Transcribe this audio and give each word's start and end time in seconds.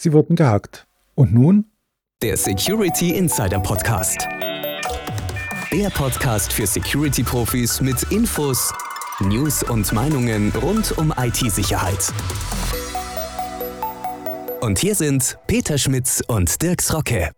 Sie 0.00 0.12
wurden 0.12 0.36
gehackt. 0.36 0.86
Und 1.16 1.34
nun? 1.34 1.64
Der 2.22 2.36
Security 2.36 3.16
Insider 3.16 3.58
Podcast. 3.58 4.28
Der 5.72 5.90
Podcast 5.90 6.52
für 6.52 6.68
Security-Profis 6.68 7.80
mit 7.80 8.04
Infos, 8.12 8.72
News 9.18 9.64
und 9.64 9.92
Meinungen 9.92 10.52
rund 10.62 10.96
um 10.98 11.12
IT-Sicherheit. 11.18 12.12
Und 14.60 14.78
hier 14.78 14.94
sind 14.94 15.36
Peter 15.48 15.78
Schmitz 15.78 16.22
und 16.28 16.62
Dirks 16.62 16.94
Rocke. 16.94 17.32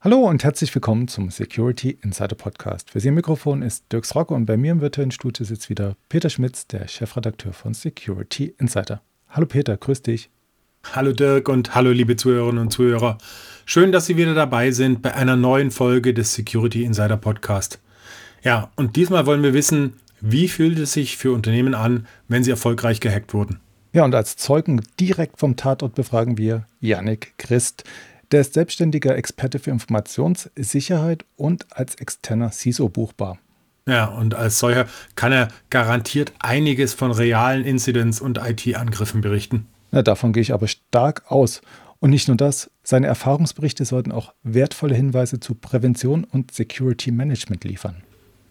Hallo 0.00 0.28
und 0.28 0.42
herzlich 0.42 0.74
willkommen 0.74 1.06
zum 1.06 1.30
Security 1.30 1.98
Insider 2.02 2.34
Podcast. 2.34 2.90
Für 2.90 2.98
Sie 2.98 3.08
im 3.08 3.14
Mikrofon 3.14 3.62
ist 3.62 3.84
Dirks 3.92 4.16
Rocke 4.16 4.34
und 4.34 4.46
bei 4.46 4.56
mir 4.56 4.72
im 4.72 4.80
virtuellen 4.80 5.12
Studio 5.12 5.44
sitzt 5.44 5.70
wieder 5.70 5.94
Peter 6.08 6.30
Schmitz, 6.30 6.66
der 6.66 6.88
Chefredakteur 6.88 7.52
von 7.52 7.74
Security 7.74 8.56
Insider. 8.58 9.02
Hallo 9.28 9.46
Peter, 9.46 9.76
grüß 9.76 10.02
dich. 10.02 10.30
Hallo 10.90 11.12
Dirk 11.12 11.48
und 11.48 11.74
hallo 11.74 11.90
liebe 11.90 12.16
Zuhörerinnen 12.16 12.60
und 12.60 12.70
Zuhörer. 12.70 13.16
Schön, 13.64 13.92
dass 13.92 14.06
Sie 14.06 14.18
wieder 14.18 14.34
dabei 14.34 14.72
sind 14.72 15.00
bei 15.00 15.14
einer 15.14 15.36
neuen 15.36 15.70
Folge 15.70 16.12
des 16.12 16.34
Security 16.34 16.84
Insider 16.84 17.16
Podcast. 17.16 17.80
Ja, 18.42 18.70
und 18.76 18.96
diesmal 18.96 19.24
wollen 19.24 19.42
wir 19.42 19.54
wissen, 19.54 19.94
wie 20.20 20.48
fühlt 20.48 20.78
es 20.78 20.92
sich 20.92 21.16
für 21.16 21.32
Unternehmen 21.32 21.74
an, 21.74 22.06
wenn 22.28 22.44
sie 22.44 22.50
erfolgreich 22.50 23.00
gehackt 23.00 23.32
wurden? 23.32 23.60
Ja, 23.94 24.04
und 24.04 24.14
als 24.14 24.36
Zeugen 24.36 24.82
direkt 25.00 25.38
vom 25.38 25.56
Tatort 25.56 25.94
befragen 25.94 26.36
wir 26.36 26.66
Yannick 26.80 27.34
Christ. 27.38 27.84
Der 28.30 28.42
ist 28.42 28.54
selbstständiger 28.54 29.16
Experte 29.16 29.58
für 29.58 29.70
Informationssicherheit 29.70 31.24
und 31.36 31.66
als 31.70 31.94
externer 31.94 32.50
CISO 32.50 32.88
buchbar. 32.88 33.38
Ja, 33.86 34.06
und 34.06 34.34
als 34.34 34.58
solcher 34.58 34.86
kann 35.16 35.32
er 35.32 35.48
garantiert 35.70 36.32
einiges 36.38 36.92
von 36.92 37.10
realen 37.10 37.64
Incidents 37.64 38.20
und 38.20 38.38
IT-Angriffen 38.38 39.22
berichten. 39.22 39.66
Na, 39.94 40.00
davon 40.00 40.32
gehe 40.32 40.40
ich 40.40 40.54
aber 40.54 40.68
stark 40.68 41.30
aus. 41.30 41.60
Und 42.00 42.10
nicht 42.10 42.26
nur 42.26 42.36
das, 42.36 42.70
seine 42.82 43.06
Erfahrungsberichte 43.08 43.84
sollten 43.84 44.10
auch 44.10 44.32
wertvolle 44.42 44.94
Hinweise 44.94 45.38
zu 45.38 45.54
Prävention 45.54 46.24
und 46.24 46.50
Security 46.50 47.12
Management 47.12 47.62
liefern. 47.64 48.02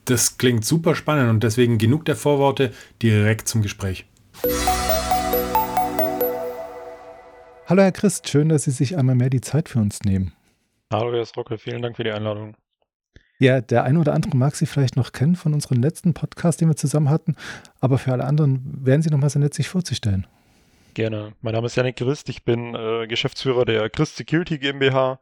Das 0.06 0.38
klingt 0.38 0.64
super 0.64 0.94
spannend 0.94 1.32
und 1.32 1.44
deswegen 1.44 1.80
genug 1.80 2.06
der 2.06 2.16
Vorworte, 2.16 2.72
direkt 3.02 3.48
zum 3.48 3.64
Gespräch. 3.64 4.06
Hallo 7.66 7.82
Herr 7.82 7.92
Christ, 7.92 8.30
schön, 8.30 8.50
dass 8.50 8.66
Sie 8.66 8.72
sich 8.72 8.96
einmal 8.96 9.16
mehr 9.16 9.32
die 9.32 9.42
Zeit 9.42 9.68
für 9.68 9.80
uns 9.80 10.02
nehmen. 10.04 10.34
Hallo 10.94 11.12
Herr 11.12 11.26
Rocke, 11.36 11.58
vielen 11.58 11.82
Dank 11.82 11.98
für 11.98 12.04
die 12.04 12.12
Einladung. 12.12 12.56
Ja, 13.40 13.62
der 13.62 13.84
eine 13.84 14.00
oder 14.00 14.14
andere 14.14 14.38
mag 14.38 14.56
Sie 14.56 14.68
vielleicht 14.68 14.96
noch 14.96 15.12
kennen 15.12 15.36
von 15.36 15.56
unserem 15.56 15.82
letzten 15.82 16.14
Podcast, 16.14 16.62
den 16.62 16.68
wir 16.68 16.76
zusammen 16.76 17.10
hatten, 17.10 17.36
aber 17.80 17.98
für 17.98 18.12
alle 18.12 18.26
anderen 18.26 18.62
wären 18.86 19.02
Sie 19.02 19.10
noch 19.10 19.18
mal 19.18 19.30
so 19.32 19.40
nett, 19.40 19.56
sich 19.56 19.68
vorzustellen. 19.68 20.28
Gerne. 20.94 21.34
Mein 21.42 21.54
Name 21.54 21.68
ist 21.68 21.76
Janik 21.76 21.96
Christ, 21.96 22.28
ich 22.28 22.44
bin 22.44 22.76
äh, 22.76 23.08
Geschäftsführer 23.08 23.64
der 23.64 23.90
Christ 23.90 24.18
Security 24.18 24.58
GmbH 24.58 25.22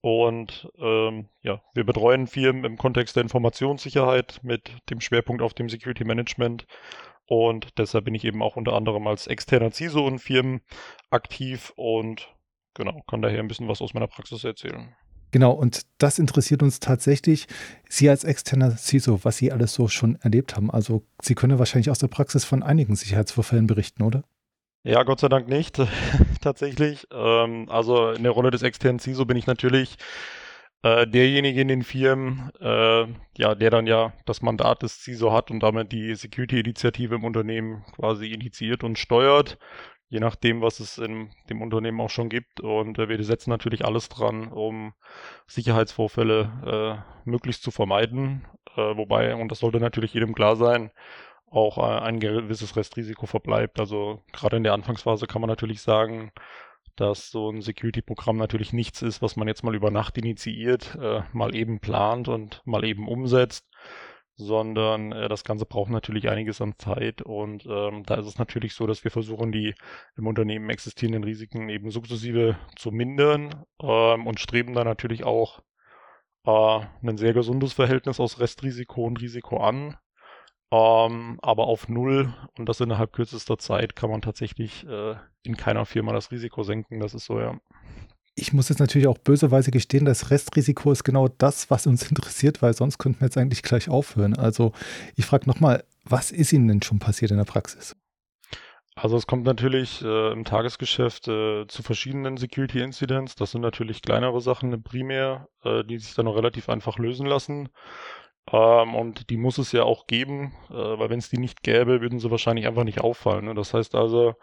und 0.00 0.68
ähm, 0.78 1.28
ja, 1.42 1.62
wir 1.74 1.84
betreuen 1.84 2.26
Firmen 2.26 2.64
im 2.64 2.76
Kontext 2.76 3.14
der 3.14 3.22
Informationssicherheit 3.22 4.40
mit 4.42 4.70
dem 4.90 5.00
Schwerpunkt 5.00 5.42
auf 5.42 5.54
dem 5.54 5.68
Security 5.68 6.04
Management 6.04 6.66
und 7.26 7.78
deshalb 7.78 8.06
bin 8.06 8.14
ich 8.14 8.24
eben 8.24 8.42
auch 8.42 8.56
unter 8.56 8.72
anderem 8.72 9.06
als 9.06 9.28
externer 9.28 9.70
CISO 9.70 10.08
in 10.08 10.18
Firmen 10.18 10.60
aktiv 11.10 11.72
und 11.76 12.28
genau, 12.74 13.02
kann 13.08 13.22
daher 13.22 13.38
ein 13.38 13.48
bisschen 13.48 13.68
was 13.68 13.80
aus 13.80 13.94
meiner 13.94 14.08
Praxis 14.08 14.42
erzählen. 14.42 14.94
Genau, 15.30 15.52
und 15.52 15.82
das 15.98 16.18
interessiert 16.18 16.62
uns 16.62 16.80
tatsächlich, 16.80 17.46
Sie 17.88 18.08
als 18.08 18.24
externer 18.24 18.76
CISO, 18.76 19.20
was 19.22 19.36
Sie 19.36 19.52
alles 19.52 19.74
so 19.74 19.86
schon 19.86 20.16
erlebt 20.16 20.56
haben. 20.56 20.70
Also 20.70 21.04
Sie 21.20 21.34
können 21.34 21.58
wahrscheinlich 21.58 21.90
aus 21.90 21.98
der 21.98 22.08
Praxis 22.08 22.44
von 22.44 22.62
einigen 22.62 22.96
Sicherheitsvorfällen 22.96 23.66
berichten, 23.66 24.02
oder? 24.02 24.24
Ja, 24.86 25.02
Gott 25.02 25.18
sei 25.18 25.28
Dank 25.28 25.48
nicht, 25.48 25.80
tatsächlich. 26.40 27.08
Ähm, 27.12 27.66
also 27.68 28.12
in 28.12 28.22
der 28.22 28.30
Rolle 28.30 28.52
des 28.52 28.62
externen 28.62 29.00
CISO 29.00 29.24
bin 29.24 29.36
ich 29.36 29.48
natürlich 29.48 29.96
äh, 30.82 31.08
derjenige 31.08 31.60
in 31.60 31.66
den 31.66 31.82
Firmen, 31.82 32.52
äh, 32.60 33.06
ja, 33.36 33.56
der 33.56 33.70
dann 33.70 33.88
ja 33.88 34.12
das 34.26 34.42
Mandat 34.42 34.82
des 34.82 35.02
CISO 35.02 35.32
hat 35.32 35.50
und 35.50 35.58
damit 35.60 35.90
die 35.90 36.14
Security-Initiative 36.14 37.16
im 37.16 37.24
Unternehmen 37.24 37.84
quasi 37.96 38.28
initiiert 38.28 38.84
und 38.84 38.96
steuert, 38.96 39.58
je 40.08 40.20
nachdem, 40.20 40.62
was 40.62 40.78
es 40.78 40.98
in 40.98 41.30
dem 41.50 41.62
Unternehmen 41.62 42.00
auch 42.00 42.10
schon 42.10 42.28
gibt. 42.28 42.60
Und 42.60 43.00
äh, 43.00 43.08
wir 43.08 43.20
setzen 43.24 43.50
natürlich 43.50 43.84
alles 43.84 44.08
dran, 44.08 44.52
um 44.52 44.94
Sicherheitsvorfälle 45.48 47.02
äh, 47.26 47.28
möglichst 47.28 47.64
zu 47.64 47.72
vermeiden. 47.72 48.46
Äh, 48.76 48.96
wobei, 48.96 49.34
und 49.34 49.50
das 49.50 49.58
sollte 49.58 49.80
natürlich 49.80 50.14
jedem 50.14 50.32
klar 50.32 50.54
sein, 50.54 50.92
auch 51.50 51.78
äh, 51.78 52.00
ein 52.00 52.20
gewisses 52.20 52.76
Restrisiko 52.76 53.26
verbleibt. 53.26 53.80
Also 53.80 54.22
gerade 54.32 54.56
in 54.56 54.64
der 54.64 54.74
Anfangsphase 54.74 55.26
kann 55.26 55.40
man 55.40 55.48
natürlich 55.48 55.80
sagen, 55.82 56.32
dass 56.96 57.30
so 57.30 57.50
ein 57.50 57.60
Security-Programm 57.60 58.36
natürlich 58.36 58.72
nichts 58.72 59.02
ist, 59.02 59.22
was 59.22 59.36
man 59.36 59.48
jetzt 59.48 59.62
mal 59.62 59.74
über 59.74 59.90
Nacht 59.90 60.16
initiiert, 60.18 60.96
äh, 61.00 61.22
mal 61.32 61.54
eben 61.54 61.78
plant 61.80 62.28
und 62.28 62.62
mal 62.64 62.84
eben 62.84 63.06
umsetzt, 63.06 63.68
sondern 64.36 65.12
äh, 65.12 65.28
das 65.28 65.44
Ganze 65.44 65.66
braucht 65.66 65.90
natürlich 65.90 66.28
einiges 66.28 66.60
an 66.60 66.74
Zeit 66.78 67.22
und 67.22 67.66
ähm, 67.66 68.02
da 68.04 68.16
ist 68.16 68.26
es 68.26 68.38
natürlich 68.38 68.74
so, 68.74 68.86
dass 68.86 69.04
wir 69.04 69.10
versuchen, 69.10 69.52
die 69.52 69.74
im 70.16 70.26
Unternehmen 70.26 70.70
existierenden 70.70 71.24
Risiken 71.24 71.68
eben 71.68 71.90
sukzessive 71.90 72.58
zu 72.76 72.90
mindern 72.92 73.64
ähm, 73.82 74.26
und 74.26 74.40
streben 74.40 74.74
da 74.74 74.84
natürlich 74.84 75.24
auch 75.24 75.62
äh, 76.46 76.80
ein 77.02 77.18
sehr 77.18 77.34
gesundes 77.34 77.72
Verhältnis 77.74 78.20
aus 78.20 78.40
Restrisiko 78.40 79.04
und 79.04 79.20
Risiko 79.20 79.58
an. 79.58 79.96
Ähm, 80.72 81.38
aber 81.42 81.64
auf 81.64 81.88
Null 81.88 82.34
und 82.58 82.68
das 82.68 82.80
innerhalb 82.80 83.12
kürzester 83.12 83.56
Zeit 83.58 83.94
kann 83.94 84.10
man 84.10 84.22
tatsächlich 84.22 84.86
äh, 84.86 85.14
in 85.42 85.56
keiner 85.56 85.86
Firma 85.86 86.12
das 86.12 86.30
Risiko 86.32 86.62
senken. 86.64 86.98
Das 87.00 87.14
ist 87.14 87.24
so, 87.24 87.38
ja. 87.38 87.56
Ich 88.34 88.52
muss 88.52 88.68
jetzt 88.68 88.80
natürlich 88.80 89.06
auch 89.06 89.18
böseweise 89.18 89.70
gestehen, 89.70 90.04
das 90.04 90.30
Restrisiko 90.30 90.92
ist 90.92 91.04
genau 91.04 91.28
das, 91.28 91.70
was 91.70 91.86
uns 91.86 92.02
interessiert, 92.10 92.62
weil 92.62 92.74
sonst 92.74 92.98
könnten 92.98 93.20
wir 93.20 93.26
jetzt 93.26 93.38
eigentlich 93.38 93.62
gleich 93.62 93.88
aufhören. 93.88 94.34
Also 94.36 94.72
ich 95.14 95.24
frage 95.24 95.48
nochmal, 95.48 95.84
was 96.04 96.32
ist 96.32 96.52
Ihnen 96.52 96.68
denn 96.68 96.82
schon 96.82 96.98
passiert 96.98 97.30
in 97.30 97.38
der 97.38 97.44
Praxis? 97.44 97.96
Also 98.98 99.18
es 99.18 99.26
kommt 99.26 99.44
natürlich 99.44 100.02
äh, 100.02 100.32
im 100.32 100.44
Tagesgeschäft 100.44 101.28
äh, 101.28 101.66
zu 101.66 101.82
verschiedenen 101.82 102.38
Security 102.38 102.80
Incidents. 102.80 103.34
Das 103.34 103.50
sind 103.50 103.60
natürlich 103.60 104.00
kleinere 104.00 104.40
Sachen 104.40 104.82
primär, 104.82 105.48
äh, 105.64 105.84
die 105.84 105.98
sich 105.98 106.14
dann 106.14 106.24
noch 106.24 106.36
relativ 106.36 106.70
einfach 106.70 106.98
lösen 106.98 107.26
lassen. 107.26 107.68
Ähm, 108.52 108.94
und 108.94 109.30
die 109.30 109.36
muss 109.36 109.58
es 109.58 109.72
ja 109.72 109.82
auch 109.82 110.06
geben, 110.06 110.52
äh, 110.70 110.74
weil 110.74 111.10
wenn 111.10 111.18
es 111.18 111.30
die 111.30 111.38
nicht 111.38 111.62
gäbe, 111.62 112.00
würden 112.00 112.20
sie 112.20 112.30
wahrscheinlich 112.30 112.66
einfach 112.66 112.84
nicht 112.84 113.00
auffallen. 113.00 113.46
Ne? 113.46 113.54
Das 113.54 113.74
heißt 113.74 113.94
also, 113.94 114.34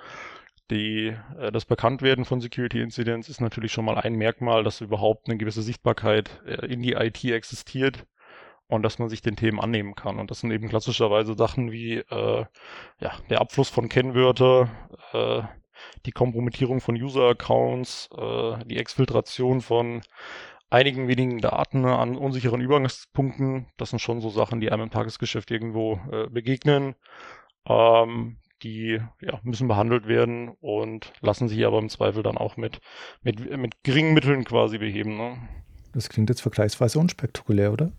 die, 0.71 1.15
äh, 1.39 1.51
das 1.51 1.65
Bekanntwerden 1.65 2.25
von 2.25 2.41
Security 2.41 2.81
Incidents 2.81 3.29
ist 3.29 3.41
natürlich 3.41 3.71
schon 3.71 3.85
mal 3.85 3.97
ein 3.97 4.15
Merkmal, 4.15 4.63
dass 4.63 4.81
überhaupt 4.81 5.27
eine 5.27 5.37
gewisse 5.37 5.61
Sichtbarkeit 5.61 6.41
äh, 6.45 6.65
in 6.65 6.81
die 6.81 6.93
IT 6.93 7.23
existiert 7.23 8.05
und 8.67 8.83
dass 8.83 8.99
man 8.99 9.09
sich 9.09 9.21
den 9.21 9.35
Themen 9.35 9.59
annehmen 9.59 9.95
kann. 9.95 10.19
Und 10.19 10.31
das 10.31 10.39
sind 10.39 10.51
eben 10.51 10.69
klassischerweise 10.69 11.35
Sachen 11.35 11.71
wie 11.71 11.97
äh, 11.97 12.45
ja, 12.99 13.11
der 13.29 13.41
Abfluss 13.41 13.69
von 13.69 13.89
Kennwörter, 13.89 14.69
äh, 15.13 15.43
die 16.05 16.11
Kompromittierung 16.11 16.81
von 16.81 16.95
User-Accounts, 16.95 18.09
äh, 18.17 18.65
die 18.65 18.77
Exfiltration 18.77 19.61
von 19.61 20.01
einigen 20.73 21.07
wenigen 21.07 21.39
Daten 21.39 21.85
an 21.85 22.17
unsicheren 22.17 22.59
Übergangspunkten. 22.59 23.67
Das 23.77 23.91
sind 23.91 23.99
schon 23.99 24.21
so 24.21 24.29
Sachen, 24.29 24.59
die 24.59 24.71
einem 24.71 24.83
im 24.83 24.91
Tagesgeschäft 24.91 25.51
irgendwo 25.51 25.99
äh, 26.11 26.27
begegnen. 26.29 26.95
Ähm, 27.67 28.37
die 28.63 28.99
ja, 29.21 29.39
müssen 29.43 29.67
behandelt 29.67 30.07
werden 30.07 30.49
und 30.61 31.11
lassen 31.21 31.49
sich 31.49 31.65
aber 31.65 31.79
im 31.79 31.89
Zweifel 31.89 32.23
dann 32.23 32.37
auch 32.37 32.55
mit, 32.55 32.79
mit, 33.21 33.57
mit 33.57 33.83
geringen 33.83 34.13
Mitteln 34.13 34.45
quasi 34.45 34.77
beheben. 34.77 35.17
Ne? 35.17 35.37
Das 35.93 36.09
klingt 36.09 36.29
jetzt 36.29 36.41
vergleichsweise 36.41 36.97
unspektakulär, 36.97 37.73
oder? 37.73 37.91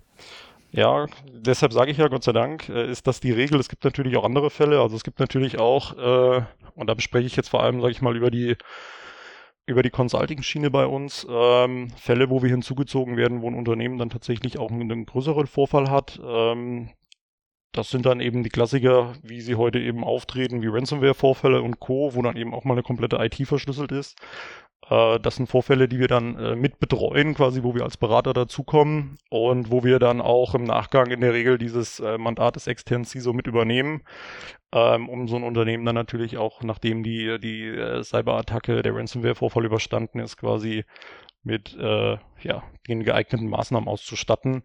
Ja, 0.72 1.06
deshalb 1.32 1.72
sage 1.72 1.90
ich 1.90 1.98
ja, 1.98 2.08
Gott 2.08 2.24
sei 2.24 2.32
Dank, 2.32 2.68
äh, 2.68 2.90
ist 2.90 3.06
das 3.06 3.20
die 3.20 3.30
Regel. 3.30 3.60
Es 3.60 3.68
gibt 3.68 3.84
natürlich 3.84 4.16
auch 4.16 4.24
andere 4.24 4.50
Fälle. 4.50 4.80
Also 4.80 4.96
es 4.96 5.04
gibt 5.04 5.20
natürlich 5.20 5.58
auch, 5.58 5.96
äh, 5.98 6.42
und 6.74 6.88
da 6.88 6.94
bespreche 6.94 7.26
ich 7.26 7.36
jetzt 7.36 7.50
vor 7.50 7.62
allem, 7.62 7.80
sage 7.80 7.92
ich 7.92 8.02
mal, 8.02 8.16
über 8.16 8.30
die 8.30 8.56
über 9.66 9.82
die 9.82 9.90
Consulting-Schiene 9.90 10.70
bei 10.70 10.86
uns 10.86 11.26
ähm, 11.28 11.90
Fälle, 11.96 12.30
wo 12.30 12.42
wir 12.42 12.50
hinzugezogen 12.50 13.16
werden, 13.16 13.40
wo 13.40 13.48
ein 13.48 13.54
Unternehmen 13.54 13.98
dann 13.98 14.10
tatsächlich 14.10 14.58
auch 14.58 14.70
einen, 14.70 15.06
größeren 15.06 15.46
Vorfall 15.46 15.90
hat. 15.90 16.20
Ähm, 16.22 16.90
das 17.72 17.90
sind 17.90 18.06
dann 18.06 18.20
eben 18.20 18.44
die 18.44 18.50
Klassiker, 18.50 19.14
wie 19.22 19.40
sie 19.40 19.56
heute 19.56 19.80
eben 19.80 20.04
auftreten, 20.04 20.62
wie 20.62 20.68
Ransomware-Vorfälle 20.68 21.60
und 21.60 21.80
Co., 21.80 22.14
wo 22.14 22.22
dann 22.22 22.36
eben 22.36 22.54
auch 22.54 22.64
mal 22.64 22.74
eine 22.74 22.84
komplette 22.84 23.16
IT 23.16 23.48
verschlüsselt 23.48 23.90
ist. 23.90 24.16
Äh, 24.90 25.20
das 25.20 25.36
sind 25.36 25.48
Vorfälle, 25.48 25.88
die 25.88 25.98
wir 25.98 26.08
dann 26.08 26.38
äh, 26.38 26.56
mit 26.56 26.78
betreuen, 26.78 27.34
quasi, 27.34 27.62
wo 27.62 27.74
wir 27.74 27.82
als 27.82 27.96
Berater 27.96 28.32
dazukommen 28.32 29.18
und 29.30 29.70
wo 29.70 29.84
wir 29.84 29.98
dann 29.98 30.20
auch 30.20 30.54
im 30.54 30.64
Nachgang 30.64 31.10
in 31.10 31.20
der 31.20 31.32
Regel 31.32 31.58
dieses 31.58 32.00
äh, 32.00 32.18
Mandat 32.18 32.56
des 32.56 32.66
externen 32.66 33.04
CISO 33.04 33.32
mit 33.32 33.46
übernehmen, 33.46 34.02
ähm, 34.72 35.08
um 35.08 35.28
so 35.28 35.36
ein 35.36 35.44
Unternehmen 35.44 35.84
dann 35.84 35.94
natürlich 35.94 36.36
auch, 36.38 36.62
nachdem 36.62 37.02
die, 37.02 37.38
die 37.40 37.66
äh, 37.66 38.02
Cyberattacke, 38.02 38.82
der 38.82 38.94
Ransomware-Vorfall 38.94 39.64
überstanden 39.64 40.20
ist, 40.20 40.36
quasi 40.36 40.84
mit 41.42 41.76
äh, 41.76 42.16
ja, 42.42 42.62
den 42.88 43.04
geeigneten 43.04 43.48
Maßnahmen 43.48 43.88
auszustatten. 43.88 44.62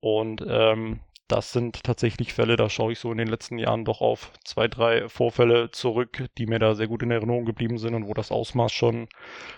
Und 0.00 0.44
ähm, 0.46 1.00
das 1.28 1.52
sind 1.52 1.82
tatsächlich 1.82 2.34
Fälle, 2.34 2.56
da 2.56 2.68
schaue 2.68 2.92
ich 2.92 2.98
so 2.98 3.10
in 3.10 3.18
den 3.18 3.28
letzten 3.28 3.58
Jahren 3.58 3.84
doch 3.84 4.00
auf 4.00 4.32
zwei, 4.44 4.68
drei 4.68 5.08
Vorfälle 5.08 5.70
zurück, 5.70 6.26
die 6.38 6.46
mir 6.46 6.58
da 6.58 6.74
sehr 6.74 6.86
gut 6.86 7.02
in 7.02 7.10
Erinnerung 7.10 7.44
geblieben 7.44 7.78
sind 7.78 7.94
und 7.94 8.06
wo 8.06 8.14
das 8.14 8.30
Ausmaß 8.30 8.72
schon 8.72 9.08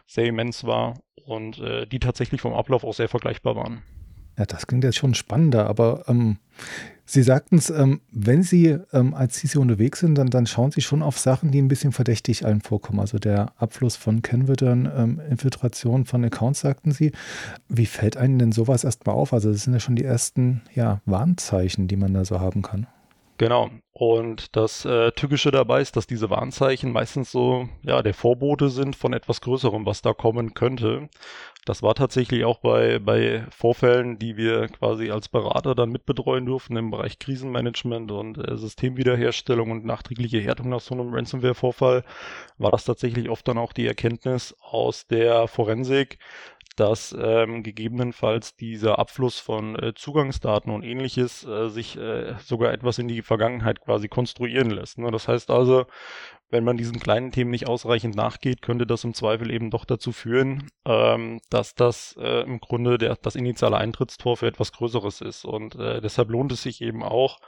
sehr 0.06 0.26
immens 0.26 0.64
war 0.64 0.94
und 1.24 1.58
äh, 1.58 1.86
die 1.86 1.98
tatsächlich 1.98 2.40
vom 2.40 2.54
Ablauf 2.54 2.84
auch 2.84 2.94
sehr 2.94 3.08
vergleichbar 3.08 3.56
waren. 3.56 3.82
Ja, 4.38 4.44
das 4.44 4.66
klingt 4.66 4.84
jetzt 4.84 4.96
schon 4.96 5.14
spannender, 5.14 5.66
aber 5.66 6.04
ähm, 6.08 6.38
Sie 7.08 7.22
sagten 7.22 7.56
es, 7.56 7.70
ähm, 7.70 8.00
wenn 8.10 8.42
Sie 8.42 8.76
ähm, 8.92 9.14
als 9.14 9.36
CISO 9.36 9.60
unterwegs 9.60 10.00
sind, 10.00 10.16
dann, 10.16 10.28
dann 10.28 10.46
schauen 10.46 10.72
Sie 10.72 10.80
schon 10.80 11.02
auf 11.02 11.18
Sachen, 11.18 11.52
die 11.52 11.62
ein 11.62 11.68
bisschen 11.68 11.92
verdächtig 11.92 12.44
allen 12.44 12.60
vorkommen. 12.60 12.98
Also 12.98 13.18
der 13.18 13.52
Abfluss 13.56 13.94
von 13.94 14.22
Kennwörtern, 14.22 14.90
ähm, 14.94 15.20
Infiltration 15.30 16.04
von 16.04 16.24
Accounts, 16.24 16.60
sagten 16.60 16.90
Sie. 16.90 17.12
Wie 17.68 17.86
fällt 17.86 18.16
einem 18.16 18.38
denn 18.40 18.52
sowas 18.52 18.82
erstmal 18.82 19.14
auf? 19.14 19.32
Also 19.32 19.52
das 19.52 19.62
sind 19.62 19.72
ja 19.72 19.80
schon 19.80 19.96
die 19.96 20.04
ersten 20.04 20.62
ja, 20.74 21.00
Warnzeichen, 21.06 21.86
die 21.86 21.96
man 21.96 22.12
da 22.12 22.24
so 22.24 22.40
haben 22.40 22.62
kann. 22.62 22.88
Genau. 23.38 23.70
Und 23.92 24.56
das 24.56 24.84
äh, 24.84 25.12
Tückische 25.12 25.50
dabei 25.50 25.80
ist, 25.80 25.96
dass 25.96 26.06
diese 26.06 26.30
Warnzeichen 26.30 26.92
meistens 26.92 27.30
so, 27.30 27.68
ja, 27.82 28.02
der 28.02 28.14
Vorbote 28.14 28.68
sind 28.70 28.96
von 28.96 29.12
etwas 29.12 29.40
Größerem, 29.40 29.84
was 29.84 30.02
da 30.02 30.12
kommen 30.14 30.54
könnte. 30.54 31.08
Das 31.66 31.82
war 31.82 31.94
tatsächlich 31.94 32.44
auch 32.44 32.58
bei, 32.58 32.98
bei 32.98 33.44
Vorfällen, 33.50 34.18
die 34.18 34.36
wir 34.36 34.68
quasi 34.68 35.10
als 35.10 35.28
Berater 35.28 35.74
dann 35.74 35.90
mitbetreuen 35.90 36.46
durften 36.46 36.76
im 36.76 36.90
Bereich 36.90 37.18
Krisenmanagement 37.18 38.10
und 38.10 38.38
äh, 38.38 38.56
Systemwiederherstellung 38.56 39.70
und 39.70 39.84
nachträgliche 39.84 40.40
Härtung 40.40 40.68
nach 40.70 40.80
so 40.80 40.94
einem 40.94 41.12
Ransomware-Vorfall, 41.12 42.04
war 42.58 42.70
das 42.70 42.84
tatsächlich 42.84 43.28
oft 43.28 43.46
dann 43.48 43.58
auch 43.58 43.72
die 43.72 43.86
Erkenntnis 43.86 44.54
aus 44.60 45.06
der 45.06 45.48
Forensik, 45.48 46.18
dass 46.76 47.14
ähm, 47.18 47.62
gegebenenfalls 47.62 48.56
dieser 48.56 48.98
Abfluss 48.98 49.38
von 49.38 49.76
äh, 49.76 49.94
Zugangsdaten 49.94 50.72
und 50.72 50.82
ähnliches 50.82 51.44
äh, 51.44 51.68
sich 51.68 51.96
äh, 51.96 52.34
sogar 52.38 52.72
etwas 52.72 52.98
in 52.98 53.08
die 53.08 53.22
Vergangenheit 53.22 53.80
quasi 53.80 54.08
konstruieren 54.08 54.70
lässt. 54.70 54.98
Ne? 54.98 55.10
Das 55.10 55.28
heißt 55.28 55.50
also, 55.50 55.86
wenn 56.48 56.64
man 56.64 56.76
diesen 56.76 57.00
kleinen 57.00 57.32
Themen 57.32 57.50
nicht 57.50 57.66
ausreichend 57.66 58.14
nachgeht, 58.14 58.62
könnte 58.62 58.86
das 58.86 59.02
im 59.02 59.14
Zweifel 59.14 59.50
eben 59.50 59.70
doch 59.70 59.84
dazu 59.84 60.12
führen, 60.12 60.68
ähm, 60.84 61.40
dass 61.50 61.74
das 61.74 62.16
äh, 62.20 62.42
im 62.42 62.60
Grunde 62.60 62.98
der, 62.98 63.16
das 63.16 63.34
initiale 63.34 63.78
Eintrittstor 63.78 64.36
für 64.36 64.46
etwas 64.46 64.72
Größeres 64.72 65.22
ist. 65.22 65.44
Und 65.44 65.74
äh, 65.74 66.00
deshalb 66.00 66.30
lohnt 66.30 66.52
es 66.52 66.62
sich 66.62 66.82
eben 66.82 67.02
auch, 67.02 67.40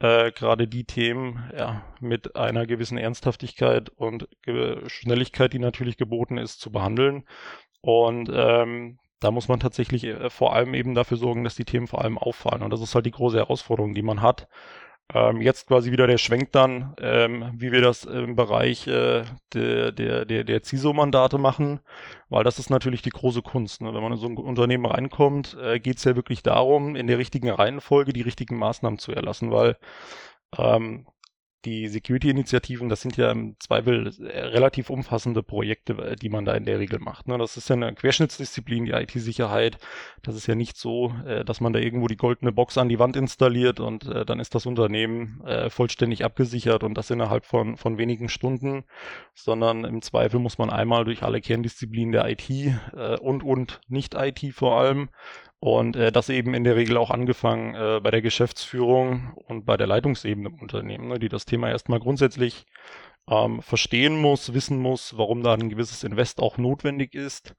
äh, 0.00 0.32
gerade 0.32 0.68
die 0.68 0.84
Themen 0.84 1.50
ja, 1.56 1.82
mit 2.00 2.36
einer 2.36 2.66
gewissen 2.66 2.98
Ernsthaftigkeit 2.98 3.90
und 3.90 4.28
Ge 4.42 4.82
Schnelligkeit, 4.88 5.52
die 5.52 5.58
natürlich 5.58 5.96
geboten 5.96 6.36
ist, 6.36 6.60
zu 6.60 6.70
behandeln. 6.70 7.24
Und 7.84 8.30
ähm, 8.32 8.98
da 9.20 9.30
muss 9.30 9.48
man 9.48 9.60
tatsächlich 9.60 10.04
äh, 10.04 10.30
vor 10.30 10.54
allem 10.54 10.72
eben 10.72 10.94
dafür 10.94 11.18
sorgen, 11.18 11.44
dass 11.44 11.54
die 11.54 11.66
Themen 11.66 11.86
vor 11.86 12.00
allem 12.02 12.16
auffallen. 12.16 12.62
Und 12.62 12.72
das 12.72 12.80
ist 12.80 12.94
halt 12.94 13.04
die 13.04 13.10
große 13.10 13.36
Herausforderung, 13.36 13.92
die 13.92 14.00
man 14.02 14.22
hat. 14.22 14.48
Ähm, 15.12 15.42
jetzt 15.42 15.66
quasi 15.66 15.92
wieder 15.92 16.06
der 16.06 16.16
Schwenk 16.16 16.50
dann, 16.52 16.94
ähm, 16.98 17.52
wie 17.54 17.72
wir 17.72 17.82
das 17.82 18.04
im 18.04 18.36
Bereich 18.36 18.86
äh, 18.86 19.24
der, 19.52 19.92
der, 19.92 20.24
der, 20.24 20.44
der 20.44 20.62
CISO-Mandate 20.64 21.36
machen, 21.36 21.80
weil 22.30 22.42
das 22.42 22.58
ist 22.58 22.70
natürlich 22.70 23.02
die 23.02 23.10
große 23.10 23.42
Kunst. 23.42 23.82
Ne? 23.82 23.92
Wenn 23.92 24.02
man 24.02 24.12
in 24.12 24.18
so 24.18 24.28
ein 24.28 24.38
Unternehmen 24.38 24.86
reinkommt, 24.86 25.58
äh, 25.60 25.78
geht 25.78 25.98
es 25.98 26.04
ja 26.04 26.16
wirklich 26.16 26.42
darum, 26.42 26.96
in 26.96 27.06
der 27.06 27.18
richtigen 27.18 27.50
Reihenfolge 27.50 28.14
die 28.14 28.22
richtigen 28.22 28.56
Maßnahmen 28.56 28.98
zu 28.98 29.12
erlassen, 29.12 29.50
weil 29.50 29.76
ähm, 30.56 31.06
die 31.64 31.88
Security-Initiativen, 31.88 32.88
das 32.88 33.00
sind 33.00 33.16
ja 33.16 33.30
im 33.30 33.56
Zweifel 33.58 34.12
äh, 34.20 34.40
relativ 34.40 34.90
umfassende 34.90 35.42
Projekte, 35.42 35.94
äh, 35.94 36.16
die 36.16 36.28
man 36.28 36.44
da 36.44 36.54
in 36.54 36.64
der 36.64 36.78
Regel 36.78 36.98
macht. 36.98 37.28
Ne? 37.28 37.38
Das 37.38 37.56
ist 37.56 37.68
ja 37.68 37.76
eine 37.76 37.94
Querschnittsdisziplin, 37.94 38.84
die 38.84 38.92
IT-Sicherheit. 38.92 39.78
Das 40.22 40.36
ist 40.36 40.46
ja 40.46 40.54
nicht 40.54 40.76
so, 40.76 41.14
äh, 41.26 41.44
dass 41.44 41.60
man 41.60 41.72
da 41.72 41.78
irgendwo 41.78 42.06
die 42.06 42.16
goldene 42.16 42.52
Box 42.52 42.78
an 42.78 42.88
die 42.88 42.98
Wand 42.98 43.16
installiert 43.16 43.80
und 43.80 44.04
dann 44.04 44.40
ist 44.40 44.54
das 44.54 44.66
Unternehmen 44.66 45.42
vollständig 45.68 46.24
abgesichert 46.24 46.84
und 46.84 46.94
das 46.94 47.10
innerhalb 47.10 47.44
von, 47.44 47.76
von 47.76 47.98
wenigen 47.98 48.28
Stunden, 48.28 48.84
sondern 49.34 49.84
im 49.84 50.02
Zweifel 50.02 50.40
muss 50.40 50.58
man 50.58 50.70
einmal 50.70 51.04
durch 51.04 51.22
alle 51.22 51.40
Kerndisziplinen 51.40 52.12
der 52.12 52.28
IT 52.28 52.50
und 53.20 53.42
und 53.42 53.80
Nicht-IT 53.88 54.54
vor 54.54 54.78
allem 54.78 55.08
und 55.64 55.96
äh, 55.96 56.12
das 56.12 56.28
eben 56.28 56.52
in 56.52 56.62
der 56.62 56.76
Regel 56.76 56.98
auch 56.98 57.10
angefangen 57.10 57.74
äh, 57.74 57.98
bei 58.02 58.10
der 58.10 58.20
Geschäftsführung 58.20 59.32
und 59.46 59.64
bei 59.64 59.78
der 59.78 59.86
Leitungsebene 59.86 60.50
im 60.50 60.60
Unternehmen, 60.60 61.08
ne, 61.08 61.18
die 61.18 61.30
das 61.30 61.46
Thema 61.46 61.70
erstmal 61.70 62.00
grundsätzlich 62.00 62.66
ähm, 63.30 63.62
verstehen 63.62 64.20
muss, 64.20 64.52
wissen 64.52 64.78
muss, 64.78 65.16
warum 65.16 65.42
da 65.42 65.54
ein 65.54 65.70
gewisses 65.70 66.04
Invest 66.04 66.38
auch 66.38 66.58
notwendig 66.58 67.14
ist. 67.14 67.56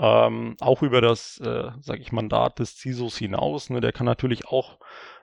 Ähm, 0.00 0.56
auch 0.60 0.80
über 0.80 1.02
das, 1.02 1.40
äh, 1.40 1.72
sage 1.78 2.00
ich, 2.00 2.10
Mandat 2.10 2.58
des 2.58 2.78
CISOs 2.78 3.18
hinaus. 3.18 3.68
Ne, 3.68 3.82
der 3.82 3.92
kann 3.92 4.06
natürlich 4.06 4.46
auch 4.48 4.78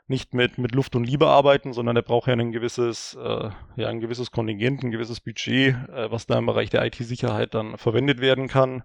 nicht 0.05 0.35
mit, 0.35 0.59
mit 0.59 0.75
Luft 0.75 0.95
und 0.95 1.05
Liebe 1.05 1.25
arbeiten, 1.25 1.73
sondern 1.73 1.95
der 1.95 2.03
braucht 2.03 2.27
ja 2.27 2.33
ein 2.33 2.51
gewisses, 2.51 3.17
äh, 3.19 3.49
ja, 3.75 3.87
ein 3.87 4.01
gewisses 4.01 4.29
Kontingent, 4.29 4.83
ein 4.83 4.91
gewisses 4.91 5.19
Budget, 5.19 5.73
äh, 5.89 6.11
was 6.11 6.27
da 6.27 6.37
im 6.37 6.45
Bereich 6.45 6.69
der 6.69 6.85
IT-Sicherheit 6.85 7.55
dann 7.55 7.79
verwendet 7.79 8.21
werden 8.21 8.47
kann. 8.47 8.83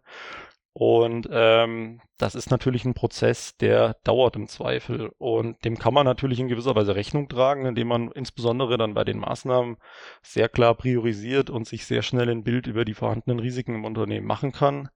Und 0.77 1.29
ähm, 1.31 2.01
das 2.19 2.35
ist 2.35 2.51
natürlich 2.51 2.85
ein 2.85 2.95
Prozess, 2.95 3.57
der 3.57 3.95
dauert 4.03 4.35
im 4.35 4.49
Zweifel. 4.49 5.13
Und 5.19 5.65
dem 5.65 5.79
kann 5.79 5.95
man 5.95 6.05
natürlich 6.05 6.41
in 6.41 6.49
gewisser 6.49 6.75
Weise 6.75 6.97
Rechnung 6.97 7.29
tragen, 7.29 7.65
indem 7.65 7.87
man 7.87 8.11
insbesondere 8.11 8.77
dann 8.77 8.93
bei 8.93 9.05
den 9.05 9.21
Maßnahmen 9.21 9.77
sehr 10.21 10.49
klar 10.49 10.75
priorisiert 10.75 11.49
und 11.49 11.69
sich 11.69 11.87
sehr 11.87 12.03
schnell 12.03 12.29
ein 12.29 12.43
Bild 12.43 12.67
über 12.67 12.85
die 12.85 12.95
vorhandenen 12.95 13.39
Risiken 13.39 13.77
im 13.77 13.85
Unternehmen 13.85 14.27
machen 14.27 14.51
kann 14.51 14.89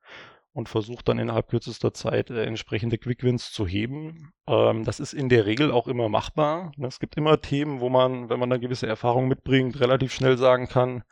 und 0.53 0.69
versucht 0.69 1.09
dann 1.09 1.21
innerhalb 1.21 1.49
kürzester 1.49 1.95
Zeit 1.95 2.31
äh, 2.31 2.43
entsprechende 2.45 2.99
Quickwins 2.99 3.53
zu 3.53 3.65
heben. 3.65 4.33
Ähm, 4.49 4.83
das 4.83 4.99
ist 4.99 5.13
in 5.13 5.29
der 5.29 5.47
Regel 5.47 5.71
auch 5.71 5.87
immer 5.87 6.09
machbar. 6.09 6.73
Es 6.81 6.99
gibt 6.99 7.17
immer 7.17 7.41
Themen, 7.41 7.79
wo 7.79 7.89
man, 7.89 8.29
wenn 8.29 8.41
man 8.41 8.51
eine 8.51 8.61
gewisse 8.61 8.89
Erfahrung 8.89 9.29
mitbringt, 9.29 9.79
relativ 9.79 10.13
schnell 10.13 10.37
sagen 10.37 10.67
kann, 10.67 11.05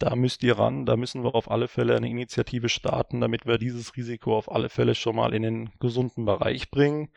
da 0.00 0.16
müsst 0.16 0.42
ihr 0.42 0.58
ran, 0.58 0.86
da 0.86 0.96
müssen 0.96 1.22
wir 1.22 1.34
auf 1.34 1.50
alle 1.50 1.68
Fälle 1.68 1.96
eine 1.96 2.08
Initiative 2.08 2.68
starten, 2.68 3.20
damit 3.20 3.46
wir 3.46 3.58
dieses 3.58 3.96
Risiko 3.96 4.36
auf 4.36 4.50
alle 4.50 4.68
Fälle 4.68 4.94
schon 4.94 5.16
mal 5.16 5.34
in 5.34 5.42
den 5.42 5.70
gesunden 5.78 6.24
Bereich 6.24 6.70
bringen. 6.70 7.10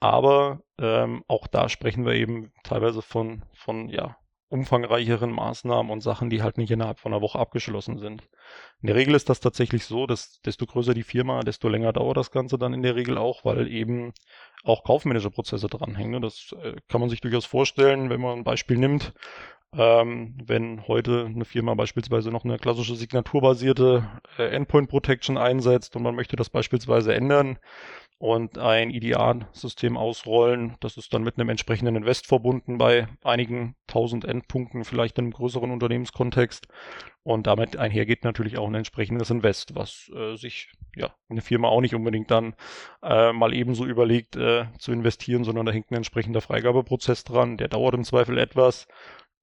Aber 0.00 0.62
ähm, 0.78 1.24
auch 1.28 1.46
da 1.46 1.68
sprechen 1.68 2.04
wir 2.04 2.12
eben 2.12 2.52
teilweise 2.62 3.00
von, 3.00 3.44
von 3.54 3.88
ja, 3.88 4.16
umfangreicheren 4.48 5.32
Maßnahmen 5.32 5.90
und 5.90 6.02
Sachen, 6.02 6.30
die 6.30 6.42
halt 6.42 6.58
nicht 6.58 6.70
innerhalb 6.70 7.00
von 7.00 7.12
einer 7.12 7.22
Woche 7.22 7.38
abgeschlossen 7.38 7.98
sind. 7.98 8.22
In 8.80 8.86
der 8.86 8.94
Regel 8.94 9.14
ist 9.14 9.28
das 9.28 9.40
tatsächlich 9.40 9.86
so, 9.86 10.06
dass 10.06 10.40
desto 10.42 10.66
größer 10.66 10.94
die 10.94 11.02
Firma, 11.02 11.40
desto 11.40 11.68
länger 11.68 11.92
dauert 11.92 12.16
das 12.16 12.30
Ganze 12.30 12.58
dann 12.58 12.74
in 12.74 12.82
der 12.82 12.94
Regel 12.94 13.18
auch, 13.18 13.44
weil 13.44 13.66
eben 13.66 14.12
auch 14.62 14.84
kaufmännische 14.84 15.30
Prozesse 15.30 15.66
dranhängen. 15.66 16.12
Ne? 16.12 16.20
Das 16.20 16.54
äh, 16.62 16.76
kann 16.88 17.00
man 17.00 17.10
sich 17.10 17.20
durchaus 17.20 17.44
vorstellen, 17.44 18.10
wenn 18.10 18.20
man 18.20 18.38
ein 18.38 18.44
Beispiel 18.44 18.78
nimmt. 18.78 19.14
Ähm, 19.74 20.38
wenn 20.44 20.86
heute 20.86 21.26
eine 21.26 21.44
Firma 21.44 21.74
beispielsweise 21.74 22.30
noch 22.30 22.44
eine 22.44 22.58
klassische 22.58 22.94
signaturbasierte 22.94 24.08
äh, 24.38 24.44
Endpoint 24.44 24.88
Protection 24.88 25.36
einsetzt 25.36 25.96
und 25.96 26.02
man 26.02 26.14
möchte 26.14 26.36
das 26.36 26.50
beispielsweise 26.50 27.14
ändern 27.14 27.58
und 28.18 28.56
ein 28.56 28.90
IDA-System 28.90 29.98
ausrollen, 29.98 30.76
das 30.80 30.96
ist 30.96 31.12
dann 31.12 31.22
mit 31.22 31.38
einem 31.38 31.50
entsprechenden 31.50 31.96
Invest 31.96 32.26
verbunden 32.26 32.78
bei 32.78 33.08
einigen 33.22 33.76
tausend 33.86 34.24
Endpunkten, 34.24 34.84
vielleicht 34.84 35.18
in 35.18 35.26
einem 35.26 35.32
größeren 35.32 35.70
Unternehmenskontext. 35.70 36.68
Und 37.22 37.48
damit 37.48 37.76
einhergeht 37.76 38.22
natürlich 38.22 38.56
auch 38.56 38.68
ein 38.68 38.74
entsprechendes 38.76 39.30
Invest, 39.30 39.74
was 39.74 40.10
äh, 40.14 40.36
sich 40.36 40.70
ja 40.94 41.12
eine 41.28 41.42
Firma 41.42 41.68
auch 41.68 41.80
nicht 41.80 41.94
unbedingt 41.94 42.30
dann 42.30 42.54
äh, 43.02 43.32
mal 43.32 43.52
ebenso 43.52 43.84
überlegt 43.84 44.36
äh, 44.36 44.66
zu 44.78 44.92
investieren, 44.92 45.42
sondern 45.42 45.66
da 45.66 45.72
hängt 45.72 45.90
ein 45.90 45.96
entsprechender 45.96 46.40
Freigabeprozess 46.40 47.24
dran. 47.24 47.56
Der 47.56 47.68
dauert 47.68 47.94
im 47.94 48.04
Zweifel 48.04 48.38
etwas. 48.38 48.86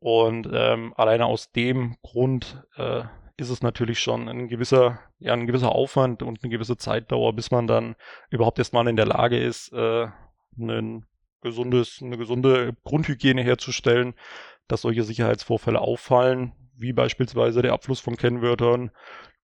Und 0.03 0.50
ähm, 0.51 0.93
alleine 0.98 1.27
aus 1.27 1.53
dem 1.53 1.95
Grund 2.01 2.62
äh, 2.75 3.03
ist 3.38 3.50
es 3.50 3.62
natürlich 3.62 4.00
schon 4.00 4.27
ein 4.27 4.50
gewisser, 4.50 5.00
ja, 5.17 5.31
ein 5.31 5.48
gewisser 5.48 5.72
Aufwand 5.72 6.22
und 6.24 6.43
eine 6.43 6.51
gewisse 6.51 6.75
Zeitdauer, 6.75 7.31
bis 7.31 7.51
man 7.51 7.67
dann 7.67 7.95
überhaupt 8.29 8.60
erstmal 8.60 8.86
in 8.89 8.98
der 8.98 9.05
Lage 9.05 9.39
ist, 9.39 9.72
äh, 9.72 10.07
ein 10.60 11.05
gesundes, 11.41 12.01
eine 12.01 12.17
gesunde 12.17 12.75
Grundhygiene 12.83 13.43
herzustellen, 13.43 14.13
dass 14.67 14.81
solche 14.81 15.03
Sicherheitsvorfälle 15.03 15.79
auffallen, 15.79 16.51
wie 16.75 16.91
beispielsweise 16.91 17.62
der 17.62 17.72
Abfluss 17.72 18.01
von 18.01 18.17
Kennwörtern 18.17 18.91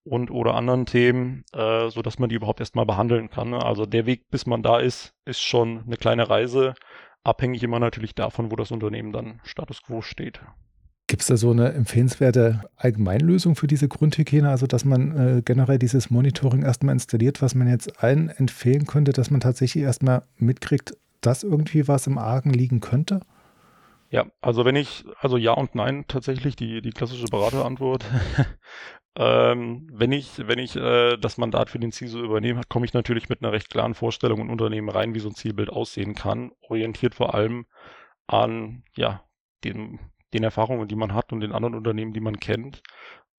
und 0.04 0.30
oder 0.30 0.56
anderen 0.56 0.86
Themen, 0.86 1.46
äh, 1.54 1.90
so 1.90 2.02
dass 2.02 2.20
man 2.20 2.28
die 2.28 2.36
überhaupt 2.36 2.60
erstmal 2.60 2.86
behandeln 2.86 3.30
kann. 3.30 3.52
Ne? 3.52 3.64
Also 3.64 3.86
der 3.86 4.06
Weg, 4.06 4.30
bis 4.30 4.46
man 4.46 4.62
da 4.62 4.80
ist, 4.80 5.16
ist 5.24 5.42
schon 5.42 5.84
eine 5.86 5.96
kleine 5.96 6.30
Reise 6.30 6.74
abhängig 7.24 7.64
immer 7.64 7.80
natürlich 7.80 8.16
davon, 8.16 8.52
wo 8.52 8.56
das 8.56 8.72
Unternehmen 8.72 9.12
dann 9.12 9.40
Status 9.44 9.82
quo 9.84 10.02
steht. 10.02 10.42
Gibt 11.08 11.24
es 11.24 11.28
da 11.28 11.38
so 11.38 11.50
eine 11.50 11.74
empfehlenswerte 11.74 12.62
Allgemeinlösung 12.76 13.56
für 13.56 13.66
diese 13.66 13.88
Grundhygiene, 13.88 14.48
also 14.48 14.68
dass 14.68 14.86
man 14.86 15.38
äh, 15.38 15.42
generell 15.44 15.80
dieses 15.80 16.12
Monitoring 16.12 16.62
erstmal 16.62 16.94
installiert, 16.94 17.42
was 17.42 17.56
man 17.56 17.68
jetzt 17.68 18.04
allen 18.04 18.30
empfehlen 18.30 18.86
könnte, 18.86 19.12
dass 19.12 19.32
man 19.32 19.40
tatsächlich 19.40 19.84
erstmal 19.84 20.22
mitkriegt, 20.38 20.96
dass 21.22 21.44
irgendwie 21.44 21.88
was 21.88 22.06
im 22.06 22.20
Argen 22.20 22.52
liegen 22.52 22.80
könnte? 22.80 23.22
Ja, 24.12 24.26
also 24.42 24.66
wenn 24.66 24.76
ich, 24.76 25.04
also 25.20 25.38
ja 25.38 25.54
und 25.54 25.76
nein, 25.76 26.06
tatsächlich 26.08 26.56
die, 26.56 26.82
die 26.82 26.92
klassische 26.92 27.26
Beraterantwort. 27.26 28.06
ähm, 29.16 29.88
wenn 29.92 30.12
ich, 30.12 30.48
wenn 30.48 30.60
ich 30.60 30.76
äh, 30.76 31.18
das 31.18 31.38
Mandat 31.38 31.70
für 31.70 31.80
den 31.80 31.92
CISO 31.92 32.20
übernehme, 32.24 32.62
komme 32.70 32.86
ich 32.86 32.94
natürlich 32.94 33.30
mit 33.30 33.42
einer 33.42 33.52
recht 33.52 33.70
klaren 33.70 33.94
Vorstellung 33.94 34.42
und 34.42 34.50
Unternehmen 34.50 34.90
rein, 34.90 35.14
wie 35.14 35.20
so 35.20 35.30
ein 35.30 35.36
Zielbild 35.36 35.70
aussehen 35.70 36.16
kann, 36.16 36.52
orientiert 36.62 37.16
vor 37.16 37.34
allem 37.34 37.66
an 38.28 38.84
ja, 38.96 39.24
den, 39.64 40.00
den 40.34 40.44
Erfahrungen, 40.44 40.88
die 40.88 40.96
man 40.96 41.14
hat 41.14 41.34
und 41.34 41.42
den 41.42 41.52
anderen 41.52 41.76
Unternehmen, 41.76 42.14
die 42.14 42.20
man 42.20 42.40
kennt. 42.40 42.82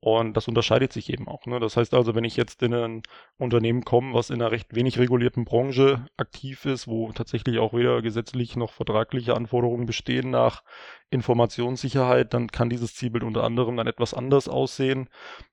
Und 0.02 0.34
das 0.34 0.48
unterscheidet 0.48 0.94
sich 0.94 1.12
eben 1.12 1.28
auch. 1.28 1.44
Ne? 1.44 1.60
Das 1.60 1.76
heißt 1.76 1.92
also, 1.92 2.14
wenn 2.14 2.24
ich 2.24 2.34
jetzt 2.34 2.62
in 2.62 2.72
ein 2.72 3.02
Unternehmen 3.36 3.84
komme, 3.84 4.14
was 4.14 4.30
in 4.30 4.40
einer 4.40 4.50
recht 4.50 4.74
wenig 4.74 4.98
regulierten 4.98 5.44
Branche 5.44 6.06
aktiv 6.16 6.64
ist, 6.64 6.88
wo 6.88 7.12
tatsächlich 7.12 7.58
auch 7.58 7.74
weder 7.74 8.00
gesetzlich 8.00 8.56
noch 8.56 8.72
vertragliche 8.72 9.36
Anforderungen 9.36 9.84
bestehen 9.84 10.30
nach 10.30 10.62
Informationssicherheit, 11.10 12.32
dann 12.32 12.48
kann 12.48 12.70
dieses 12.70 12.94
Zielbild 12.94 13.24
unter 13.24 13.44
anderem 13.44 13.76
dann 13.76 13.86
etwas 13.86 14.14
anders 14.14 14.48
aussehen, 14.48 15.10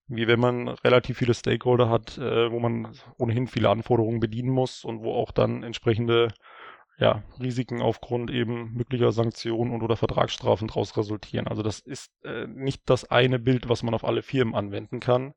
wie 0.08 0.28
wenn 0.28 0.40
man 0.40 0.70
relativ 0.70 1.18
viele 1.18 1.34
Stakeholder 1.34 1.90
hat, 1.90 2.18
äh, 2.18 2.50
wo 2.50 2.60
man 2.60 2.96
ohnehin 3.18 3.48
viele 3.48 3.70
Anforderungen 3.70 4.22
bedienen 4.22 4.52
muss 4.52 4.86
und 4.86 5.02
wo 5.02 5.14
auch 5.14 5.32
dann 5.32 5.64
entsprechende 5.64 6.30
ja, 7.00 7.24
Risiken 7.40 7.82
aufgrund 7.82 8.32
eben 8.32 8.74
möglicher 8.74 9.12
Sanktionen 9.12 9.72
und 9.72 9.84
oder 9.84 9.96
Vertragsstrafen 9.96 10.68
daraus 10.68 10.98
resultieren. 10.98 11.48
Also 11.48 11.62
das 11.62 11.80
ist 11.80 12.12
äh, 12.24 12.48
nicht 12.48 12.82
das 12.86 13.10
eine 13.12 13.38
Bild, 13.40 13.70
was 13.70 13.84
man 13.84 13.94
auf 13.94 14.04
alle 14.04 14.24
Firmen 14.24 14.56
anwenden 14.56 15.00
kann. 15.00 15.34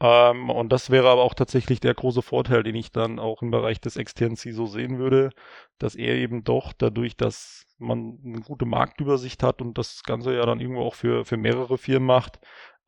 Ähm, 0.00 0.50
und 0.50 0.72
das 0.72 0.90
wäre 0.90 1.08
aber 1.08 1.22
auch 1.22 1.34
tatsächlich 1.34 1.80
der 1.80 1.94
große 1.94 2.22
Vorteil, 2.22 2.62
den 2.62 2.74
ich 2.76 2.92
dann 2.92 3.18
auch 3.18 3.42
im 3.42 3.50
Bereich 3.50 3.80
des 3.80 3.96
externen 3.96 4.36
CISO 4.36 4.66
sehen 4.66 4.98
würde, 4.98 5.30
dass 5.78 5.94
er 5.96 6.14
eben 6.14 6.44
doch 6.44 6.72
dadurch, 6.72 7.16
dass 7.16 7.66
man 7.78 8.18
eine 8.24 8.40
gute 8.40 8.66
Marktübersicht 8.66 9.42
hat 9.42 9.62
und 9.62 9.78
das 9.78 10.02
Ganze 10.04 10.34
ja 10.34 10.46
dann 10.46 10.60
irgendwo 10.60 10.82
auch 10.82 10.94
für, 10.94 11.24
für 11.24 11.36
mehrere 11.36 11.78
Firmen 11.78 12.06
macht, 12.06 12.38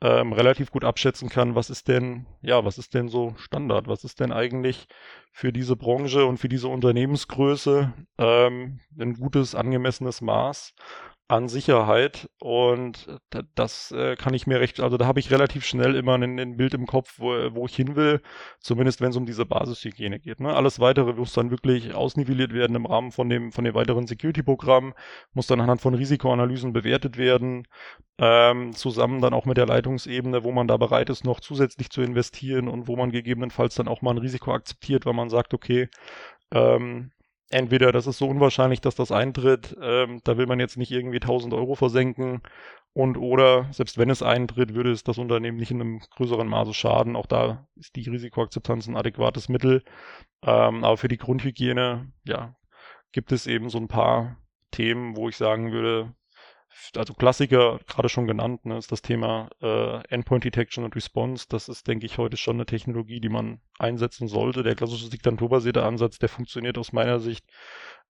ähm, 0.02 0.32
relativ 0.32 0.70
gut 0.70 0.84
abschätzen 0.84 1.28
kann, 1.28 1.54
was 1.54 1.70
ist 1.70 1.88
denn, 1.88 2.26
ja, 2.42 2.64
was 2.64 2.78
ist 2.78 2.94
denn 2.94 3.08
so 3.08 3.34
Standard? 3.38 3.88
Was 3.88 4.04
ist 4.04 4.20
denn 4.20 4.32
eigentlich 4.32 4.86
für 5.32 5.52
diese 5.52 5.76
Branche 5.76 6.26
und 6.26 6.38
für 6.38 6.48
diese 6.48 6.68
Unternehmensgröße 6.68 7.92
ähm, 8.18 8.80
ein 8.98 9.14
gutes, 9.14 9.54
angemessenes 9.54 10.20
Maß? 10.20 10.74
An 11.28 11.48
Sicherheit 11.48 12.30
und 12.38 13.08
das 13.56 13.90
äh, 13.90 14.14
kann 14.14 14.32
ich 14.32 14.46
mir 14.46 14.60
recht, 14.60 14.78
also 14.78 14.96
da 14.96 15.06
habe 15.06 15.18
ich 15.18 15.32
relativ 15.32 15.64
schnell 15.64 15.96
immer 15.96 16.14
ein, 16.14 16.38
ein 16.38 16.56
Bild 16.56 16.72
im 16.74 16.86
Kopf, 16.86 17.14
wo, 17.18 17.30
wo, 17.52 17.66
ich 17.66 17.74
hin 17.74 17.96
will, 17.96 18.20
zumindest 18.60 19.00
wenn 19.00 19.10
es 19.10 19.16
um 19.16 19.26
diese 19.26 19.44
Basishygiene 19.44 20.20
geht. 20.20 20.38
Ne? 20.38 20.54
Alles 20.54 20.78
weitere 20.78 21.14
muss 21.14 21.32
dann 21.32 21.50
wirklich 21.50 21.94
ausnivelliert 21.94 22.52
werden 22.52 22.76
im 22.76 22.86
Rahmen 22.86 23.10
von 23.10 23.28
dem, 23.28 23.50
von 23.50 23.64
dem 23.64 23.74
weiteren 23.74 24.06
Security-Programm, 24.06 24.94
muss 25.32 25.48
dann 25.48 25.60
anhand 25.60 25.80
von 25.80 25.94
Risikoanalysen 25.94 26.72
bewertet 26.72 27.16
werden, 27.18 27.66
ähm, 28.18 28.72
zusammen 28.72 29.20
dann 29.20 29.34
auch 29.34 29.46
mit 29.46 29.56
der 29.56 29.66
Leitungsebene, 29.66 30.44
wo 30.44 30.52
man 30.52 30.68
da 30.68 30.76
bereit 30.76 31.10
ist, 31.10 31.24
noch 31.24 31.40
zusätzlich 31.40 31.90
zu 31.90 32.02
investieren 32.02 32.68
und 32.68 32.86
wo 32.86 32.96
man 32.96 33.10
gegebenenfalls 33.10 33.74
dann 33.74 33.88
auch 33.88 34.00
mal 34.00 34.12
ein 34.12 34.18
Risiko 34.18 34.52
akzeptiert, 34.52 35.06
weil 35.06 35.14
man 35.14 35.28
sagt, 35.28 35.54
okay, 35.54 35.88
ähm, 36.52 37.10
entweder 37.50 37.92
das 37.92 38.06
ist 38.06 38.18
so 38.18 38.28
unwahrscheinlich, 38.28 38.80
dass 38.80 38.94
das 38.94 39.12
eintritt, 39.12 39.76
ähm, 39.80 40.20
da 40.24 40.36
will 40.36 40.46
man 40.46 40.60
jetzt 40.60 40.76
nicht 40.76 40.90
irgendwie 40.90 41.20
1000 41.20 41.54
Euro 41.54 41.74
versenken 41.74 42.42
und 42.92 43.18
oder 43.18 43.70
selbst 43.72 43.98
wenn 43.98 44.08
es 44.10 44.22
eintritt, 44.22 44.74
würde 44.74 44.90
es 44.90 45.04
das 45.04 45.18
Unternehmen 45.18 45.58
nicht 45.58 45.70
in 45.70 45.80
einem 45.80 46.00
größeren 46.16 46.48
Maße 46.48 46.72
schaden. 46.72 47.14
Auch 47.14 47.26
da 47.26 47.68
ist 47.76 47.94
die 47.94 48.08
Risikoakzeptanz 48.08 48.86
ein 48.86 48.96
adäquates 48.96 49.50
Mittel. 49.50 49.84
Ähm, 50.42 50.82
aber 50.82 50.96
für 50.96 51.08
die 51.08 51.18
Grundhygiene, 51.18 52.10
ja, 52.24 52.56
gibt 53.12 53.32
es 53.32 53.46
eben 53.46 53.68
so 53.68 53.78
ein 53.78 53.88
paar 53.88 54.38
Themen, 54.70 55.16
wo 55.16 55.28
ich 55.28 55.36
sagen 55.36 55.72
würde, 55.72 56.14
also 56.96 57.14
Klassiker, 57.14 57.80
gerade 57.86 58.08
schon 58.08 58.26
genannt, 58.26 58.64
ne, 58.64 58.78
ist 58.78 58.92
das 58.92 59.02
Thema 59.02 59.48
äh, 59.60 60.02
Endpoint 60.08 60.44
Detection 60.44 60.84
und 60.84 60.94
Response. 60.96 61.46
Das 61.48 61.68
ist, 61.68 61.86
denke 61.88 62.06
ich, 62.06 62.18
heute 62.18 62.36
schon 62.36 62.56
eine 62.56 62.66
Technologie, 62.66 63.20
die 63.20 63.28
man 63.28 63.60
einsetzen 63.78 64.28
sollte. 64.28 64.62
Der 64.62 64.74
klassische 64.74 65.10
diktanturbasierte 65.10 65.82
Ansatz, 65.82 66.18
der 66.18 66.28
funktioniert 66.28 66.78
aus 66.78 66.92
meiner 66.92 67.20
Sicht 67.20 67.44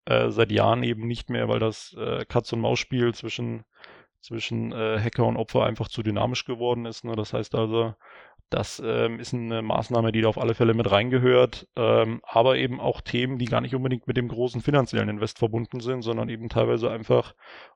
äh, 0.06 0.30
seit 0.30 0.52
Jahren 0.52 0.82
eben 0.82 1.06
nicht 1.06 1.30
mehr, 1.30 1.48
weil 1.48 1.58
das 1.58 1.94
äh, 1.98 2.24
Katz-und-Maus-Spiel 2.24 3.14
zwischen, 3.14 3.64
zwischen 4.26 4.72
äh, 4.72 4.98
Hacker 5.00 5.24
und 5.24 5.36
Opfer 5.36 5.64
einfach 5.64 5.88
zu 5.88 6.02
dynamisch 6.02 6.44
geworden 6.44 6.84
ist. 6.84 7.04
Ne? 7.04 7.14
Das 7.14 7.32
heißt 7.32 7.54
also, 7.54 7.94
das 8.50 8.80
ähm, 8.84 9.18
ist 9.18 9.34
eine 9.34 9.62
Maßnahme, 9.62 10.12
die 10.12 10.20
da 10.20 10.28
auf 10.28 10.38
alle 10.38 10.54
Fälle 10.54 10.74
mit 10.74 10.90
reingehört, 10.90 11.66
ähm, 11.76 12.20
aber 12.22 12.56
eben 12.56 12.80
auch 12.80 13.00
Themen, 13.00 13.38
die 13.38 13.46
gar 13.46 13.60
nicht 13.60 13.74
unbedingt 13.74 14.06
mit 14.06 14.16
dem 14.16 14.28
großen 14.28 14.60
finanziellen 14.60 15.08
Invest 15.08 15.38
verbunden 15.38 15.80
sind, 15.80 16.02
sondern 16.02 16.28
eben 16.28 16.48
teilweise 16.48 16.90
einfach 16.90 17.34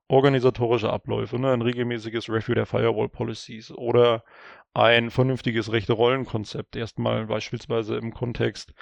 organisatorische 0.08 0.90
Abläufe, 0.90 1.38
ne? 1.40 1.52
ein 1.52 1.62
regelmäßiges 1.62 2.28
Review 2.28 2.54
der 2.54 2.66
Firewall 2.66 3.08
Policies 3.08 3.72
oder 3.72 4.24
ein 4.72 5.10
vernünftiges 5.10 5.72
rechte 5.72 5.92
Rollenkonzept, 5.92 6.76
erstmal 6.76 7.26
beispielsweise 7.26 7.96
im 7.96 8.14
Kontext 8.14 8.72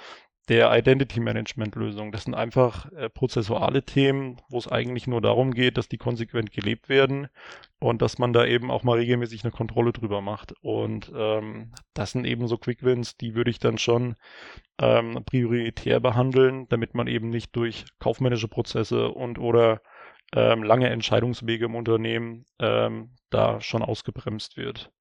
der 0.49 0.75
Identity 0.75 1.19
Management 1.19 1.75
Lösung. 1.75 2.11
Das 2.11 2.23
sind 2.23 2.33
einfach 2.33 2.91
äh, 2.93 3.09
prozessuale 3.09 3.83
Themen, 3.85 4.41
wo 4.49 4.57
es 4.57 4.67
eigentlich 4.67 5.05
nur 5.05 5.21
darum 5.21 5.53
geht, 5.53 5.77
dass 5.77 5.87
die 5.87 5.97
konsequent 5.97 6.51
gelebt 6.51 6.89
werden 6.89 7.27
und 7.79 8.01
dass 8.01 8.17
man 8.17 8.33
da 8.33 8.45
eben 8.45 8.71
auch 8.71 8.83
mal 8.83 8.97
regelmäßig 8.97 9.43
eine 9.43 9.51
Kontrolle 9.51 9.93
drüber 9.93 10.21
macht. 10.21 10.53
Und 10.61 11.11
ähm, 11.15 11.71
das 11.93 12.11
sind 12.11 12.25
eben 12.25 12.47
so 12.47 12.57
Quick 12.57 12.83
Wins, 12.83 13.15
die 13.15 13.35
würde 13.35 13.51
ich 13.51 13.59
dann 13.59 13.77
schon 13.77 14.15
ähm, 14.81 15.23
prioritär 15.23 15.99
behandeln, 15.99 16.67
damit 16.69 16.95
man 16.95 17.07
eben 17.07 17.29
nicht 17.29 17.55
durch 17.55 17.85
kaufmännische 17.99 18.47
Prozesse 18.47 19.09
und 19.09 19.37
oder 19.37 19.81
ähm, 20.35 20.63
lange 20.63 20.89
Entscheidungswege 20.89 21.65
im 21.65 21.75
Unternehmen 21.75 22.45
ähm, 22.59 23.11
da 23.29 23.61
schon 23.61 23.83
ausgebremst 23.83 24.57
wird. 24.57 24.91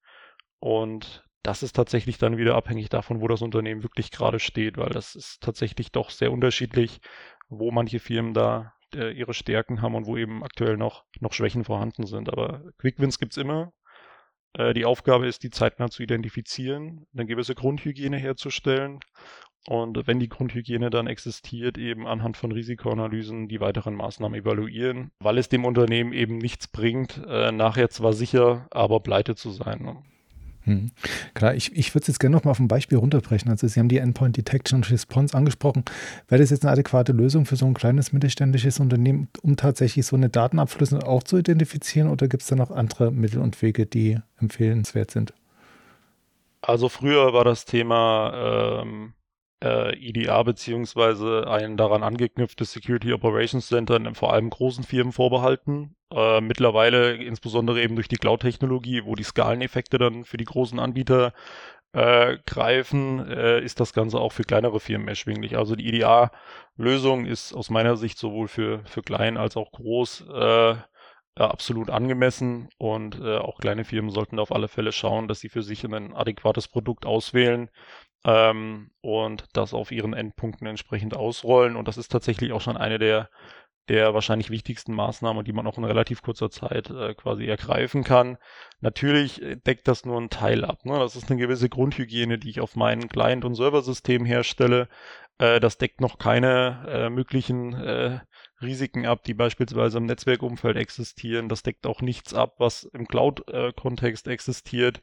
Und 0.60 1.24
das 1.48 1.62
ist 1.62 1.74
tatsächlich 1.74 2.18
dann 2.18 2.36
wieder 2.36 2.56
abhängig 2.56 2.90
davon, 2.90 3.22
wo 3.22 3.26
das 3.26 3.40
Unternehmen 3.40 3.82
wirklich 3.82 4.10
gerade 4.10 4.38
steht, 4.38 4.76
weil 4.76 4.90
das 4.90 5.14
ist 5.14 5.40
tatsächlich 5.40 5.90
doch 5.90 6.10
sehr 6.10 6.30
unterschiedlich, 6.30 7.00
wo 7.48 7.70
manche 7.70 8.00
Firmen 8.00 8.34
da 8.34 8.74
äh, 8.94 9.12
ihre 9.12 9.32
Stärken 9.32 9.80
haben 9.80 9.94
und 9.94 10.04
wo 10.04 10.18
eben 10.18 10.44
aktuell 10.44 10.76
noch, 10.76 11.06
noch 11.20 11.32
Schwächen 11.32 11.64
vorhanden 11.64 12.04
sind. 12.04 12.28
Aber 12.30 12.64
Quickwins 12.76 13.18
gibt 13.18 13.32
es 13.32 13.38
immer. 13.38 13.72
Äh, 14.52 14.74
die 14.74 14.84
Aufgabe 14.84 15.26
ist, 15.26 15.42
die 15.42 15.48
zeitnah 15.48 15.88
zu 15.88 16.02
identifizieren, 16.02 17.06
eine 17.14 17.24
gewisse 17.24 17.54
Grundhygiene 17.54 18.18
herzustellen 18.18 19.00
und 19.66 20.06
wenn 20.06 20.20
die 20.20 20.28
Grundhygiene 20.28 20.90
dann 20.90 21.06
existiert, 21.06 21.78
eben 21.78 22.06
anhand 22.06 22.36
von 22.36 22.52
Risikoanalysen 22.52 23.48
die 23.48 23.60
weiteren 23.60 23.94
Maßnahmen 23.94 24.38
evaluieren, 24.38 25.12
weil 25.20 25.38
es 25.38 25.48
dem 25.48 25.64
Unternehmen 25.64 26.12
eben 26.12 26.36
nichts 26.36 26.68
bringt, 26.68 27.22
äh, 27.26 27.52
nachher 27.52 27.88
zwar 27.88 28.12
sicher, 28.12 28.66
aber 28.70 29.00
pleite 29.00 29.34
zu 29.34 29.50
sein. 29.50 29.80
Ne? 29.82 30.02
Hm. 30.68 30.90
Klar, 31.34 31.54
ich, 31.54 31.74
ich 31.74 31.94
würde 31.94 32.02
es 32.02 32.08
jetzt 32.08 32.20
gerne 32.20 32.36
noch 32.36 32.44
mal 32.44 32.50
auf 32.50 32.60
ein 32.60 32.68
Beispiel 32.68 32.98
runterbrechen. 32.98 33.50
Also 33.50 33.66
Sie 33.66 33.80
haben 33.80 33.88
die 33.88 33.98
Endpoint 33.98 34.36
Detection 34.36 34.76
und 34.76 34.90
Response 34.90 35.36
angesprochen. 35.36 35.84
Wäre 36.28 36.40
das 36.40 36.50
jetzt 36.50 36.64
eine 36.64 36.72
adäquate 36.72 37.12
Lösung 37.12 37.46
für 37.46 37.56
so 37.56 37.66
ein 37.66 37.74
kleines 37.74 38.12
mittelständisches 38.12 38.78
Unternehmen, 38.78 39.28
um 39.42 39.56
tatsächlich 39.56 40.04
so 40.06 40.14
eine 40.14 40.28
Datenabflüsse 40.28 41.06
auch 41.06 41.22
zu 41.22 41.38
identifizieren 41.38 42.08
oder 42.08 42.28
gibt 42.28 42.42
es 42.42 42.48
da 42.48 42.56
noch 42.56 42.70
andere 42.70 43.10
Mittel 43.10 43.40
und 43.40 43.60
Wege, 43.62 43.86
die 43.86 44.18
empfehlenswert 44.38 45.10
sind? 45.10 45.32
Also 46.60 46.88
früher 46.88 47.32
war 47.32 47.44
das 47.44 47.64
Thema 47.64 48.82
ähm, 48.82 49.14
äh, 49.62 49.96
EDA 49.96 50.42
beziehungsweise 50.42 51.46
ein 51.48 51.76
daran 51.76 52.02
angeknüpftes 52.02 52.72
Security 52.72 53.12
Operations 53.12 53.68
Center 53.68 53.96
in 53.96 54.14
vor 54.14 54.32
allem 54.32 54.50
großen 54.50 54.84
Firmen 54.84 55.12
vorbehalten. 55.12 55.96
Äh, 56.12 56.40
mittlerweile 56.40 57.14
insbesondere 57.14 57.82
eben 57.82 57.96
durch 57.96 58.08
die 58.08 58.16
Cloud-Technologie, 58.16 59.02
wo 59.04 59.14
die 59.14 59.24
Skaleneffekte 59.24 59.98
dann 59.98 60.24
für 60.24 60.36
die 60.36 60.44
großen 60.44 60.78
Anbieter 60.78 61.32
äh, 61.92 62.38
greifen, 62.46 63.26
äh, 63.28 63.60
ist 63.60 63.80
das 63.80 63.92
Ganze 63.92 64.18
auch 64.20 64.32
für 64.32 64.44
kleinere 64.44 64.80
Firmen 64.80 65.08
erschwinglich. 65.08 65.56
Also 65.56 65.74
die 65.74 65.88
EDA-Lösung 65.88 67.26
ist 67.26 67.52
aus 67.54 67.70
meiner 67.70 67.96
Sicht 67.96 68.18
sowohl 68.18 68.48
für, 68.48 68.84
für 68.84 69.02
klein 69.02 69.36
als 69.36 69.56
auch 69.56 69.72
groß 69.72 70.26
äh, 70.32 70.76
absolut 71.34 71.90
angemessen 71.90 72.68
und 72.78 73.20
äh, 73.20 73.38
auch 73.38 73.58
kleine 73.58 73.84
Firmen 73.84 74.10
sollten 74.10 74.38
auf 74.38 74.52
alle 74.52 74.68
Fälle 74.68 74.92
schauen, 74.92 75.28
dass 75.28 75.40
sie 75.40 75.48
für 75.48 75.62
sich 75.62 75.84
ein 75.84 76.14
adäquates 76.14 76.68
Produkt 76.68 77.06
auswählen, 77.06 77.70
ähm, 78.28 78.90
und 79.00 79.46
das 79.54 79.72
auf 79.72 79.90
ihren 79.90 80.12
Endpunkten 80.12 80.66
entsprechend 80.66 81.16
ausrollen. 81.16 81.76
Und 81.76 81.88
das 81.88 81.96
ist 81.96 82.12
tatsächlich 82.12 82.52
auch 82.52 82.60
schon 82.60 82.76
eine 82.76 82.98
der, 82.98 83.30
der 83.88 84.12
wahrscheinlich 84.12 84.50
wichtigsten 84.50 84.92
Maßnahmen, 84.92 85.46
die 85.46 85.54
man 85.54 85.66
auch 85.66 85.78
in 85.78 85.84
relativ 85.84 86.20
kurzer 86.20 86.50
Zeit 86.50 86.90
äh, 86.90 87.14
quasi 87.14 87.46
ergreifen 87.46 88.04
kann. 88.04 88.36
Natürlich 88.80 89.40
äh, 89.40 89.56
deckt 89.56 89.88
das 89.88 90.04
nur 90.04 90.18
einen 90.18 90.28
Teil 90.28 90.66
ab. 90.66 90.84
Ne? 90.84 90.98
Das 90.98 91.16
ist 91.16 91.30
eine 91.30 91.40
gewisse 91.40 91.70
Grundhygiene, 91.70 92.38
die 92.38 92.50
ich 92.50 92.60
auf 92.60 92.76
meinen 92.76 93.08
Client- 93.08 93.46
und 93.46 93.54
Serversystem 93.54 94.26
herstelle. 94.26 94.88
Äh, 95.38 95.58
das 95.58 95.78
deckt 95.78 96.02
noch 96.02 96.18
keine 96.18 96.84
äh, 96.86 97.10
möglichen 97.10 97.72
äh, 97.72 98.20
Risiken 98.60 99.06
ab, 99.06 99.22
die 99.24 99.34
beispielsweise 99.34 99.96
im 99.96 100.04
Netzwerkumfeld 100.04 100.76
existieren. 100.76 101.48
Das 101.48 101.62
deckt 101.62 101.86
auch 101.86 102.02
nichts 102.02 102.34
ab, 102.34 102.56
was 102.58 102.84
im 102.84 103.08
Cloud-Kontext 103.08 104.26
äh, 104.26 104.32
existiert. 104.32 105.00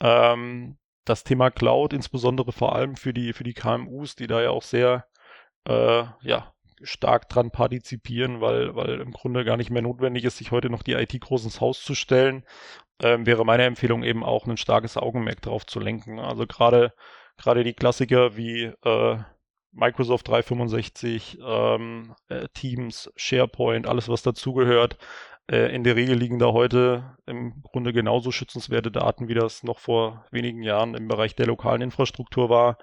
Ähm, 0.00 0.78
das 1.04 1.24
Thema 1.24 1.50
Cloud, 1.50 1.92
insbesondere 1.92 2.52
vor 2.52 2.74
allem 2.74 2.96
für 2.96 3.12
die, 3.12 3.32
für 3.32 3.44
die 3.44 3.54
KMUs, 3.54 4.16
die 4.16 4.26
da 4.26 4.42
ja 4.42 4.50
auch 4.50 4.62
sehr, 4.62 5.06
äh, 5.66 6.04
ja, 6.22 6.54
stark 6.82 7.28
dran 7.28 7.50
partizipieren, 7.50 8.40
weil, 8.40 8.74
weil 8.74 9.00
im 9.00 9.12
Grunde 9.12 9.44
gar 9.44 9.56
nicht 9.56 9.70
mehr 9.70 9.82
notwendig 9.82 10.24
ist, 10.24 10.38
sich 10.38 10.50
heute 10.50 10.68
noch 10.70 10.82
die 10.82 10.94
IT 10.94 11.20
groß 11.20 11.44
ins 11.44 11.60
Haus 11.60 11.82
zu 11.82 11.94
stellen, 11.94 12.44
ähm, 13.00 13.26
wäre 13.26 13.44
meine 13.44 13.64
Empfehlung 13.64 14.02
eben 14.02 14.24
auch 14.24 14.46
ein 14.46 14.56
starkes 14.56 14.96
Augenmerk 14.96 15.42
drauf 15.42 15.66
zu 15.66 15.80
lenken. 15.80 16.18
Also 16.18 16.46
gerade, 16.46 16.92
gerade 17.36 17.64
die 17.64 17.74
Klassiker 17.74 18.36
wie, 18.36 18.72
äh, 18.84 19.18
Microsoft 19.72 20.28
365, 20.28 21.38
ähm, 21.42 22.14
äh, 22.28 22.48
Teams, 22.52 23.10
SharePoint, 23.16 23.86
alles 23.86 24.08
was 24.08 24.22
dazugehört. 24.22 24.98
Äh, 25.52 25.74
in 25.74 25.84
der 25.84 25.96
Regel 25.96 26.16
liegen 26.16 26.38
da 26.38 26.52
heute 26.52 27.16
im 27.26 27.62
Grunde 27.62 27.92
genauso 27.92 28.32
schützenswerte 28.32 28.90
Daten, 28.90 29.28
wie 29.28 29.34
das 29.34 29.62
noch 29.62 29.78
vor 29.78 30.24
wenigen 30.30 30.62
Jahren 30.62 30.94
im 30.94 31.08
Bereich 31.08 31.36
der 31.36 31.46
lokalen 31.46 31.82
Infrastruktur 31.82 32.48
war. 32.48 32.78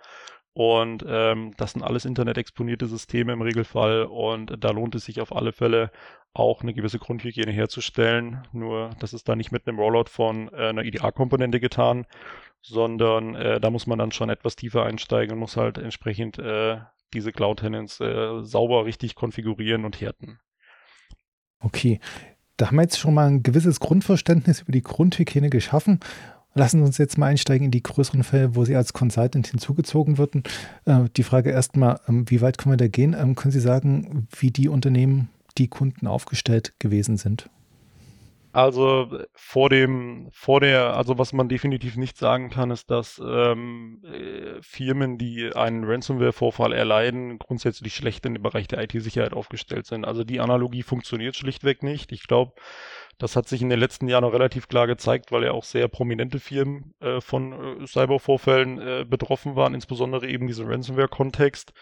Und 0.54 1.04
ähm, 1.08 1.54
das 1.58 1.72
sind 1.72 1.84
alles 1.84 2.06
internet-exponierte 2.06 2.86
Systeme 2.86 3.34
im 3.34 3.42
Regelfall 3.42 4.04
und 4.04 4.54
da 4.64 4.72
lohnt 4.72 4.94
es 4.96 5.06
sich 5.06 5.22
auf 5.22 5.36
alle 5.36 5.52
Fälle 5.52 5.92
auch 6.34 6.62
eine 6.62 6.74
gewisse 6.74 7.00
Grundhygiene 7.00 7.52
herzustellen. 7.52 8.44
Nur 8.52 8.92
das 9.00 9.14
ist 9.14 9.28
da 9.30 9.36
nicht 9.36 9.52
mit 9.52 9.68
einem 9.68 9.80
Rollout 9.80 10.10
von 10.10 10.50
äh, 10.54 10.70
einer 10.70 10.84
IDA-Komponente 10.84 11.60
getan, 11.60 12.06
sondern 12.62 13.36
äh, 13.36 13.60
da 13.60 13.70
muss 13.72 13.88
man 13.88 14.00
dann 14.00 14.12
schon 14.12 14.30
etwas 14.30 14.56
tiefer 14.56 14.84
einsteigen 14.84 15.34
und 15.34 15.40
muss 15.40 15.58
halt 15.58 15.78
entsprechend 15.78 16.38
äh, 16.38 16.78
diese 17.14 17.32
Cloud-Tenants 17.32 18.00
äh, 18.02 18.44
sauber 18.44 18.86
richtig 18.86 19.16
konfigurieren 19.16 19.86
und 19.86 20.02
härten. 20.02 20.40
Okay, 21.62 22.00
da 22.60 22.68
haben 22.68 22.76
wir 22.76 22.82
jetzt 22.82 23.00
schon 23.00 23.14
mal 23.14 23.28
ein 23.28 23.42
gewisses 23.42 23.80
Grundverständnis 23.80 24.62
über 24.62 24.74
die 24.74 24.84
Grundhygiene 24.84 25.50
geschaffen. 25.50 26.00
Lassen 26.56 26.80
Sie 26.80 26.86
uns 26.86 26.98
jetzt 26.98 27.18
mal 27.18 27.28
einsteigen 27.28 27.66
in 27.66 27.72
die 27.72 27.84
größeren 27.84 28.24
Fälle, 28.24 28.56
wo 28.56 28.66
Sie 28.66 28.76
als 28.76 28.92
Consultant 28.92 29.48
hinzugezogen 29.48 30.18
würden. 30.18 30.44
Äh, 30.86 31.06
die 31.16 31.24
Frage 31.24 31.52
erstmal, 31.52 32.02
ähm, 32.08 32.30
wie 32.30 32.42
weit 32.42 32.58
können 32.58 32.74
wir 32.74 32.78
da 32.78 32.88
gehen? 32.88 33.16
Ähm, 33.18 33.36
können 33.36 33.54
Sie 33.54 33.62
sagen, 33.62 34.28
wie 34.38 34.52
die 34.52 34.68
Unternehmen, 34.68 35.30
die 35.58 35.70
Kunden 35.70 36.06
aufgestellt 36.06 36.74
gewesen 36.80 37.16
sind? 37.18 37.50
Also 38.52 39.20
vor 39.36 39.70
dem, 39.70 40.30
vor 40.32 40.60
der, 40.60 40.96
also 40.96 41.20
was 41.20 41.34
man 41.34 41.50
definitiv 41.50 41.98
nicht 41.98 42.18
sagen 42.18 42.50
kann, 42.50 42.72
ist, 42.72 42.90
dass 42.90 43.22
ähm, 43.24 44.02
äh, 44.04 44.62
Firmen, 44.62 45.20
die 45.20 45.52
einen 45.54 45.84
Ransomware-Vorfall 45.84 46.74
erleiden, 46.74 47.38
grundsätzlich 47.38 47.94
schlecht 47.94 48.26
in 48.26 48.34
dem 48.34 48.42
Bereich 48.44 48.68
der 48.68 48.82
IT-Sicherheit 48.82 49.34
aufgestellt 49.34 49.86
sind. 49.86 50.04
Also 50.04 50.24
die 50.24 50.40
Analogie 50.40 50.82
funktioniert 50.82 51.36
schlichtweg 51.36 51.84
nicht. 51.84 52.12
Ich 52.12 52.26
glaube, 52.26 52.54
das 53.20 53.36
hat 53.36 53.48
sich 53.48 53.62
in 53.62 53.70
den 53.70 53.80
letzten 53.80 54.08
Jahren 54.08 54.24
noch 54.24 54.34
relativ 54.34 54.68
klar 54.70 54.88
gezeigt, 54.88 55.32
weil 55.32 55.44
ja 55.44 55.52
auch 55.52 55.66
sehr 55.66 55.88
prominente 55.90 56.40
Firmen 56.40 56.96
äh, 57.02 57.20
von 57.20 57.82
äh, 57.84 57.86
Cybervorfällen 57.86 58.80
äh, 58.80 59.06
betroffen 59.08 59.56
waren, 59.58 59.76
insbesondere 59.76 60.28
eben 60.28 60.48
diesen 60.48 60.68
Ransomware-Kontext. 60.68 61.74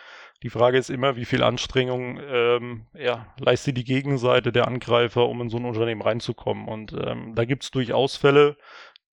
Die 0.43 0.49
Frage 0.49 0.77
ist 0.77 0.89
immer, 0.89 1.15
wie 1.15 1.25
viel 1.25 1.41
Anstrengung 1.41 2.19
ähm, 2.29 2.85
ja, 2.93 3.33
leistet 3.39 3.77
die 3.77 3.83
Gegenseite 3.83 4.51
der 4.51 4.67
Angreifer, 4.67 5.27
um 5.27 5.41
in 5.41 5.49
so 5.49 5.57
ein 5.57 5.65
Unternehmen 5.65 6.01
reinzukommen. 6.01 6.67
Und 6.67 6.93
ähm, 6.93 7.33
da 7.33 7.45
gibt 7.45 7.63
es 7.63 7.71
durchaus 7.71 8.15
Fälle, 8.15 8.55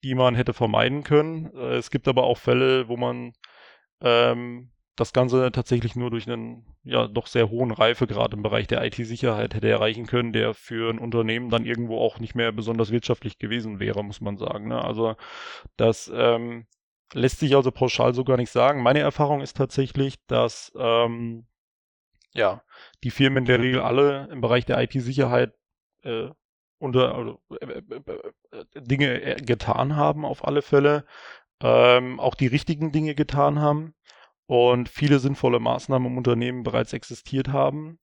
die 0.02 0.14
man 0.14 0.34
hätte 0.34 0.52
vermeiden 0.52 1.02
können. 1.02 1.50
Äh, 1.56 1.76
es 1.76 1.90
gibt 1.90 2.08
aber 2.08 2.24
auch 2.24 2.36
Fälle, 2.36 2.88
wo 2.88 2.96
man 2.98 3.32
ähm, 4.02 4.70
das 4.96 5.12
Ganze 5.12 5.50
tatsächlich 5.50 5.96
nur 5.96 6.10
durch 6.10 6.28
einen 6.28 6.66
ja 6.84 7.08
doch 7.08 7.26
sehr 7.26 7.50
hohen 7.50 7.72
Reifegrad 7.72 8.32
im 8.34 8.42
Bereich 8.42 8.66
der 8.66 8.84
IT-Sicherheit 8.84 9.54
hätte 9.54 9.68
erreichen 9.68 10.06
können, 10.06 10.32
der 10.32 10.54
für 10.54 10.90
ein 10.90 10.98
Unternehmen 10.98 11.50
dann 11.50 11.64
irgendwo 11.64 11.98
auch 11.98 12.20
nicht 12.20 12.34
mehr 12.34 12.52
besonders 12.52 12.92
wirtschaftlich 12.92 13.38
gewesen 13.38 13.80
wäre, 13.80 14.04
muss 14.04 14.20
man 14.20 14.36
sagen. 14.36 14.68
Ne? 14.68 14.84
Also 14.84 15.16
das 15.76 16.12
ähm, 16.14 16.66
Lässt 17.12 17.38
sich 17.38 17.54
also 17.54 17.70
pauschal 17.70 18.14
so 18.14 18.24
gar 18.24 18.36
nicht 18.36 18.50
sagen. 18.50 18.82
Meine 18.82 19.00
Erfahrung 19.00 19.40
ist 19.40 19.56
tatsächlich, 19.56 20.16
dass 20.26 20.72
ähm, 20.76 21.46
ja, 22.32 22.62
die 23.04 23.10
Firmen 23.10 23.38
in 23.38 23.44
der 23.44 23.60
Regel 23.60 23.80
alle 23.80 24.28
im 24.30 24.40
Bereich 24.40 24.64
der 24.64 24.82
IT-Sicherheit 24.82 25.54
äh, 26.02 26.30
unter 26.78 27.14
also, 27.14 27.40
äh, 27.60 27.66
äh, 27.66 28.00
äh 28.50 28.80
Dinge 28.80 29.22
äh, 29.22 29.36
getan 29.36 29.96
haben, 29.96 30.24
auf 30.24 30.44
alle 30.44 30.62
Fälle. 30.62 31.04
Ähm, 31.62 32.18
auch 32.18 32.34
die 32.34 32.48
richtigen 32.48 32.92
Dinge 32.92 33.14
getan 33.14 33.60
haben 33.60 33.94
und 34.46 34.88
viele 34.88 35.18
sinnvolle 35.18 35.60
Maßnahmen 35.60 36.10
im 36.10 36.18
Unternehmen 36.18 36.62
bereits 36.62 36.92
existiert 36.92 37.48
haben. 37.48 37.98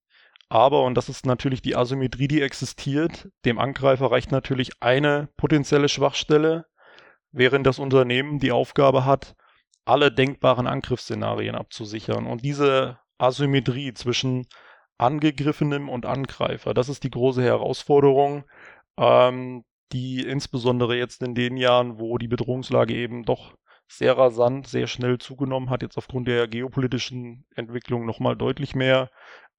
Aber, 0.50 0.84
und 0.84 0.96
das 0.96 1.10
ist 1.10 1.26
natürlich 1.26 1.62
die 1.62 1.76
Asymmetrie, 1.76 2.28
die 2.28 2.42
existiert, 2.42 3.30
dem 3.46 3.60
Angreifer 3.60 4.12
reicht 4.12 4.32
natürlich 4.32 4.72
eine 4.82 5.30
potenzielle 5.38 5.88
Schwachstelle, 5.88 6.66
während 7.32 7.66
das 7.66 7.80
Unternehmen 7.80 8.40
die 8.40 8.52
Aufgabe 8.52 9.06
hat, 9.06 9.36
alle 9.86 10.12
denkbaren 10.12 10.68
Angriffsszenarien 10.68 11.56
abzusichern. 11.56 12.28
Und 12.28 12.44
diese 12.44 13.00
Asymmetrie 13.18 13.94
zwischen 13.94 14.48
Angegriffenem 14.98 15.90
und 15.90 16.06
Angreifer, 16.06 16.74
das 16.74 16.90
ist 16.90 17.04
die 17.04 17.12
große 17.12 17.44
Herausforderung, 17.44 18.44
ähm, 18.98 19.64
die 19.92 20.22
insbesondere 20.22 20.96
jetzt 20.96 21.22
in 21.22 21.36
den 21.36 21.58
Jahren, 21.58 22.00
wo 22.00 22.18
die 22.18 22.28
Bedrohungslage 22.28 22.94
eben 22.94 23.24
doch 23.24 23.56
sehr 23.88 24.18
rasant, 24.18 24.68
sehr 24.68 24.88
schnell 24.88 25.18
zugenommen 25.18 25.70
hat, 25.70 25.82
jetzt 25.82 25.98
aufgrund 25.98 26.28
der 26.28 26.48
geopolitischen 26.48 27.46
Entwicklung 27.56 28.06
nochmal 28.06 28.38
deutlich 28.38 28.74
mehr, 28.74 29.10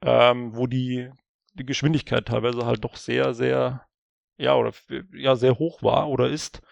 ähm, 0.02 0.56
wo 0.56 0.66
die, 0.66 1.10
die 1.54 1.66
Geschwindigkeit 1.66 2.26
teilweise 2.26 2.64
halt 2.64 2.82
doch 2.84 2.96
sehr, 2.96 3.34
sehr, 3.34 3.84
ja, 4.38 4.54
oder 4.56 4.72
ja, 5.12 5.36
sehr 5.36 5.58
hoch 5.58 5.82
war 5.82 6.08
oder 6.08 6.30
ist 6.30 6.62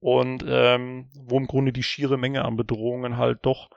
und 0.00 0.44
ähm, 0.46 1.08
wo 1.14 1.38
im 1.38 1.46
Grunde 1.46 1.72
die 1.72 1.82
schiere 1.82 2.18
Menge 2.18 2.44
an 2.44 2.56
Bedrohungen 2.56 3.16
halt 3.16 3.40
doch 3.42 3.70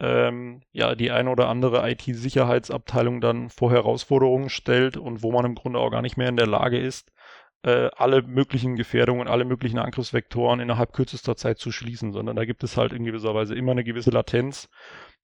ähm, 0.00 0.62
ja 0.72 0.94
die 0.94 1.10
eine 1.10 1.30
oder 1.30 1.48
andere 1.48 1.88
IT-Sicherheitsabteilung 1.90 3.20
dann 3.20 3.50
vor 3.50 3.70
Herausforderungen 3.70 4.50
stellt 4.50 4.96
und 4.96 5.22
wo 5.22 5.32
man 5.32 5.44
im 5.44 5.54
Grunde 5.54 5.78
auch 5.78 5.90
gar 5.90 6.02
nicht 6.02 6.16
mehr 6.16 6.28
in 6.28 6.36
der 6.36 6.46
Lage 6.46 6.78
ist, 6.78 7.12
äh, 7.62 7.90
alle 7.96 8.22
möglichen 8.22 8.76
Gefährdungen, 8.76 9.28
alle 9.28 9.44
möglichen 9.44 9.78
Angriffsvektoren 9.78 10.60
innerhalb 10.60 10.92
kürzester 10.92 11.36
Zeit 11.36 11.58
zu 11.58 11.72
schließen, 11.72 12.12
sondern 12.12 12.36
da 12.36 12.44
gibt 12.44 12.62
es 12.62 12.76
halt 12.76 12.92
in 12.92 13.04
gewisser 13.04 13.34
Weise 13.34 13.54
immer 13.54 13.72
eine 13.72 13.84
gewisse 13.84 14.10
Latenz. 14.10 14.68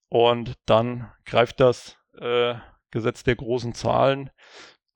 Und 0.09 0.55
dann 0.65 1.11
greift 1.25 1.59
das 1.59 1.97
äh, 2.19 2.55
Gesetz 2.89 3.23
der 3.23 3.35
großen 3.35 3.73
Zahlen 3.73 4.31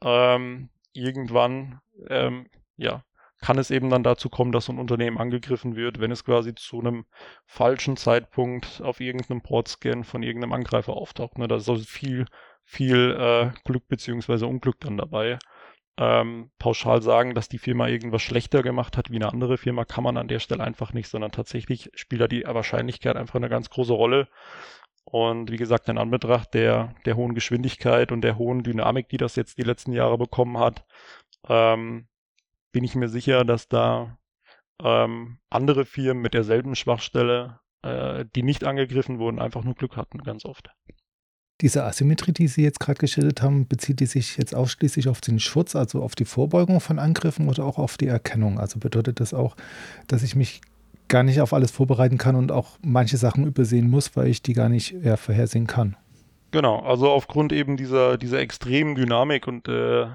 ähm, 0.03 0.69
irgendwann 0.93 1.79
ähm, 2.09 2.47
ja 2.77 3.03
kann 3.45 3.59
es 3.59 3.69
eben 3.69 3.91
dann 3.91 4.01
dazu 4.01 4.27
kommen, 4.27 4.51
dass 4.51 4.65
so 4.65 4.73
ein 4.73 4.79
Unternehmen 4.79 5.19
angegriffen 5.19 5.75
wird, 5.75 5.99
wenn 5.99 6.09
es 6.09 6.25
quasi 6.25 6.55
zu 6.55 6.79
einem 6.79 7.05
falschen 7.45 7.95
Zeitpunkt 7.95 8.81
auf 8.83 8.99
irgendeinem 8.99 9.41
Portscan 9.41 10.03
von 10.03 10.23
irgendeinem 10.23 10.53
Angreifer 10.53 10.93
auftaucht. 10.93 11.37
Ne? 11.37 11.47
Da 11.47 11.57
ist 11.57 11.69
also 11.69 11.83
viel, 11.83 12.25
viel 12.63 13.11
äh, 13.11 13.51
Glück 13.63 13.87
beziehungsweise 13.87 14.47
Unglück 14.47 14.79
dann 14.79 14.97
dabei. 14.97 15.37
Ähm, 15.95 16.49
pauschal 16.57 17.03
sagen, 17.03 17.35
dass 17.35 17.47
die 17.47 17.59
Firma 17.59 17.87
irgendwas 17.87 18.23
schlechter 18.23 18.63
gemacht 18.63 18.97
hat 18.97 19.11
wie 19.11 19.17
eine 19.17 19.31
andere 19.31 19.59
Firma, 19.59 19.85
kann 19.85 20.03
man 20.03 20.17
an 20.17 20.27
der 20.27 20.39
Stelle 20.39 20.63
einfach 20.63 20.93
nicht, 20.93 21.07
sondern 21.07 21.31
tatsächlich 21.31 21.91
spielt 21.93 22.21
da 22.21 22.27
die 22.27 22.45
Wahrscheinlichkeit 22.45 23.15
einfach 23.15 23.35
eine 23.35 23.49
ganz 23.49 23.69
große 23.69 23.93
Rolle. 23.93 24.27
Und 25.03 25.51
wie 25.51 25.57
gesagt, 25.57 25.87
in 25.87 25.99
Anbetracht 25.99 26.55
der, 26.55 26.95
der 27.05 27.15
hohen 27.15 27.35
Geschwindigkeit 27.35 28.11
und 28.11 28.21
der 28.21 28.39
hohen 28.39 28.63
Dynamik, 28.63 29.07
die 29.07 29.17
das 29.17 29.35
jetzt 29.35 29.59
die 29.59 29.63
letzten 29.63 29.93
Jahre 29.93 30.17
bekommen 30.17 30.57
hat, 30.57 30.83
ähm, 31.47 32.07
bin 32.75 32.83
ich 32.83 32.93
mir 32.93 33.07
sicher, 33.07 33.45
dass 33.45 33.69
da 33.69 34.17
ähm, 34.83 35.37
andere 35.49 35.85
Firmen 35.85 36.21
mit 36.21 36.33
derselben 36.33 36.75
Schwachstelle, 36.75 37.61
äh, 37.83 38.25
die 38.35 38.43
nicht 38.43 38.65
angegriffen 38.65 39.17
wurden, 39.17 39.39
einfach 39.39 39.63
nur 39.63 39.75
Glück 39.75 39.95
hatten, 39.95 40.17
ganz 40.23 40.43
oft. 40.43 40.71
Diese 41.61 41.85
Asymmetrie, 41.85 42.33
die 42.33 42.49
Sie 42.49 42.63
jetzt 42.63 42.81
gerade 42.81 42.99
geschildert 42.99 43.41
haben, 43.41 43.65
bezieht 43.65 44.01
die 44.01 44.07
sich 44.07 44.35
jetzt 44.35 44.53
ausschließlich 44.53 45.07
auf 45.07 45.21
den 45.21 45.39
Schutz, 45.39 45.73
also 45.73 46.03
auf 46.03 46.15
die 46.15 46.25
Vorbeugung 46.25 46.81
von 46.81 46.99
Angriffen 46.99 47.47
oder 47.47 47.63
auch 47.63 47.77
auf 47.77 47.95
die 47.95 48.07
Erkennung? 48.07 48.59
Also 48.59 48.77
bedeutet 48.77 49.21
das 49.21 49.33
auch, 49.33 49.55
dass 50.09 50.21
ich 50.21 50.35
mich 50.35 50.59
gar 51.07 51.23
nicht 51.23 51.39
auf 51.39 51.53
alles 51.53 51.71
vorbereiten 51.71 52.17
kann 52.17 52.35
und 52.35 52.51
auch 52.51 52.77
manche 52.81 53.15
Sachen 53.15 53.47
übersehen 53.47 53.89
muss, 53.89 54.17
weil 54.17 54.27
ich 54.27 54.41
die 54.41 54.51
gar 54.51 54.67
nicht 54.67 54.91
ja, 55.01 55.15
vorhersehen 55.15 55.65
kann? 55.65 55.95
Genau, 56.51 56.79
also 56.79 57.09
aufgrund 57.09 57.53
eben 57.53 57.77
dieser, 57.77 58.17
dieser 58.17 58.39
extremen 58.39 58.95
Dynamik 58.95 59.47
und 59.47 59.69
äh, 59.69 60.07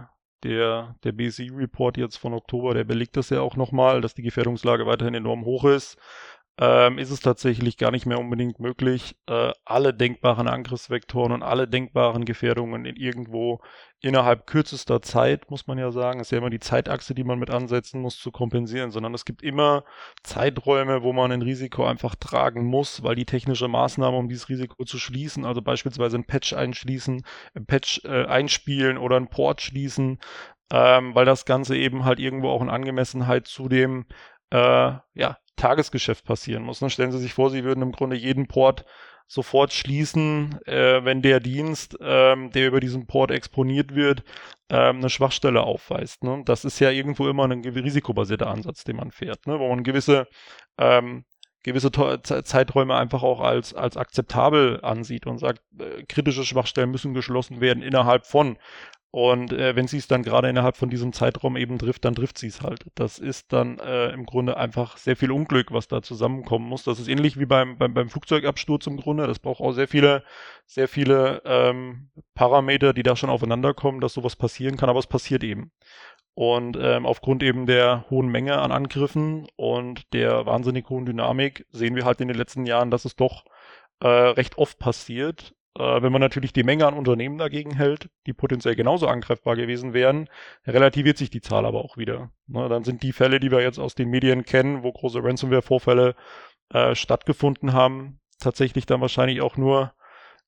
der, 0.42 0.96
der 1.04 1.12
BSI-Report 1.12 1.96
jetzt 1.96 2.16
von 2.16 2.34
Oktober, 2.34 2.74
der 2.74 2.84
belegt 2.84 3.16
das 3.16 3.30
ja 3.30 3.40
auch 3.40 3.56
nochmal, 3.56 4.00
dass 4.00 4.14
die 4.14 4.22
Gefährdungslage 4.22 4.86
weiterhin 4.86 5.14
enorm 5.14 5.44
hoch 5.44 5.64
ist 5.64 5.98
ähm, 6.58 6.98
ist 6.98 7.10
es 7.10 7.20
tatsächlich 7.20 7.78
gar 7.78 7.90
nicht 7.90 8.04
mehr 8.04 8.18
unbedingt 8.18 8.60
möglich, 8.60 9.16
äh, 9.26 9.52
alle 9.64 9.94
denkbaren 9.94 10.46
Angriffsvektoren 10.46 11.32
und 11.32 11.42
alle 11.42 11.66
denkbaren 11.66 12.24
Gefährdungen 12.24 12.84
in 12.84 12.96
irgendwo 12.96 13.60
innerhalb 14.02 14.46
kürzester 14.46 15.00
Zeit, 15.02 15.50
muss 15.50 15.66
man 15.66 15.78
ja 15.78 15.90
sagen, 15.90 16.20
ist 16.20 16.32
ja 16.32 16.38
immer 16.38 16.50
die 16.50 16.58
Zeitachse, 16.58 17.14
die 17.14 17.24
man 17.24 17.38
mit 17.38 17.50
ansetzen 17.50 18.00
muss, 18.00 18.18
zu 18.18 18.30
kompensieren, 18.30 18.90
sondern 18.90 19.14
es 19.14 19.24
gibt 19.24 19.42
immer 19.42 19.84
Zeiträume, 20.22 21.02
wo 21.02 21.12
man 21.12 21.32
ein 21.32 21.42
Risiko 21.42 21.84
einfach 21.84 22.14
tragen 22.14 22.64
muss, 22.66 23.02
weil 23.02 23.14
die 23.14 23.26
technische 23.26 23.68
Maßnahme, 23.68 24.16
um 24.16 24.28
dieses 24.28 24.48
Risiko 24.48 24.84
zu 24.84 24.98
schließen, 24.98 25.44
also 25.44 25.62
beispielsweise 25.62 26.18
ein 26.18 26.26
Patch 26.26 26.52
einschließen, 26.52 27.24
ein 27.54 27.66
Patch 27.66 28.02
äh, 28.04 28.26
einspielen 28.26 28.98
oder 28.98 29.16
ein 29.16 29.28
Port 29.28 29.60
schließen, 29.60 30.18
ähm, 30.72 31.14
weil 31.14 31.24
das 31.24 31.44
Ganze 31.44 31.76
eben 31.76 32.04
halt 32.04 32.20
irgendwo 32.20 32.50
auch 32.50 32.62
in 32.62 32.70
Angemessenheit 32.70 33.46
zu 33.46 33.68
dem 33.68 34.06
äh, 34.50 34.92
ja, 35.14 35.38
Tagesgeschäft 35.60 36.24
passieren 36.24 36.62
muss. 36.62 36.80
Ne? 36.80 36.90
Stellen 36.90 37.12
Sie 37.12 37.18
sich 37.18 37.34
vor, 37.34 37.50
Sie 37.50 37.64
würden 37.64 37.82
im 37.82 37.92
Grunde 37.92 38.16
jeden 38.16 38.48
Port 38.48 38.84
sofort 39.26 39.72
schließen, 39.72 40.58
äh, 40.66 41.04
wenn 41.04 41.22
der 41.22 41.38
Dienst, 41.38 41.96
ähm, 42.00 42.50
der 42.50 42.66
über 42.66 42.80
diesen 42.80 43.06
Port 43.06 43.30
exponiert 43.30 43.94
wird, 43.94 44.24
ähm, 44.68 44.96
eine 44.96 45.10
Schwachstelle 45.10 45.62
aufweist. 45.62 46.24
Ne? 46.24 46.42
Das 46.44 46.64
ist 46.64 46.80
ja 46.80 46.90
irgendwo 46.90 47.28
immer 47.28 47.46
ein 47.46 47.64
risikobasierter 47.64 48.48
Ansatz, 48.48 48.82
den 48.82 48.96
man 48.96 49.12
fährt, 49.12 49.46
ne? 49.46 49.60
wo 49.60 49.68
man 49.68 49.84
gewisse 49.84 50.26
ähm, 50.78 51.24
gewisse 51.62 51.90
Zeiträume 52.22 52.96
einfach 52.96 53.22
auch 53.22 53.40
als, 53.40 53.74
als 53.74 53.96
akzeptabel 53.96 54.80
ansieht 54.82 55.26
und 55.26 55.38
sagt, 55.38 55.60
äh, 55.78 56.02
kritische 56.04 56.44
Schwachstellen 56.44 56.90
müssen 56.90 57.14
geschlossen 57.14 57.60
werden 57.60 57.82
innerhalb 57.82 58.26
von. 58.26 58.56
Und 59.12 59.52
äh, 59.52 59.74
wenn 59.74 59.88
sie 59.88 59.96
es 59.96 60.06
dann 60.06 60.22
gerade 60.22 60.48
innerhalb 60.48 60.76
von 60.76 60.88
diesem 60.88 61.12
Zeitraum 61.12 61.56
eben 61.56 61.78
trifft, 61.78 62.04
dann 62.04 62.14
trifft 62.14 62.38
sie 62.38 62.46
es 62.46 62.62
halt. 62.62 62.84
Das 62.94 63.18
ist 63.18 63.52
dann 63.52 63.80
äh, 63.80 64.10
im 64.10 64.24
Grunde 64.24 64.56
einfach 64.56 64.96
sehr 64.98 65.16
viel 65.16 65.32
Unglück, 65.32 65.72
was 65.72 65.88
da 65.88 66.00
zusammenkommen 66.00 66.68
muss. 66.68 66.84
Das 66.84 67.00
ist 67.00 67.08
ähnlich 67.08 67.36
wie 67.38 67.46
beim, 67.46 67.76
beim, 67.76 67.92
beim 67.92 68.08
Flugzeugabsturz 68.08 68.86
im 68.86 68.98
Grunde. 68.98 69.26
Das 69.26 69.40
braucht 69.40 69.60
auch 69.60 69.72
sehr 69.72 69.88
viele, 69.88 70.22
sehr 70.64 70.86
viele 70.86 71.42
ähm, 71.44 72.10
Parameter, 72.34 72.92
die 72.92 73.02
da 73.02 73.16
schon 73.16 73.30
aufeinander 73.30 73.74
kommen, 73.74 74.00
dass 74.00 74.14
sowas 74.14 74.36
passieren 74.36 74.76
kann, 74.76 74.88
aber 74.88 75.00
es 75.00 75.08
passiert 75.08 75.42
eben. 75.42 75.72
Und 76.34 76.78
ähm, 76.80 77.04
aufgrund 77.04 77.42
eben 77.42 77.66
der 77.66 78.04
hohen 78.10 78.28
Menge 78.28 78.58
an 78.60 78.70
Angriffen 78.70 79.48
und 79.56 80.12
der 80.12 80.46
wahnsinnig 80.46 80.88
hohen 80.88 81.04
Dynamik 81.04 81.66
sehen 81.70 81.96
wir 81.96 82.04
halt 82.04 82.20
in 82.20 82.28
den 82.28 82.36
letzten 82.36 82.64
Jahren, 82.64 82.92
dass 82.92 83.04
es 83.04 83.16
doch 83.16 83.44
äh, 84.00 84.06
recht 84.06 84.56
oft 84.56 84.78
passiert. 84.78 85.52
Äh, 85.78 86.02
wenn 86.02 86.12
man 86.12 86.20
natürlich 86.20 86.52
die 86.52 86.64
Menge 86.64 86.86
an 86.86 86.94
Unternehmen 86.94 87.38
dagegen 87.38 87.74
hält, 87.74 88.10
die 88.26 88.32
potenziell 88.32 88.74
genauso 88.74 89.06
angreifbar 89.06 89.56
gewesen 89.56 89.92
wären, 89.92 90.28
relativiert 90.66 91.16
sich 91.16 91.30
die 91.30 91.40
Zahl 91.40 91.64
aber 91.64 91.84
auch 91.84 91.96
wieder. 91.96 92.30
Ne, 92.46 92.68
dann 92.68 92.84
sind 92.84 93.02
die 93.02 93.12
Fälle, 93.12 93.40
die 93.40 93.50
wir 93.50 93.62
jetzt 93.62 93.78
aus 93.78 93.94
den 93.94 94.10
Medien 94.10 94.44
kennen, 94.44 94.82
wo 94.82 94.92
große 94.92 95.22
Ransomware-Vorfälle 95.22 96.16
äh, 96.72 96.94
stattgefunden 96.94 97.72
haben, 97.72 98.20
tatsächlich 98.40 98.86
dann 98.86 99.00
wahrscheinlich 99.00 99.42
auch 99.42 99.56
nur 99.56 99.92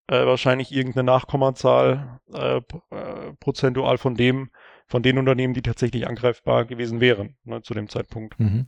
äh, 0.09 0.27
wahrscheinlich 0.27 0.73
irgendeine 0.73 1.05
Nachkommazahl 1.05 2.21
äh, 2.33 2.57
äh, 2.57 3.33
prozentual 3.39 3.99
von 3.99 4.17
dem, 4.17 4.51
von 4.87 5.03
den 5.03 5.19
Unternehmen, 5.19 5.55
die 5.55 5.63
tatsächlich 5.63 6.09
angreifbar 6.09 6.65
gewesen 6.65 7.01
wären 7.01 7.37
ne, 7.45 7.63
zu 7.63 7.75
dem 7.75 7.89
Zeitpunkt. 7.89 8.39
Mhm. 8.41 8.67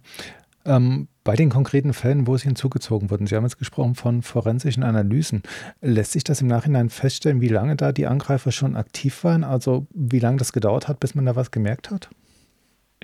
Ähm, 0.64 1.08
bei 1.24 1.36
den 1.36 1.50
konkreten 1.50 1.92
Fällen, 1.94 2.26
wo 2.26 2.36
sie 2.36 2.44
hinzugezogen 2.44 3.10
wurden, 3.10 3.26
Sie 3.26 3.34
haben 3.34 3.44
jetzt 3.44 3.58
gesprochen 3.58 3.94
von 3.94 4.22
forensischen 4.22 4.82
Analysen, 4.82 5.42
lässt 5.80 6.12
sich 6.12 6.24
das 6.24 6.40
im 6.40 6.48
Nachhinein 6.48 6.90
feststellen, 6.90 7.40
wie 7.40 7.48
lange 7.48 7.76
da 7.76 7.92
die 7.92 8.06
Angreifer 8.06 8.52
schon 8.52 8.76
aktiv 8.76 9.24
waren? 9.24 9.44
Also 9.44 9.86
wie 9.94 10.18
lange 10.18 10.36
das 10.38 10.52
gedauert 10.52 10.88
hat, 10.88 11.00
bis 11.00 11.14
man 11.14 11.26
da 11.26 11.36
was 11.36 11.50
gemerkt 11.50 11.90
hat? 11.90 12.10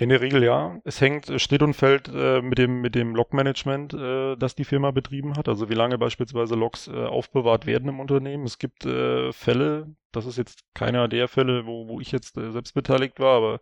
In 0.01 0.09
der 0.09 0.19
Regel 0.19 0.43
ja. 0.43 0.79
Es 0.83 0.99
hängt, 0.99 1.31
steht 1.39 1.61
und 1.61 1.75
fällt 1.75 2.09
äh, 2.11 2.41
mit 2.41 2.57
dem, 2.57 2.81
mit 2.81 2.95
dem 2.95 3.13
Log-Management, 3.13 3.93
äh, 3.93 4.35
das 4.35 4.55
die 4.55 4.63
Firma 4.63 4.89
betrieben 4.89 5.37
hat. 5.37 5.47
Also 5.47 5.69
wie 5.69 5.75
lange 5.75 5.99
beispielsweise 5.99 6.55
Logs 6.55 6.87
äh, 6.87 7.05
aufbewahrt 7.05 7.67
werden 7.67 7.87
im 7.87 7.99
Unternehmen. 7.99 8.45
Es 8.45 8.57
gibt 8.57 8.83
äh, 8.83 9.31
Fälle, 9.31 9.93
das 10.11 10.25
ist 10.25 10.39
jetzt 10.39 10.63
keiner 10.73 11.07
der 11.07 11.27
Fälle, 11.27 11.67
wo, 11.67 11.87
wo 11.87 11.99
ich 11.99 12.11
jetzt 12.11 12.35
äh, 12.35 12.49
selbst 12.49 12.73
beteiligt 12.73 13.19
war, 13.19 13.37
aber 13.37 13.59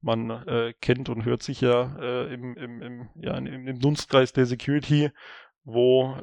man 0.00 0.30
äh, 0.30 0.74
kennt 0.80 1.08
und 1.08 1.24
hört 1.24 1.42
sich 1.42 1.60
ja, 1.60 1.82
im, 2.26 2.54
im, 2.54 2.82
im, 2.82 3.08
ja 3.16 3.36
im, 3.36 3.66
im 3.66 3.80
Dunstkreis 3.80 4.32
der 4.32 4.46
Security, 4.46 5.10
wo 5.64 6.14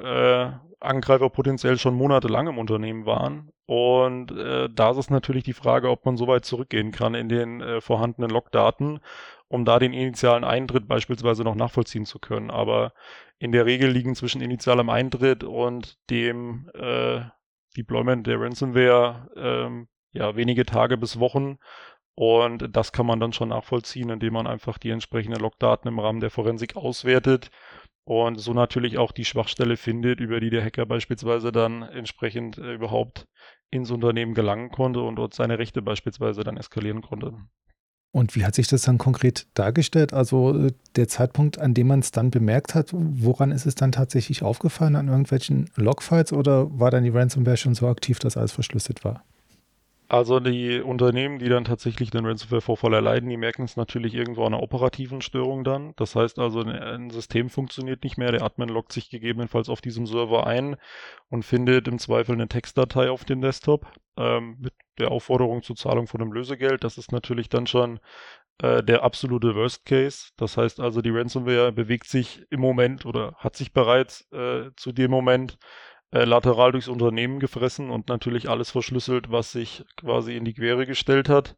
Angreifer 0.79 1.29
potenziell 1.29 1.77
schon 1.77 1.93
monatelang 1.93 2.47
im 2.47 2.57
Unternehmen 2.57 3.05
waren. 3.05 3.51
Und 3.67 4.31
da 4.31 4.89
ist 4.89 4.97
es 4.97 5.09
natürlich 5.11 5.43
die 5.43 5.53
Frage, 5.53 5.91
ob 5.91 6.05
man 6.05 6.17
so 6.17 6.27
weit 6.27 6.43
zurückgehen 6.43 6.91
kann 6.91 7.13
in 7.13 7.29
den 7.29 7.81
vorhandenen 7.81 8.31
Logdaten 8.31 8.99
um 9.49 9.65
da 9.65 9.79
den 9.79 9.93
initialen 9.93 10.43
Eintritt 10.43 10.87
beispielsweise 10.87 11.43
noch 11.43 11.55
nachvollziehen 11.55 12.05
zu 12.05 12.19
können. 12.19 12.51
Aber 12.51 12.93
in 13.39 13.51
der 13.51 13.65
Regel 13.65 13.89
liegen 13.89 14.15
zwischen 14.15 14.41
initialem 14.41 14.89
Eintritt 14.89 15.43
und 15.43 15.97
dem 16.09 16.69
äh, 16.73 17.21
Deployment 17.75 18.27
der 18.27 18.39
Ransomware 18.39 19.29
ähm, 19.35 19.87
ja 20.11 20.35
wenige 20.35 20.65
Tage 20.65 20.97
bis 20.97 21.19
Wochen. 21.19 21.57
Und 22.15 22.75
das 22.75 22.91
kann 22.91 23.05
man 23.05 23.19
dann 23.19 23.33
schon 23.33 23.49
nachvollziehen, 23.49 24.09
indem 24.09 24.33
man 24.33 24.47
einfach 24.47 24.79
die 24.79 24.89
entsprechenden 24.89 25.39
Logdaten 25.39 25.87
im 25.87 25.99
Rahmen 25.99 26.19
der 26.19 26.31
Forensik 26.31 26.75
auswertet 26.75 27.51
und 28.07 28.39
so 28.39 28.53
natürlich 28.53 28.97
auch 28.97 29.11
die 29.11 29.25
Schwachstelle 29.25 29.75
findet, 29.75 30.21
über 30.21 30.39
die 30.39 30.49
der 30.49 30.63
Hacker 30.63 30.85
beispielsweise 30.85 31.51
dann 31.51 31.83
entsprechend 31.83 32.57
äh, 32.57 32.73
überhaupt 32.73 33.27
ins 33.69 33.91
Unternehmen 33.91 34.33
gelangen 34.33 34.71
konnte 34.71 35.01
und 35.01 35.17
dort 35.17 35.33
seine 35.33 35.59
Rechte 35.59 35.81
beispielsweise 35.81 36.45
dann 36.45 36.55
eskalieren 36.55 37.01
konnte. 37.01 37.33
Und 38.17 38.35
wie 38.35 38.43
hat 38.43 38.55
sich 38.55 38.67
das 38.67 38.81
dann 38.81 38.97
konkret 38.97 39.45
dargestellt? 39.53 40.11
Also 40.11 40.51
äh, 40.57 40.71
der 40.95 41.07
Zeitpunkt, 41.07 41.59
an 41.59 41.75
dem 41.75 41.85
man 41.85 41.99
es 41.99 42.09
dann 42.09 42.31
bemerkt 42.31 42.73
hat, 42.73 42.89
woran 42.91 43.51
ist 43.51 43.67
es 43.67 43.75
dann 43.75 43.91
tatsächlich 43.91 44.41
aufgefallen? 44.41 44.95
An 44.95 45.07
irgendwelchen 45.07 45.69
Logfiles 45.75 46.33
oder 46.33 46.67
war 46.79 46.89
dann 46.89 47.03
die 47.03 47.11
Ransomware 47.11 47.57
schon 47.57 47.75
so 47.75 47.87
aktiv, 47.87 48.17
dass 48.17 48.35
alles 48.35 48.53
verschlüsselt 48.53 49.05
war? 49.05 49.23
Also 50.09 50.39
die 50.39 50.79
Unternehmen, 50.79 51.37
die 51.37 51.49
dann 51.49 51.65
tatsächlich 51.65 52.11
den 52.11 52.25
Ransomware-Vorfall 52.25 52.93
erleiden, 52.93 53.29
die 53.29 53.35
merken 53.35 53.63
es 53.63 53.75
natürlich 53.75 54.13
irgendwo 54.13 54.45
an 54.45 54.53
einer 54.53 54.63
operativen 54.63 55.21
Störung 55.21 55.65
dann. 55.65 55.93
Das 55.97 56.15
heißt 56.15 56.39
also, 56.39 56.61
ein 56.61 57.09
System 57.09 57.49
funktioniert 57.49 58.03
nicht 58.03 58.17
mehr. 58.17 58.31
Der 58.31 58.43
Admin 58.43 58.69
loggt 58.69 58.93
sich 58.93 59.09
gegebenenfalls 59.09 59.67
auf 59.67 59.81
diesem 59.81 60.05
Server 60.05 60.47
ein 60.47 60.77
und 61.29 61.43
findet 61.43 61.89
im 61.89 61.99
Zweifel 61.99 62.33
eine 62.33 62.47
Textdatei 62.47 63.09
auf 63.09 63.25
dem 63.25 63.41
Desktop 63.41 63.85
ähm, 64.15 64.55
mit 64.59 64.73
der 64.97 65.11
Aufforderung 65.11 65.61
zur 65.61 65.75
Zahlung 65.75 66.07
von 66.07 66.21
einem 66.21 66.31
Lösegeld. 66.31 66.85
Das 66.85 66.97
ist 66.97 67.11
natürlich 67.11 67.49
dann 67.49 67.67
schon 67.67 67.99
äh, 68.59 68.81
der 68.83 69.03
absolute 69.03 69.55
Worst 69.55 69.85
Case. 69.85 70.29
Das 70.37 70.55
heißt 70.55 70.79
also, 70.79 71.01
die 71.01 71.11
Ransomware 71.11 71.73
bewegt 71.73 72.07
sich 72.07 72.45
im 72.49 72.61
Moment 72.61 73.05
oder 73.05 73.35
hat 73.39 73.57
sich 73.57 73.73
bereits 73.73 74.31
äh, 74.31 74.71
zu 74.77 74.93
dem 74.93 75.11
Moment 75.11 75.57
äh, 76.11 76.23
lateral 76.23 76.71
durchs 76.71 76.87
Unternehmen 76.87 77.39
gefressen 77.39 77.89
und 77.89 78.07
natürlich 78.07 78.49
alles 78.49 78.71
verschlüsselt, 78.71 79.31
was 79.31 79.51
sich 79.51 79.85
quasi 79.97 80.35
in 80.35 80.45
die 80.45 80.53
Quere 80.53 80.85
gestellt 80.85 81.29
hat. 81.29 81.55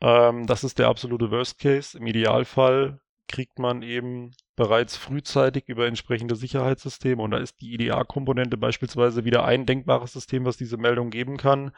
Ähm, 0.00 0.46
das 0.46 0.64
ist 0.64 0.78
der 0.78 0.88
absolute 0.88 1.30
Worst 1.30 1.58
Case. 1.58 1.96
Im 1.98 2.06
Idealfall 2.06 3.00
kriegt 3.30 3.58
man 3.58 3.82
eben 3.82 4.32
bereits 4.56 4.96
frühzeitig 4.96 5.68
über 5.68 5.86
entsprechende 5.86 6.34
Sicherheitssysteme 6.34 7.22
und 7.22 7.30
da 7.30 7.38
ist 7.38 7.60
die 7.60 7.72
IDA-Komponente 7.74 8.56
beispielsweise 8.56 9.24
wieder 9.24 9.44
ein 9.44 9.66
denkbares 9.66 10.12
System, 10.12 10.44
was 10.44 10.56
diese 10.56 10.76
Meldung 10.76 11.10
geben 11.10 11.36
kann, 11.36 11.70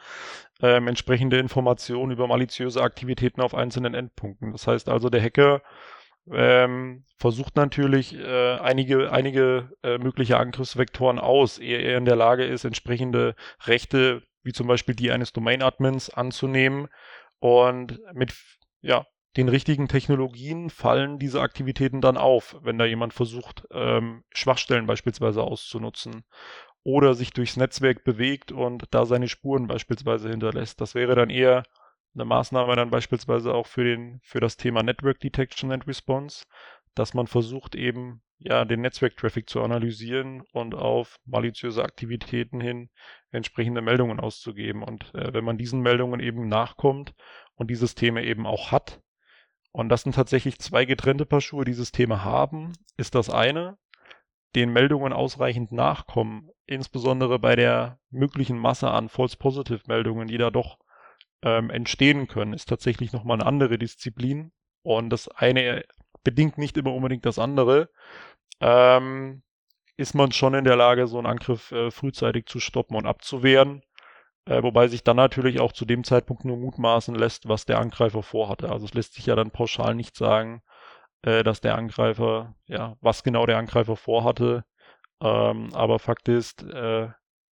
ähm, 0.61 0.87
entsprechende 0.87 1.37
Informationen 1.37 2.11
über 2.11 2.27
maliziöse 2.27 2.81
Aktivitäten 2.81 3.41
auf 3.41 3.53
einzelnen 3.53 3.93
Endpunkten. 3.93 4.51
Das 4.51 4.67
heißt 4.67 4.89
also, 4.89 5.09
der 5.09 5.21
Hacker 5.21 5.61
ähm, 6.31 7.05
versucht 7.17 7.55
natürlich 7.55 8.15
äh, 8.15 8.55
einige, 8.57 9.11
einige 9.11 9.71
äh, 9.83 9.97
mögliche 9.97 10.37
Angriffsvektoren 10.37 11.19
aus, 11.19 11.59
ehe 11.59 11.77
er 11.77 11.97
in 11.97 12.05
der 12.05 12.15
Lage 12.15 12.45
ist, 12.45 12.63
entsprechende 12.63 13.35
Rechte, 13.65 14.23
wie 14.43 14.53
zum 14.53 14.67
Beispiel 14.67 14.95
die 14.95 15.11
eines 15.11 15.33
Domain-Admins, 15.33 16.09
anzunehmen. 16.09 16.87
Und 17.39 17.99
mit 18.13 18.33
ja, 18.81 19.05
den 19.35 19.49
richtigen 19.49 19.87
Technologien 19.87 20.69
fallen 20.69 21.17
diese 21.17 21.41
Aktivitäten 21.41 22.01
dann 22.01 22.17
auf, 22.17 22.57
wenn 22.61 22.77
da 22.77 22.85
jemand 22.85 23.13
versucht, 23.13 23.65
ähm, 23.71 24.23
Schwachstellen 24.33 24.85
beispielsweise 24.85 25.41
auszunutzen 25.41 26.23
oder 26.83 27.13
sich 27.15 27.31
durchs 27.31 27.57
Netzwerk 27.57 28.03
bewegt 28.03 28.51
und 28.51 28.85
da 28.91 29.05
seine 29.05 29.27
Spuren 29.27 29.67
beispielsweise 29.67 30.29
hinterlässt. 30.29 30.81
Das 30.81 30.95
wäre 30.95 31.15
dann 31.15 31.29
eher 31.29 31.63
eine 32.15 32.25
Maßnahme 32.25 32.75
dann 32.75 32.89
beispielsweise 32.89 33.53
auch 33.53 33.67
für 33.67 33.83
den, 33.83 34.19
für 34.23 34.39
das 34.39 34.57
Thema 34.57 34.83
Network 34.83 35.19
Detection 35.19 35.71
and 35.71 35.87
Response, 35.87 36.45
dass 36.95 37.13
man 37.13 37.27
versucht 37.27 37.75
eben 37.75 38.21
ja 38.37 38.65
den 38.65 38.81
Netzwerktraffic 38.81 39.49
zu 39.49 39.61
analysieren 39.61 40.43
und 40.51 40.75
auf 40.75 41.17
maliziöse 41.25 41.83
Aktivitäten 41.83 42.61
hin 42.61 42.89
entsprechende 43.31 43.81
Meldungen 43.81 44.19
auszugeben. 44.19 44.83
Und 44.83 45.13
äh, 45.15 45.33
wenn 45.33 45.45
man 45.45 45.57
diesen 45.57 45.81
Meldungen 45.81 46.19
eben 46.19 46.47
nachkommt 46.47 47.13
und 47.55 47.69
die 47.71 47.75
Systeme 47.75 48.23
eben 48.23 48.45
auch 48.45 48.71
hat, 48.71 49.01
und 49.71 49.89
das 49.89 50.03
sind 50.03 50.13
tatsächlich 50.13 50.59
zwei 50.59 50.85
getrennte 50.85 51.25
Paar 51.25 51.41
Schuhe, 51.41 51.65
die 51.65 51.73
Systeme 51.73 52.23
haben, 52.23 52.73
ist 52.95 53.15
das 53.15 53.31
eine, 53.31 53.77
den 54.55 54.71
Meldungen 54.71 55.13
ausreichend 55.13 55.71
nachkommen, 55.71 56.49
insbesondere 56.67 57.39
bei 57.39 57.55
der 57.55 57.97
möglichen 58.11 58.59
Masse 58.59 58.91
an 58.91 59.09
False 59.09 59.35
Positive 59.35 59.81
Meldungen, 59.87 60.27
die 60.27 60.37
da 60.37 60.51
doch 60.51 60.77
ähm, 61.43 61.69
entstehen 61.69 62.27
können, 62.27 62.53
ist 62.53 62.69
tatsächlich 62.69 63.13
nochmal 63.13 63.37
eine 63.37 63.45
andere 63.45 63.77
Disziplin. 63.77 64.51
Und 64.81 65.09
das 65.09 65.27
eine 65.27 65.83
bedingt 66.23 66.57
nicht 66.57 66.77
immer 66.77 66.93
unbedingt 66.93 67.25
das 67.25 67.39
andere. 67.39 67.89
Ähm, 68.61 69.43
ist 69.97 70.15
man 70.15 70.31
schon 70.31 70.53
in 70.55 70.63
der 70.63 70.75
Lage, 70.75 71.07
so 71.07 71.17
einen 71.17 71.27
Angriff 71.27 71.71
äh, 71.71 71.91
frühzeitig 71.91 72.47
zu 72.47 72.59
stoppen 72.59 72.95
und 72.95 73.05
abzuwehren. 73.05 73.83
Äh, 74.45 74.63
wobei 74.63 74.87
sich 74.87 75.03
dann 75.03 75.17
natürlich 75.17 75.59
auch 75.59 75.71
zu 75.71 75.85
dem 75.85 76.03
Zeitpunkt 76.03 76.45
nur 76.45 76.57
mutmaßen 76.57 77.15
lässt, 77.15 77.47
was 77.47 77.65
der 77.65 77.79
Angreifer 77.79 78.23
vorhatte. 78.23 78.69
Also 78.71 78.85
es 78.85 78.93
lässt 78.93 79.13
sich 79.13 79.25
ja 79.27 79.35
dann 79.35 79.51
pauschal 79.51 79.95
nicht 79.95 80.15
sagen, 80.15 80.61
äh, 81.23 81.43
dass 81.43 81.61
der 81.61 81.75
Angreifer, 81.75 82.55
ja, 82.67 82.97
was 83.01 83.23
genau 83.23 83.45
der 83.45 83.57
Angreifer 83.57 83.95
vorhatte. 83.95 84.65
Ähm, 85.21 85.73
aber 85.73 85.99
Fakt 85.99 86.27
ist, 86.29 86.63
äh, 86.63 87.09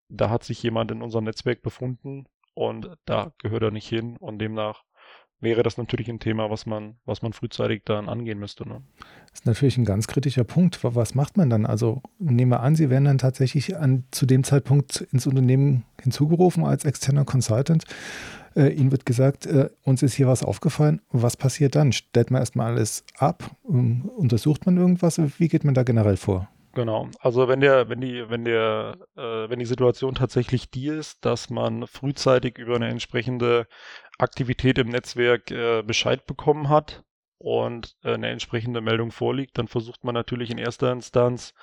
da 0.10 0.30
hat 0.30 0.44
sich 0.44 0.62
jemand 0.64 0.92
in 0.92 1.02
unserem 1.02 1.26
Netzwerk 1.26 1.62
befunden, 1.62 2.26
und 2.54 2.90
da 3.06 3.32
gehört 3.40 3.64
er 3.64 3.72
nicht 3.72 3.88
hin 3.88 4.18
und 4.18 4.40
demnach 4.40 4.84
wäre 5.42 5.64
das 5.64 5.78
natürlich 5.78 6.08
ein 6.10 6.20
Thema, 6.20 6.50
was 6.50 6.66
man, 6.66 6.96
was 7.04 7.22
man 7.22 7.34
frühzeitig 7.34 7.82
dann 7.84 8.08
angehen 8.08 8.40
müsste. 8.40 8.68
Ne? 8.68 8.82
Das 9.32 9.42
ist 9.42 9.46
natürlich 9.46 9.78
ein 9.78 9.86
ganz 9.86 10.08
kritischer 10.08 10.44
Punkt. 10.44 10.80
Was 10.84 11.16
macht 11.16 11.36
man 11.36 11.50
dann? 11.50 11.66
Also 11.66 12.02
nehmen 12.20 12.52
wir 12.52 12.62
an, 12.62 12.76
Sie 12.76 12.90
werden 12.90 13.06
dann 13.06 13.18
tatsächlich 13.18 13.76
an, 13.76 14.06
zu 14.12 14.26
dem 14.26 14.44
Zeitpunkt 14.44 15.02
ins 15.12 15.28
Unternehmen 15.28 15.84
hinzugerufen 16.02 16.64
als 16.64 16.86
externer 16.86 17.26
Consultant. 17.26 17.86
Äh, 18.56 18.70
Ihnen 18.70 18.92
wird 18.92 19.06
gesagt, 19.06 19.46
äh, 19.48 19.70
uns 19.84 20.04
ist 20.04 20.14
hier 20.14 20.28
was 20.28 20.44
aufgefallen. 20.44 21.02
Was 21.10 21.38
passiert 21.38 21.76
dann? 21.76 21.92
Stellt 21.92 22.32
man 22.32 22.42
erstmal 22.42 22.74
alles 22.74 23.04
ab? 23.18 23.56
Ähm, 23.68 24.10
untersucht 24.16 24.66
man 24.66 24.78
irgendwas? 24.78 25.20
Wie 25.40 25.48
geht 25.48 25.64
man 25.64 25.74
da 25.74 25.84
generell 25.84 26.18
vor? 26.18 26.48
Genau. 26.74 27.10
Also 27.20 27.48
wenn 27.48 27.60
der, 27.60 27.90
wenn 27.90 28.00
die, 28.00 28.30
wenn 28.30 28.46
der, 28.46 28.98
äh, 29.18 29.50
wenn 29.50 29.60
die 29.60 29.66
Situation 29.66 30.16
tatsächlich 30.16 30.70
die 30.70 30.88
ist, 30.88 31.26
dass 31.26 31.50
man 31.50 31.86
frühzeitig 31.86 32.58
über 32.58 32.76
eine 32.76 32.88
entsprechende 32.88 33.68
Aktivität 34.18 34.78
im 34.78 34.88
Netzwerk 34.88 35.52
äh, 35.52 35.84
Bescheid 35.84 36.26
bekommen 36.26 36.70
hat 36.70 37.04
und 37.38 37.98
äh, 38.04 38.14
eine 38.14 38.30
entsprechende 38.30 38.80
Meldung 38.80 39.12
vorliegt, 39.12 39.58
dann 39.58 39.68
versucht 39.68 40.04
man 40.06 40.14
natürlich 40.14 40.50
in 40.50 40.58
erster 40.58 40.92
Instanz 40.94 41.54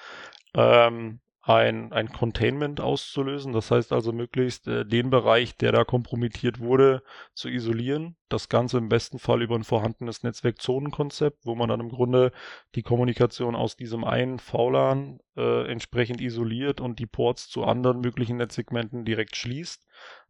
ähm, 0.55 1.21
ein, 1.49 1.93
ein 1.93 2.13
Containment 2.13 2.81
auszulösen. 2.81 3.53
Das 3.53 3.71
heißt 3.71 3.93
also 3.93 4.13
möglichst 4.13 4.69
äh, 4.69 4.85
den 4.85 5.09
Bereich, 5.09 5.57
der 5.57 5.73
da 5.73 5.85
kompromittiert 5.85 6.61
wurde, 6.61 7.03
zu 7.33 7.49
isolieren. 7.49 8.17
Das 8.29 8.51
Ganze 8.51 8.77
im 8.77 8.91
besten 8.91 9.19
Fall 9.19 9.43
über 9.43 9.55
ein 9.55 9.65
vorhandenes 9.65 10.23
Netzwerkzonenkonzept, 10.23 11.47
wo 11.47 11.55
man 11.55 11.71
dann 11.71 11.81
im 11.81 11.89
Grunde 11.89 12.33
die 12.75 12.83
Kommunikation 12.83 13.57
aus 13.57 13.77
diesem 13.77 14.05
einen 14.05 14.39
VLAN 14.39 15.21
äh, 15.37 15.71
entsprechend 15.71 16.21
isoliert 16.21 16.81
und 16.81 16.99
die 16.99 17.07
Ports 17.07 17.49
zu 17.49 17.65
anderen 17.65 18.01
möglichen 18.01 18.37
Netzsegmenten 18.37 19.07
direkt 19.07 19.35
schließt. 19.35 19.87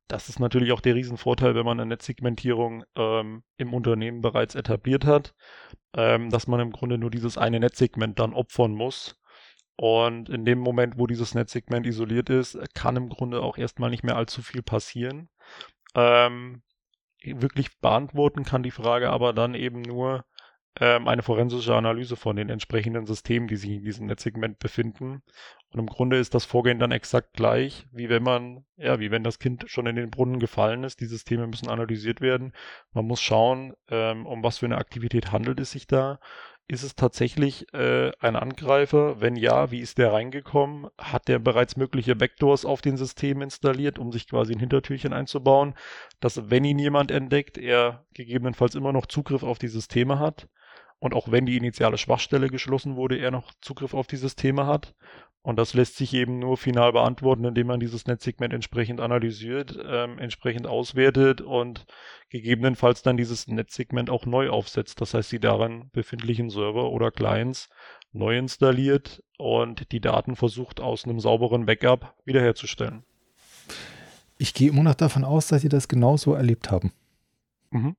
Das 0.06 0.28
ist 0.28 0.38
natürlich 0.38 0.72
auch 0.72 0.80
der 0.80 0.94
Riesenvorteil, 0.94 1.54
wenn 1.54 1.66
man 1.66 1.80
eine 1.80 1.88
Netzsegmentierung 1.88 2.84
ähm, 2.94 3.42
im 3.56 3.74
Unternehmen 3.74 4.22
bereits 4.22 4.54
etabliert 4.54 5.04
hat, 5.04 5.34
ähm, 5.94 6.30
dass 6.30 6.46
man 6.46 6.60
im 6.60 6.70
Grunde 6.70 6.96
nur 6.96 7.10
dieses 7.10 7.36
eine 7.36 7.60
Netzsegment 7.60 8.18
dann 8.18 8.32
opfern 8.32 8.72
muss 8.72 9.17
und 9.80 10.28
in 10.28 10.44
dem 10.44 10.58
Moment, 10.58 10.98
wo 10.98 11.06
dieses 11.06 11.36
Netzsegment 11.36 11.86
isoliert 11.86 12.30
ist, 12.30 12.58
kann 12.74 12.96
im 12.96 13.08
Grunde 13.08 13.40
auch 13.40 13.56
erstmal 13.56 13.90
nicht 13.90 14.02
mehr 14.02 14.16
allzu 14.16 14.42
viel 14.42 14.60
passieren. 14.60 15.28
Ähm, 15.94 16.62
wirklich 17.22 17.78
beantworten 17.78 18.44
kann 18.44 18.64
die 18.64 18.72
Frage 18.72 19.10
aber 19.10 19.32
dann 19.32 19.54
eben 19.54 19.82
nur 19.82 20.24
ähm, 20.80 21.06
eine 21.06 21.22
forensische 21.22 21.76
Analyse 21.76 22.16
von 22.16 22.34
den 22.34 22.48
entsprechenden 22.48 23.06
Systemen, 23.06 23.46
die 23.46 23.54
sich 23.54 23.70
in 23.70 23.84
diesem 23.84 24.06
Netzsegment 24.06 24.58
befinden. 24.58 25.22
Und 25.70 25.78
im 25.78 25.86
Grunde 25.86 26.18
ist 26.18 26.34
das 26.34 26.44
Vorgehen 26.44 26.80
dann 26.80 26.90
exakt 26.90 27.34
gleich, 27.34 27.86
wie 27.92 28.08
wenn 28.08 28.24
man, 28.24 28.64
ja, 28.76 28.98
wie 28.98 29.12
wenn 29.12 29.22
das 29.22 29.38
Kind 29.38 29.64
schon 29.68 29.86
in 29.86 29.94
den 29.94 30.10
Brunnen 30.10 30.40
gefallen 30.40 30.82
ist. 30.82 31.00
Die 31.00 31.06
Systeme 31.06 31.46
müssen 31.46 31.68
analysiert 31.68 32.20
werden. 32.20 32.52
Man 32.92 33.06
muss 33.06 33.20
schauen, 33.20 33.74
ähm, 33.90 34.26
um 34.26 34.42
was 34.42 34.58
für 34.58 34.66
eine 34.66 34.78
Aktivität 34.78 35.30
handelt 35.30 35.60
es 35.60 35.70
sich 35.70 35.86
da. 35.86 36.18
Ist 36.70 36.82
es 36.82 36.94
tatsächlich 36.94 37.72
äh, 37.72 38.12
ein 38.20 38.36
Angreifer? 38.36 39.22
Wenn 39.22 39.36
ja, 39.36 39.70
wie 39.70 39.80
ist 39.80 39.96
der 39.96 40.12
reingekommen? 40.12 40.88
Hat 40.98 41.26
der 41.26 41.38
bereits 41.38 41.78
mögliche 41.78 42.14
Backdoors 42.14 42.66
auf 42.66 42.82
den 42.82 42.98
System 42.98 43.40
installiert, 43.40 43.98
um 43.98 44.12
sich 44.12 44.28
quasi 44.28 44.52
ein 44.52 44.60
Hintertürchen 44.60 45.14
einzubauen, 45.14 45.74
dass 46.20 46.50
wenn 46.50 46.64
ihn 46.64 46.78
jemand 46.78 47.10
entdeckt, 47.10 47.56
er 47.56 48.04
gegebenenfalls 48.12 48.74
immer 48.74 48.92
noch 48.92 49.06
Zugriff 49.06 49.44
auf 49.44 49.58
die 49.58 49.68
Systeme 49.68 50.18
hat 50.18 50.46
und 50.98 51.14
auch 51.14 51.30
wenn 51.30 51.46
die 51.46 51.56
initiale 51.56 51.96
Schwachstelle 51.96 52.48
geschlossen 52.48 52.96
wurde, 52.96 53.16
er 53.16 53.30
noch 53.30 53.50
Zugriff 53.62 53.94
auf 53.94 54.06
die 54.06 54.16
Systeme 54.16 54.66
hat? 54.66 54.94
Und 55.48 55.56
das 55.56 55.72
lässt 55.72 55.96
sich 55.96 56.12
eben 56.12 56.40
nur 56.40 56.58
final 56.58 56.92
beantworten, 56.92 57.46
indem 57.46 57.68
man 57.68 57.80
dieses 57.80 58.06
Netzsegment 58.06 58.52
entsprechend 58.52 59.00
analysiert, 59.00 59.78
ähm, 59.82 60.18
entsprechend 60.18 60.66
auswertet 60.66 61.40
und 61.40 61.86
gegebenenfalls 62.28 63.00
dann 63.00 63.16
dieses 63.16 63.48
Netzsegment 63.48 64.10
auch 64.10 64.26
neu 64.26 64.50
aufsetzt. 64.50 65.00
Das 65.00 65.14
heißt, 65.14 65.32
die 65.32 65.40
daran 65.40 65.88
befindlichen 65.94 66.50
Server 66.50 66.90
oder 66.90 67.10
Clients 67.10 67.70
neu 68.12 68.36
installiert 68.36 69.22
und 69.38 69.90
die 69.90 70.02
Daten 70.02 70.36
versucht 70.36 70.80
aus 70.80 71.06
einem 71.06 71.18
sauberen 71.18 71.64
Backup 71.64 72.14
wiederherzustellen. 72.26 73.04
Ich 74.36 74.52
gehe 74.52 74.68
immer 74.68 74.82
noch 74.82 74.96
davon 74.96 75.24
aus, 75.24 75.46
dass 75.46 75.62
Sie 75.62 75.70
das 75.70 75.88
genauso 75.88 76.34
erlebt 76.34 76.70
haben. 76.70 76.92
Mhm. 77.70 77.96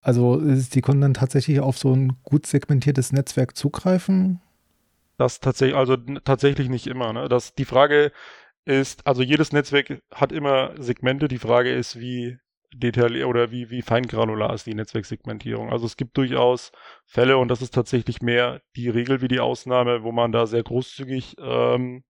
Also 0.00 0.40
Sie 0.56 0.80
konnten 0.80 1.02
dann 1.02 1.14
tatsächlich 1.14 1.60
auf 1.60 1.78
so 1.78 1.94
ein 1.94 2.16
gut 2.24 2.44
segmentiertes 2.44 3.12
Netzwerk 3.12 3.56
zugreifen 3.56 4.40
das 5.18 5.40
tatsächlich, 5.40 5.76
also 5.76 5.96
tatsächlich 5.96 6.68
nicht 6.68 6.86
immer. 6.86 7.12
Ne? 7.12 7.28
Das, 7.28 7.54
die 7.54 7.64
Frage 7.64 8.12
ist, 8.64 9.06
also 9.06 9.22
jedes 9.22 9.52
Netzwerk 9.52 10.02
hat 10.12 10.32
immer 10.32 10.72
Segmente. 10.78 11.28
Die 11.28 11.38
Frage 11.38 11.72
ist, 11.72 11.98
wie 11.98 12.38
detailliert 12.74 13.26
oder 13.26 13.50
wie, 13.50 13.70
wie 13.70 13.82
feingranular 13.82 14.54
ist 14.54 14.66
die 14.66 14.74
Netzwerksegmentierung. 14.74 15.70
Also 15.70 15.86
es 15.86 15.96
gibt 15.96 16.16
durchaus 16.16 16.72
Fälle 17.06 17.36
und 17.36 17.48
das 17.48 17.62
ist 17.62 17.74
tatsächlich 17.74 18.22
mehr 18.22 18.62
die 18.76 18.88
Regel 18.88 19.20
wie 19.20 19.28
die 19.28 19.40
Ausnahme, 19.40 20.02
wo 20.02 20.12
man 20.12 20.32
da 20.32 20.46
sehr 20.46 20.62
großzügig 20.62 21.36
ähm, 21.38 22.04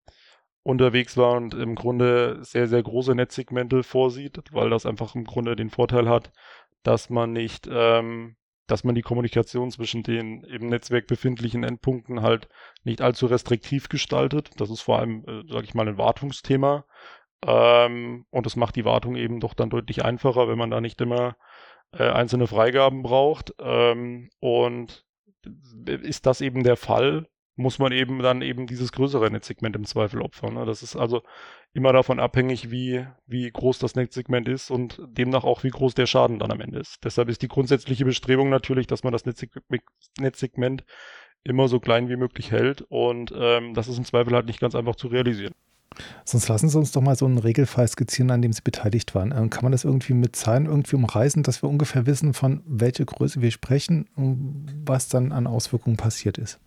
unterwegs 0.62 1.16
war 1.16 1.32
und 1.32 1.54
im 1.54 1.74
Grunde 1.74 2.38
sehr, 2.42 2.68
sehr 2.68 2.82
große 2.82 3.14
Netzsegmente 3.14 3.82
vorsieht, 3.82 4.40
weil 4.52 4.70
das 4.70 4.86
einfach 4.86 5.14
im 5.14 5.24
Grunde 5.24 5.56
den 5.56 5.70
Vorteil 5.70 6.08
hat, 6.08 6.32
dass 6.84 7.10
man 7.10 7.32
nicht 7.32 7.68
ähm, 7.70 8.36
dass 8.66 8.84
man 8.84 8.94
die 8.94 9.02
Kommunikation 9.02 9.70
zwischen 9.70 10.02
den 10.02 10.44
im 10.44 10.68
Netzwerk 10.68 11.06
befindlichen 11.06 11.64
Endpunkten 11.64 12.22
halt 12.22 12.48
nicht 12.84 13.00
allzu 13.00 13.26
restriktiv 13.26 13.88
gestaltet. 13.88 14.50
Das 14.58 14.70
ist 14.70 14.80
vor 14.82 14.98
allem, 14.98 15.24
äh, 15.26 15.42
sage 15.52 15.64
ich 15.64 15.74
mal, 15.74 15.88
ein 15.88 15.98
Wartungsthema. 15.98 16.84
Ähm, 17.44 18.24
und 18.30 18.46
das 18.46 18.56
macht 18.56 18.76
die 18.76 18.84
Wartung 18.84 19.16
eben 19.16 19.40
doch 19.40 19.54
dann 19.54 19.70
deutlich 19.70 20.04
einfacher, 20.04 20.48
wenn 20.48 20.58
man 20.58 20.70
da 20.70 20.80
nicht 20.80 21.00
immer 21.00 21.36
äh, 21.92 22.08
einzelne 22.08 22.46
Freigaben 22.46 23.02
braucht. 23.02 23.54
Ähm, 23.58 24.30
und 24.40 25.04
ist 25.86 26.26
das 26.26 26.40
eben 26.40 26.62
der 26.62 26.76
Fall, 26.76 27.26
muss 27.62 27.78
man 27.78 27.92
eben 27.92 28.18
dann 28.18 28.42
eben 28.42 28.66
dieses 28.66 28.92
größere 28.92 29.30
Netzsegment 29.30 29.76
im 29.76 29.84
Zweifel 29.84 30.20
opfern. 30.20 30.54
Ne? 30.54 30.66
Das 30.66 30.82
ist 30.82 30.96
also 30.96 31.22
immer 31.72 31.92
davon 31.92 32.20
abhängig, 32.20 32.70
wie, 32.70 33.06
wie 33.26 33.50
groß 33.50 33.78
das 33.78 33.94
Netzsegment 33.94 34.48
ist 34.48 34.70
und 34.70 35.00
demnach 35.06 35.44
auch, 35.44 35.64
wie 35.64 35.70
groß 35.70 35.94
der 35.94 36.06
Schaden 36.06 36.38
dann 36.38 36.50
am 36.50 36.60
Ende 36.60 36.80
ist. 36.80 36.98
Deshalb 37.04 37.28
ist 37.28 37.42
die 37.42 37.48
grundsätzliche 37.48 38.04
Bestrebung 38.04 38.50
natürlich, 38.50 38.86
dass 38.86 39.04
man 39.04 39.12
das 39.12 39.24
Netzsegment 39.24 40.84
immer 41.44 41.68
so 41.68 41.80
klein 41.80 42.08
wie 42.08 42.16
möglich 42.16 42.50
hält 42.50 42.82
und 42.82 43.32
ähm, 43.36 43.74
das 43.74 43.88
ist 43.88 43.98
im 43.98 44.04
Zweifel 44.04 44.34
halt 44.34 44.46
nicht 44.46 44.60
ganz 44.60 44.74
einfach 44.74 44.96
zu 44.96 45.08
realisieren. 45.08 45.54
Sonst 46.24 46.48
lassen 46.48 46.68
Sie 46.68 46.78
uns 46.78 46.92
doch 46.92 47.00
mal 47.00 47.16
so 47.16 47.26
einen 47.26 47.38
Regelfall 47.38 47.86
skizzieren, 47.86 48.30
an 48.30 48.42
dem 48.42 48.52
Sie 48.52 48.62
beteiligt 48.62 49.14
waren. 49.14 49.32
Ähm, 49.32 49.50
kann 49.50 49.64
man 49.64 49.72
das 49.72 49.84
irgendwie 49.84 50.14
mit 50.14 50.36
Zahlen 50.36 50.66
irgendwie 50.66 50.96
umreißen, 50.96 51.42
dass 51.42 51.62
wir 51.62 51.68
ungefähr 51.68 52.06
wissen, 52.06 52.34
von 52.34 52.62
welcher 52.66 53.04
Größe 53.04 53.42
wir 53.42 53.50
sprechen 53.50 54.08
und 54.14 54.66
was 54.86 55.08
dann 55.08 55.32
an 55.32 55.46
Auswirkungen 55.46 55.96
passiert 55.96 56.38
ist? 56.38 56.60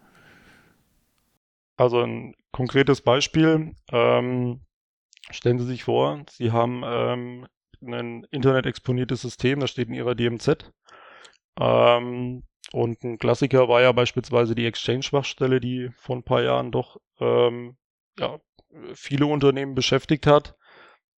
Also 1.78 2.02
ein 2.02 2.36
konkretes 2.52 3.02
Beispiel. 3.02 3.74
Ähm, 3.92 4.62
stellen 5.30 5.60
Sie 5.60 5.66
sich 5.66 5.84
vor, 5.84 6.24
Sie 6.30 6.52
haben 6.52 6.84
ähm, 6.86 7.48
ein 7.82 8.26
internet-exponiertes 8.32 9.22
System, 9.22 9.60
das 9.60 9.72
steht 9.72 9.90
in 9.90 9.94
Ihrer 9.94 10.16
DMZ. 10.16 10.72
Ähm, 11.60 12.44
und 12.72 13.04
ein 13.04 13.18
Klassiker 13.18 13.68
war 13.68 13.82
ja 13.82 13.92
beispielsweise 13.92 14.56
die 14.56 14.66
Exchange-Schwachstelle, 14.66 15.60
die 15.60 15.90
vor 15.98 16.16
ein 16.16 16.24
paar 16.24 16.42
Jahren 16.42 16.72
doch 16.72 16.98
ähm, 17.20 17.78
ja, 18.20 18.40
viele 18.94 19.28
Unternehmen 19.28 19.76
beschäftigt 19.76 20.28
hat. 20.28 20.56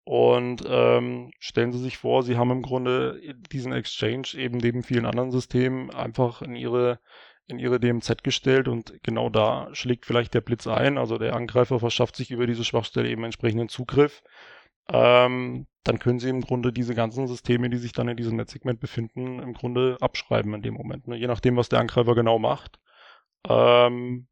Und 0.03 0.63
ähm, 0.65 1.31
stellen 1.39 1.73
Sie 1.73 1.79
sich 1.79 1.97
vor, 1.97 2.23
Sie 2.23 2.37
haben 2.37 2.51
im 2.51 2.61
Grunde 2.61 3.19
diesen 3.51 3.73
Exchange 3.73 4.27
eben 4.35 4.57
neben 4.57 4.83
vielen 4.83 5.05
anderen 5.05 5.31
Systemen 5.31 5.89
einfach 5.91 6.41
in 6.41 6.55
Ihre 6.55 6.99
in 7.47 7.59
ihre 7.59 7.79
DMZ 7.79 8.23
gestellt 8.23 8.67
und 8.67 8.93
genau 9.03 9.29
da 9.29 9.69
schlägt 9.73 10.05
vielleicht 10.05 10.33
der 10.33 10.41
Blitz 10.41 10.67
ein. 10.67 10.97
Also 10.97 11.17
der 11.17 11.35
Angreifer 11.35 11.79
verschafft 11.79 12.15
sich 12.15 12.31
über 12.31 12.45
diese 12.45 12.65
Schwachstelle 12.65 13.09
eben 13.09 13.23
entsprechenden 13.23 13.69
Zugriff. 13.69 14.21
Ähm, 14.89 15.67
dann 15.83 15.99
können 15.99 16.19
sie 16.19 16.29
im 16.29 16.41
Grunde 16.41 16.73
diese 16.73 16.95
ganzen 16.95 17.27
Systeme, 17.27 17.69
die 17.69 17.77
sich 17.77 17.93
dann 17.93 18.09
in 18.09 18.17
diesem 18.17 18.35
Netzsegment 18.35 18.79
befinden, 18.79 19.39
im 19.39 19.53
Grunde 19.53 19.97
abschreiben 20.01 20.53
in 20.53 20.61
dem 20.61 20.73
Moment. 20.73 21.07
Ne? 21.07 21.15
Je 21.17 21.27
nachdem, 21.27 21.55
was 21.55 21.69
der 21.69 21.79
Angreifer 21.79 22.15
genau 22.15 22.39
macht, 22.39 22.79
ähm, 23.47 24.27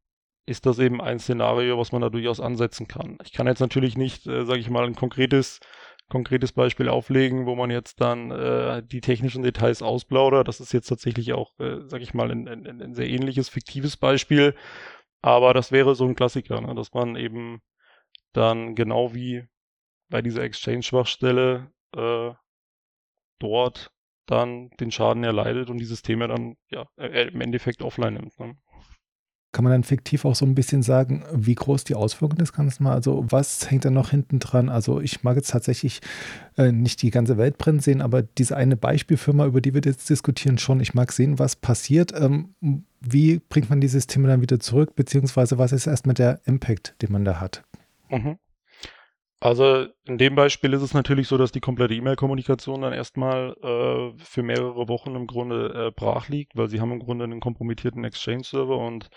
ist 0.46 0.66
das 0.66 0.78
eben 0.78 1.00
ein 1.00 1.18
Szenario, 1.18 1.78
was 1.78 1.92
man 1.92 2.02
da 2.02 2.10
durchaus 2.10 2.40
ansetzen 2.40 2.86
kann. 2.86 3.18
Ich 3.24 3.32
kann 3.32 3.46
jetzt 3.46 3.60
natürlich 3.60 3.96
nicht, 3.96 4.26
äh, 4.26 4.44
sage 4.44 4.60
ich 4.60 4.70
mal, 4.70 4.86
ein 4.86 4.94
konkretes 4.94 5.60
konkretes 6.08 6.52
Beispiel 6.52 6.88
auflegen, 6.88 7.46
wo 7.46 7.56
man 7.56 7.70
jetzt 7.70 8.00
dann 8.00 8.30
äh, 8.30 8.82
die 8.82 9.00
technischen 9.00 9.42
Details 9.42 9.82
ausplaudert. 9.82 10.46
Das 10.46 10.60
ist 10.60 10.72
jetzt 10.72 10.86
tatsächlich 10.86 11.32
auch, 11.32 11.58
äh, 11.58 11.80
sag 11.86 12.00
ich 12.00 12.14
mal, 12.14 12.30
ein, 12.30 12.46
ein, 12.48 12.80
ein 12.80 12.94
sehr 12.94 13.08
ähnliches, 13.08 13.48
fiktives 13.48 13.96
Beispiel. 13.96 14.54
Aber 15.22 15.54
das 15.54 15.72
wäre 15.72 15.94
so 15.94 16.04
ein 16.06 16.14
Klassiker, 16.14 16.60
ne? 16.60 16.74
dass 16.74 16.92
man 16.92 17.16
eben 17.16 17.60
dann 18.32 18.74
genau 18.74 19.14
wie 19.14 19.44
bei 20.08 20.22
dieser 20.22 20.42
Exchange-Schwachstelle 20.42 21.72
äh, 21.96 22.32
dort 23.40 23.90
dann 24.26 24.70
den 24.80 24.90
Schaden 24.90 25.24
erleidet 25.24 25.70
und 25.70 25.78
die 25.78 25.84
Systeme 25.84 26.28
dann 26.28 26.56
ja 26.70 26.86
äh, 26.96 27.28
im 27.28 27.40
Endeffekt 27.40 27.82
offline 27.82 28.14
nimmt. 28.14 28.38
Ne? 28.38 28.56
Kann 29.56 29.64
man 29.64 29.72
dann 29.72 29.84
fiktiv 29.84 30.26
auch 30.26 30.34
so 30.34 30.44
ein 30.44 30.54
bisschen 30.54 30.82
sagen, 30.82 31.24
wie 31.32 31.54
groß 31.54 31.84
die 31.84 31.94
Auswirkungen 31.94 32.40
des 32.40 32.52
Ganzen 32.52 32.84
war? 32.84 32.92
Also 32.92 33.24
was 33.30 33.70
hängt 33.70 33.86
da 33.86 33.90
noch 33.90 34.10
hinten 34.10 34.38
dran? 34.38 34.68
Also 34.68 35.00
ich 35.00 35.24
mag 35.24 35.34
jetzt 35.36 35.50
tatsächlich 35.50 36.02
äh, 36.58 36.72
nicht 36.72 37.00
die 37.00 37.10
ganze 37.10 37.38
Welt 37.38 37.56
brennen 37.56 37.80
sehen, 37.80 38.02
aber 38.02 38.20
diese 38.20 38.54
eine 38.54 38.76
Beispielfirma, 38.76 39.46
über 39.46 39.62
die 39.62 39.72
wir 39.72 39.80
jetzt 39.82 40.10
diskutieren, 40.10 40.58
schon. 40.58 40.80
Ich 40.80 40.92
mag 40.92 41.10
sehen, 41.10 41.38
was 41.38 41.56
passiert. 41.56 42.12
Ähm, 42.14 42.50
wie 43.00 43.40
bringt 43.48 43.70
man 43.70 43.80
die 43.80 43.88
Systeme 43.88 44.28
dann 44.28 44.42
wieder 44.42 44.60
zurück? 44.60 44.94
Beziehungsweise 44.94 45.56
was 45.56 45.72
ist 45.72 45.86
erstmal 45.86 46.12
der 46.12 46.38
Impact, 46.44 46.94
den 47.00 47.12
man 47.12 47.24
da 47.24 47.40
hat? 47.40 47.64
Mhm. 48.10 48.36
Also 49.46 49.86
in 50.06 50.18
dem 50.18 50.34
Beispiel 50.34 50.72
ist 50.72 50.82
es 50.82 50.92
natürlich 50.92 51.28
so, 51.28 51.38
dass 51.38 51.52
die 51.52 51.60
komplette 51.60 51.94
E-Mail-Kommunikation 51.94 52.82
dann 52.82 52.92
erstmal 52.92 53.54
äh, 53.62 54.18
für 54.18 54.42
mehrere 54.42 54.88
Wochen 54.88 55.14
im 55.14 55.28
Grunde 55.28 55.86
äh, 55.86 55.92
brach 55.92 56.28
liegt, 56.28 56.56
weil 56.56 56.66
sie 56.66 56.80
haben 56.80 56.90
im 56.90 56.98
Grunde 56.98 57.26
einen 57.26 57.38
kompromittierten 57.38 58.02
Exchange-Server 58.02 58.76
und 58.76 59.08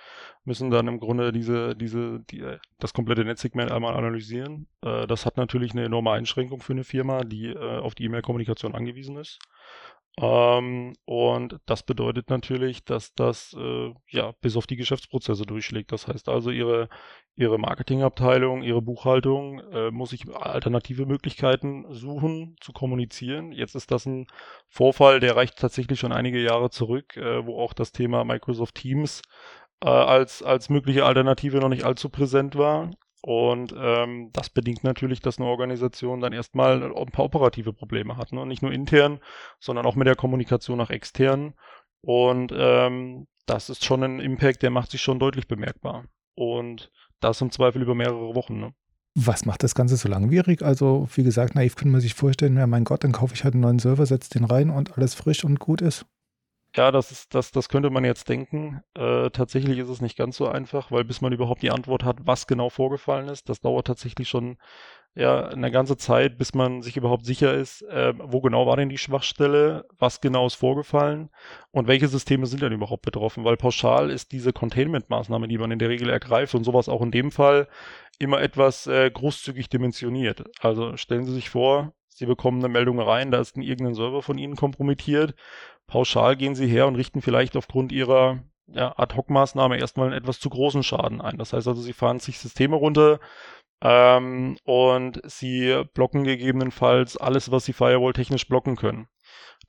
müssen 0.44 0.70
dann 0.70 0.88
im 0.88 1.00
Grunde 1.00 1.32
diese, 1.32 1.76
diese, 1.76 2.20
die, 2.30 2.42
äh, 2.42 2.60
das 2.78 2.94
komplette 2.94 3.26
Netzsegment 3.26 3.72
einmal 3.72 3.96
analysieren. 3.96 4.68
Äh, 4.84 5.08
das 5.08 5.26
hat 5.26 5.38
natürlich 5.38 5.72
eine 5.72 5.86
enorme 5.86 6.12
Einschränkung 6.12 6.62
für 6.62 6.74
eine 6.74 6.84
Firma, 6.84 7.24
die 7.24 7.48
äh, 7.48 7.80
auf 7.80 7.96
die 7.96 8.04
E-Mail-Kommunikation 8.04 8.76
angewiesen 8.76 9.18
ist. 9.18 9.40
Ähm, 10.22 10.96
und 11.06 11.60
das 11.66 11.84
bedeutet 11.84 12.30
natürlich, 12.30 12.84
dass 12.84 13.14
das 13.14 13.56
äh, 13.58 13.94
ja 14.10 14.34
bis 14.42 14.58
auf 14.58 14.68
die 14.68 14.76
Geschäftsprozesse 14.76 15.44
durchschlägt. 15.46 15.94
Das 15.94 16.08
heißt 16.08 16.28
also, 16.28 16.52
ihre, 16.52 16.90
ihre 17.36 17.58
Marketingabteilung, 17.58 18.62
ihre 18.64 18.82
Buchhaltung 18.82 19.60
äh, 19.72 19.92
muss 19.92 20.10
sich 20.10 20.28
alternative 20.36 21.06
Möglichkeiten 21.06 21.86
suchen 21.94 22.58
zu 22.60 22.74
kommunizieren. 22.74 23.54
Jetzt 23.54 23.76
ist 23.76 23.92
das 23.92 24.06
ein 24.08 24.28
Vorfall, 24.68 25.22
der 25.22 25.38
reicht 25.38 25.58
tatsächlich 25.58 26.00
schon 26.00 26.12
einige 26.12 26.42
Jahre 26.44 26.70
zurück, 26.70 27.16
äh, 27.16 27.46
wo 27.46 27.58
auch 27.58 27.72
das 27.74 27.94
Thema 27.94 28.26
Microsoft 28.26 28.76
Teams 28.76 29.22
äh, 29.82 29.88
als, 29.88 30.44
als 30.44 30.70
mögliche 30.70 31.06
Alternative 31.06 31.60
noch 31.60 31.70
nicht 31.70 31.86
allzu 31.86 32.10
präsent 32.10 32.58
war. 32.58 32.92
Und 33.22 33.74
ähm, 33.78 34.30
das 34.34 34.50
bedingt 34.50 34.84
natürlich, 34.84 35.20
dass 35.20 35.40
eine 35.40 35.48
Organisation 35.48 36.22
dann 36.22 36.34
erstmal 36.34 36.84
ein 36.84 37.12
paar 37.12 37.26
operative 37.26 37.74
Probleme 37.74 38.18
hat. 38.18 38.32
Ne? 38.32 38.46
Nicht 38.46 38.62
nur 38.62 38.72
intern, 38.72 39.20
sondern 39.60 39.86
auch 39.86 39.96
mit 39.96 40.08
der 40.08 40.16
Kommunikation 40.16 40.78
nach 40.78 40.90
extern. 40.90 41.54
Und 42.02 42.54
ähm, 42.56 43.28
das 43.46 43.70
ist 43.70 43.84
schon 43.84 44.04
ein 44.04 44.20
Impact, 44.20 44.64
der 44.64 44.70
macht 44.70 44.92
sich 44.92 45.02
schon 45.02 45.20
deutlich 45.20 45.48
bemerkbar. 45.48 46.06
Und 46.36 46.92
das 47.20 47.42
im 47.42 47.52
Zweifel 47.52 47.82
über 47.82 47.96
mehrere 47.96 48.36
Wochen. 48.36 48.60
Ne? 48.60 48.74
Was 49.16 49.46
macht 49.46 49.64
das 49.64 49.76
Ganze 49.76 49.98
so 49.98 50.08
langwierig? 50.08 50.62
Also, 50.62 51.10
wie 51.14 51.24
gesagt, 51.24 51.56
naiv 51.56 51.76
könnte 51.76 51.92
man 51.92 52.02
sich 52.02 52.14
vorstellen, 52.14 52.56
ja, 52.56 52.68
mein 52.68 52.86
Gott, 52.86 53.04
dann 53.04 53.12
kaufe 53.12 53.34
ich 53.34 53.44
halt 53.44 53.54
einen 53.54 53.64
neuen 53.64 53.80
Server, 53.80 54.06
setze 54.06 54.30
den 54.30 54.46
rein 54.46 54.70
und 54.70 54.98
alles 54.98 55.14
frisch 55.14 55.44
und 55.44 55.60
gut 55.60 55.82
ist. 55.82 56.06
Ja, 56.76 56.92
das 56.92 57.12
ist, 57.12 57.34
das, 57.34 57.52
das 57.52 57.68
könnte 57.68 57.90
man 57.90 58.06
jetzt 58.06 58.30
denken. 58.30 58.82
Äh, 58.94 59.32
tatsächlich 59.32 59.80
ist 59.80 59.90
es 59.90 60.02
nicht 60.02 60.18
ganz 60.18 60.38
so 60.38 60.48
einfach, 60.48 60.92
weil 60.92 61.04
bis 61.04 61.20
man 61.20 61.34
überhaupt 61.34 61.64
die 61.64 61.72
Antwort 61.72 62.04
hat, 62.04 62.18
was 62.22 62.46
genau 62.46 62.70
vorgefallen 62.70 63.28
ist, 63.28 63.50
das 63.50 63.60
dauert 63.60 63.88
tatsächlich 63.88 64.30
schon 64.30 64.58
ja 65.16 65.48
eine 65.48 65.72
ganze 65.72 65.98
Zeit, 65.98 66.38
bis 66.38 66.54
man 66.54 66.84
sich 66.84 66.96
überhaupt 66.96 67.26
sicher 67.26 67.54
ist, 67.56 67.82
äh, 67.84 68.14
wo 68.20 68.42
genau 68.42 68.68
war 68.68 68.78
denn 68.78 68.90
die 68.90 69.00
Schwachstelle, 69.00 69.86
was 69.98 70.22
genau 70.22 70.46
ist 70.46 70.54
vorgefallen 70.56 71.32
und 71.72 71.88
welche 71.88 72.08
Systeme 72.08 72.46
sind 72.46 72.62
denn 72.62 72.72
überhaupt 72.72 73.02
betroffen, 73.02 73.44
weil 73.44 73.58
pauschal 73.58 74.12
ist 74.12 74.32
diese 74.32 74.54
Containment-Maßnahme, 74.54 75.48
die 75.48 75.58
man 75.58 75.72
in 75.72 75.80
der 75.80 75.90
Regel 75.90 76.10
ergreift 76.10 76.54
und 76.54 76.64
sowas 76.64 76.88
auch 76.88 77.02
in 77.02 77.10
dem 77.12 77.32
Fall 77.32 77.68
immer 78.20 78.42
etwas 78.42 78.86
äh, 78.86 79.10
großzügig 79.10 79.70
dimensioniert. 79.70 80.44
Also 80.62 80.96
stellen 80.98 81.26
Sie 81.26 81.34
sich 81.34 81.50
vor, 81.50 81.94
Sie 82.10 82.28
bekommen 82.28 82.60
eine 82.60 82.72
Meldung 82.72 83.00
rein, 83.00 83.32
da 83.32 83.40
ist 83.40 83.58
ein 83.58 83.64
irgendein 83.64 83.96
Server 83.96 84.22
von 84.22 84.38
Ihnen 84.38 84.56
kompromittiert 84.56 85.34
pauschal 85.90 86.38
gehen 86.38 86.56
sie 86.56 86.68
her 86.68 86.88
und 86.88 86.96
richten 86.96 87.22
vielleicht 87.22 87.58
aufgrund 87.58 87.92
ihrer 87.92 88.40
ja, 88.68 88.94
Ad-Hoc-Maßnahme 88.98 89.78
erstmal 89.78 90.08
einen 90.08 90.18
etwas 90.18 90.40
zu 90.40 90.50
großen 90.50 90.84
Schaden 90.84 91.22
ein. 91.22 91.38
Das 91.38 91.54
heißt 91.54 91.68
also, 91.68 91.82
sie 91.82 91.94
fahren 91.94 92.20
sich 92.20 92.40
Systeme 92.40 92.76
runter 92.76 93.20
ähm, 93.82 94.58
und 94.64 95.22
sie 95.26 95.84
blocken 95.94 96.24
gegebenenfalls 96.24 97.18
alles, 97.18 97.52
was 97.52 97.66
sie 97.66 97.74
Firewall-technisch 97.74 98.48
blocken 98.48 98.76
können. 98.76 99.08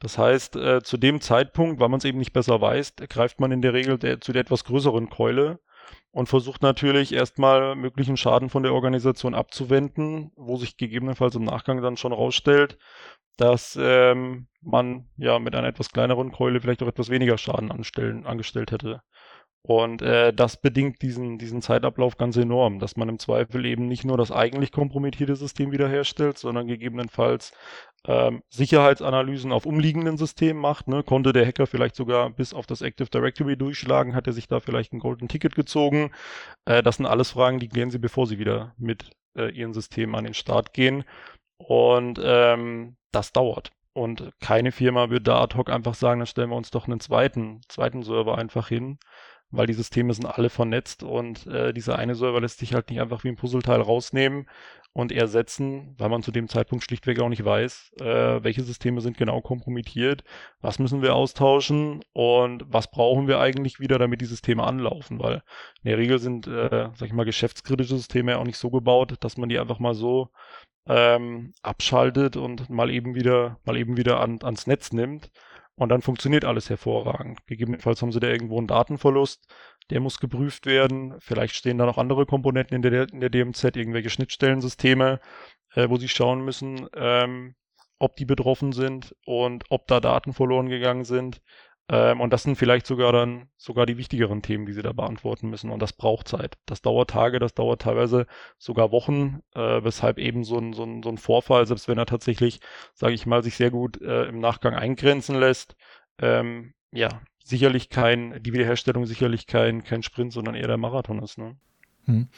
Das 0.00 0.16
heißt, 0.16 0.56
äh, 0.56 0.82
zu 0.82 0.96
dem 0.96 1.20
Zeitpunkt, 1.20 1.80
weil 1.80 1.88
man 1.88 1.98
es 1.98 2.04
eben 2.04 2.18
nicht 2.18 2.32
besser 2.32 2.60
weiß, 2.60 2.94
greift 3.08 3.40
man 3.40 3.52
in 3.52 3.62
der 3.62 3.74
Regel 3.74 3.98
der, 3.98 4.20
zu 4.20 4.32
der 4.32 4.42
etwas 4.42 4.64
größeren 4.64 5.10
Keule 5.10 5.60
und 6.12 6.28
versucht 6.28 6.62
natürlich 6.62 7.12
erstmal 7.12 7.76
möglichen 7.76 8.16
Schaden 8.16 8.48
von 8.48 8.62
der 8.62 8.72
Organisation 8.72 9.34
abzuwenden, 9.34 10.32
wo 10.36 10.56
sich 10.56 10.76
gegebenenfalls 10.76 11.34
im 11.34 11.44
Nachgang 11.44 11.82
dann 11.82 11.96
schon 11.96 12.12
rausstellt, 12.12 12.78
dass 13.40 13.78
ähm, 13.80 14.48
man 14.60 15.08
ja 15.16 15.38
mit 15.38 15.54
einer 15.54 15.68
etwas 15.68 15.90
kleineren 15.90 16.30
Keule 16.30 16.60
vielleicht 16.60 16.82
auch 16.82 16.88
etwas 16.88 17.08
weniger 17.08 17.38
Schaden 17.38 17.72
anstellen, 17.72 18.26
angestellt 18.26 18.70
hätte. 18.70 19.00
Und 19.62 20.00
äh, 20.00 20.32
das 20.32 20.58
bedingt 20.58 21.02
diesen, 21.02 21.38
diesen 21.38 21.60
Zeitablauf 21.60 22.16
ganz 22.16 22.36
enorm, 22.36 22.78
dass 22.78 22.96
man 22.96 23.10
im 23.10 23.18
Zweifel 23.18 23.66
eben 23.66 23.88
nicht 23.88 24.04
nur 24.04 24.16
das 24.16 24.32
eigentlich 24.32 24.72
kompromittierte 24.72 25.36
System 25.36 25.70
wiederherstellt, 25.70 26.38
sondern 26.38 26.66
gegebenenfalls 26.66 27.52
ähm, 28.06 28.42
Sicherheitsanalysen 28.48 29.52
auf 29.52 29.66
umliegenden 29.66 30.16
Systemen 30.16 30.60
macht. 30.60 30.88
Ne? 30.88 31.02
Konnte 31.02 31.34
der 31.34 31.46
Hacker 31.46 31.66
vielleicht 31.66 31.94
sogar 31.94 32.30
bis 32.30 32.54
auf 32.54 32.66
das 32.66 32.80
Active 32.80 33.10
Directory 33.10 33.56
durchschlagen, 33.56 34.14
hat 34.14 34.26
er 34.26 34.32
sich 34.32 34.48
da 34.48 34.60
vielleicht 34.60 34.94
ein 34.94 34.98
Golden 34.98 35.28
Ticket 35.28 35.54
gezogen. 35.54 36.10
Äh, 36.64 36.82
das 36.82 36.96
sind 36.96 37.06
alles 37.06 37.30
Fragen, 37.30 37.58
die 37.58 37.68
klären 37.68 37.90
Sie, 37.90 37.98
bevor 37.98 38.26
Sie 38.26 38.38
wieder 38.38 38.74
mit 38.78 39.10
äh, 39.36 39.50
Ihren 39.50 39.74
Systemen 39.74 40.14
an 40.14 40.24
den 40.24 40.34
Start 40.34 40.72
gehen. 40.72 41.04
Und 41.68 42.18
ähm, 42.22 42.96
das 43.12 43.32
dauert. 43.32 43.70
Und 43.92 44.30
keine 44.40 44.72
Firma 44.72 45.10
wird 45.10 45.28
da 45.28 45.42
ad 45.42 45.56
hoc 45.56 45.68
einfach 45.68 45.94
sagen, 45.94 46.20
dann 46.20 46.26
stellen 46.26 46.50
wir 46.50 46.56
uns 46.56 46.70
doch 46.70 46.86
einen 46.86 47.00
zweiten, 47.00 47.60
zweiten 47.68 48.02
Server 48.02 48.38
einfach 48.38 48.68
hin, 48.68 48.98
weil 49.50 49.66
die 49.66 49.74
Systeme 49.74 50.14
sind 50.14 50.26
alle 50.26 50.48
vernetzt 50.48 51.02
und 51.02 51.46
äh, 51.48 51.74
dieser 51.74 51.98
eine 51.98 52.14
Server 52.14 52.40
lässt 52.40 52.60
sich 52.60 52.72
halt 52.72 52.88
nicht 52.88 53.00
einfach 53.00 53.24
wie 53.24 53.28
ein 53.28 53.36
Puzzleteil 53.36 53.80
rausnehmen 53.80 54.46
und 54.92 55.12
ersetzen, 55.12 55.94
weil 55.98 56.08
man 56.08 56.22
zu 56.22 56.32
dem 56.32 56.48
Zeitpunkt 56.48 56.84
schlichtweg 56.84 57.20
auch 57.20 57.28
nicht 57.28 57.44
weiß, 57.44 57.92
äh, 58.00 58.42
welche 58.42 58.62
Systeme 58.62 59.00
sind 59.00 59.18
genau 59.18 59.40
kompromittiert, 59.40 60.24
was 60.60 60.78
müssen 60.78 61.02
wir 61.02 61.14
austauschen 61.14 62.02
und 62.12 62.64
was 62.68 62.90
brauchen 62.90 63.28
wir 63.28 63.38
eigentlich 63.38 63.80
wieder, 63.80 63.98
damit 63.98 64.20
die 64.20 64.26
Systeme 64.26 64.64
anlaufen, 64.64 65.20
weil 65.20 65.42
in 65.82 65.90
der 65.90 65.98
Regel 65.98 66.18
sind, 66.20 66.46
äh, 66.46 66.88
sag 66.94 67.06
ich 67.06 67.12
mal, 67.12 67.24
geschäftskritische 67.24 67.96
Systeme 67.96 68.32
ja 68.32 68.38
auch 68.38 68.44
nicht 68.44 68.58
so 68.58 68.70
gebaut, 68.70 69.16
dass 69.20 69.36
man 69.36 69.48
die 69.48 69.58
einfach 69.58 69.78
mal 69.78 69.94
so 69.94 70.30
ähm, 70.86 71.52
abschaltet 71.62 72.36
und 72.36 72.70
mal 72.70 72.90
eben 72.90 73.14
wieder, 73.14 73.58
mal 73.64 73.76
eben 73.76 73.96
wieder 73.96 74.20
an, 74.20 74.38
ans 74.42 74.66
Netz 74.66 74.92
nimmt. 74.92 75.30
Und 75.76 75.88
dann 75.88 76.02
funktioniert 76.02 76.44
alles 76.44 76.68
hervorragend. 76.68 77.46
Gegebenenfalls 77.46 78.02
haben 78.02 78.12
sie 78.12 78.20
da 78.20 78.28
irgendwo 78.28 78.58
einen 78.58 78.66
Datenverlust, 78.66 79.46
der 79.88 80.00
muss 80.00 80.20
geprüft 80.20 80.66
werden. 80.66 81.14
Vielleicht 81.20 81.54
stehen 81.54 81.78
da 81.78 81.86
noch 81.86 81.96
andere 81.96 82.26
Komponenten 82.26 82.76
in 82.76 82.82
der, 82.82 83.08
in 83.10 83.20
der 83.20 83.30
DMZ, 83.30 83.64
irgendwelche 83.76 84.10
Schnittstellensysteme, 84.10 85.20
äh, 85.74 85.88
wo 85.88 85.96
sie 85.96 86.08
schauen 86.08 86.44
müssen, 86.44 86.86
ähm, 86.94 87.54
ob 87.98 88.16
die 88.16 88.26
betroffen 88.26 88.72
sind 88.72 89.16
und 89.24 89.64
ob 89.70 89.86
da 89.86 90.00
Daten 90.00 90.34
verloren 90.34 90.68
gegangen 90.68 91.04
sind. 91.04 91.40
Ähm, 91.92 92.20
und 92.20 92.32
das 92.32 92.44
sind 92.44 92.54
vielleicht 92.54 92.86
sogar 92.86 93.12
dann 93.12 93.48
sogar 93.56 93.84
die 93.84 93.98
wichtigeren 93.98 94.42
Themen, 94.42 94.64
die 94.64 94.72
sie 94.72 94.82
da 94.82 94.92
beantworten 94.92 95.50
müssen. 95.50 95.70
Und 95.70 95.82
das 95.82 95.92
braucht 95.92 96.28
Zeit. 96.28 96.56
Das 96.64 96.82
dauert 96.82 97.10
Tage, 97.10 97.40
das 97.40 97.52
dauert 97.52 97.82
teilweise 97.82 98.26
sogar 98.58 98.92
Wochen, 98.92 99.40
äh, 99.56 99.82
weshalb 99.82 100.18
eben 100.18 100.44
so 100.44 100.56
ein, 100.56 100.72
so, 100.72 100.84
ein, 100.84 101.02
so 101.02 101.08
ein 101.08 101.18
Vorfall, 101.18 101.66
selbst 101.66 101.88
wenn 101.88 101.98
er 101.98 102.06
tatsächlich, 102.06 102.60
sage 102.94 103.14
ich 103.14 103.26
mal, 103.26 103.42
sich 103.42 103.56
sehr 103.56 103.72
gut 103.72 104.00
äh, 104.00 104.26
im 104.26 104.38
Nachgang 104.38 104.74
eingrenzen 104.74 105.34
lässt, 105.34 105.74
ähm, 106.18 106.74
ja, 106.92 107.08
sicherlich 107.42 107.88
kein, 107.88 108.40
die 108.40 108.52
Wiederherstellung 108.52 109.06
sicherlich 109.06 109.48
kein, 109.48 109.82
kein 109.82 110.04
Sprint, 110.04 110.32
sondern 110.32 110.54
eher 110.54 110.68
der 110.68 110.76
Marathon 110.76 111.20
ist. 111.20 111.38
Ne? 111.38 111.56
Hm 112.04 112.28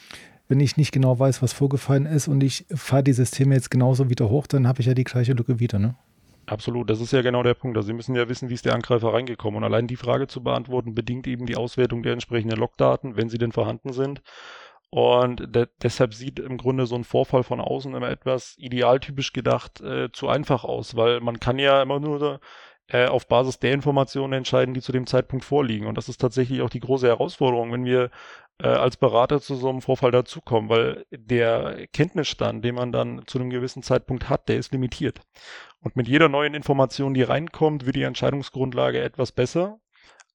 wenn 0.49 0.61
ich 0.61 0.77
nicht 0.77 0.93
genau 0.93 1.19
weiß, 1.19 1.41
was 1.41 1.55
vorgefallen 1.55 2.05
ist 2.05 2.29
und 2.29 2.43
ich 2.43 2.67
fahre 2.75 3.03
die 3.03 3.15
Systeme 3.15 3.55
jetzt 3.55 3.71
genauso 3.71 4.11
wieder 4.11 4.29
hoch, 4.29 4.47
dann 4.47 4.69
habe 4.69 4.83
ich 4.83 4.87
ja 4.87 4.93
die 4.93 5.05
gleiche 5.05 5.33
Lücke 5.33 5.61
wieder, 5.61 5.79
ne? 5.79 5.97
Absolut, 6.47 6.91
das 6.91 7.01
ist 7.01 7.13
ja 7.13 7.23
genau 7.23 7.43
der 7.43 7.55
Punkt. 7.55 7.77
Also 7.77 7.87
Sie 7.87 7.93
müssen 7.93 8.17
ja 8.17 8.29
wissen, 8.29 8.49
wie 8.49 8.55
ist 8.55 8.65
der 8.65 8.75
Angreifer 8.75 9.13
reingekommen. 9.13 9.59
Und 9.59 9.65
allein 9.65 9.87
die 9.87 9.97
Frage 9.97 10.27
zu 10.27 10.43
beantworten, 10.43 10.95
bedingt 10.95 11.27
eben 11.27 11.47
die 11.47 11.57
Auswertung 11.57 12.03
der 12.03 12.13
entsprechenden 12.15 12.59
Logdaten, 12.59 13.17
wenn 13.17 13.29
sie 13.29 13.39
denn 13.39 13.53
vorhanden 13.53 13.93
sind. 13.93 14.23
Und 14.91 15.55
de 15.55 15.69
deshalb 15.83 16.13
sieht 16.15 16.39
im 16.39 16.59
Grunde 16.59 16.87
so 16.87 16.95
ein 16.97 17.05
Vorfall 17.05 17.45
von 17.45 17.61
außen 17.61 17.95
immer 17.95 18.11
etwas 18.11 18.57
idealtypisch 18.59 19.33
gedacht 19.33 19.81
äh, 19.81 20.13
zu 20.13 20.29
einfach 20.29 20.65
aus, 20.65 20.97
weil 20.97 21.21
man 21.21 21.41
kann 21.41 21.59
ja 21.59 21.81
immer 21.81 21.99
nur 21.99 22.41
äh, 22.93 23.07
auf 23.07 23.27
Basis 23.27 23.59
der 23.59 23.73
Informationen 23.73 24.35
entscheiden, 24.35 24.75
die 24.75 24.83
zu 24.83 24.93
dem 24.93 25.07
Zeitpunkt 25.07 25.45
vorliegen. 25.45 25.87
Und 25.87 25.97
das 25.97 26.09
ist 26.09 26.21
tatsächlich 26.21 26.61
auch 26.61 26.71
die 26.71 26.81
große 26.81 27.07
Herausforderung, 27.07 27.73
wenn 27.73 27.87
wir 27.87 28.11
äh, 28.59 28.67
als 28.67 28.99
Berater 28.99 29.41
zu 29.41 29.55
so 29.55 29.71
einem 29.71 29.81
Vorfall 29.81 30.11
dazukommen, 30.11 30.69
weil 30.69 31.07
der 31.11 31.87
Kenntnisstand, 31.93 32.65
den 32.65 32.75
man 32.75 32.93
dann 32.93 33.23
zu 33.27 33.39
einem 33.39 33.51
gewissen 33.51 33.83
Zeitpunkt 33.83 34.29
hat, 34.29 34.49
der 34.49 34.59
ist 34.59 34.73
limitiert. 34.73 35.21
Und 35.81 35.97
mit 35.97 36.07
jeder 36.07 36.29
neuen 36.29 36.55
Information, 36.55 37.15
die 37.15 37.23
reinkommt, 37.23 37.87
wird 37.87 37.97
die 37.97 38.03
Entscheidungsgrundlage 38.03 39.01
etwas 39.01 39.33
besser. 39.33 39.81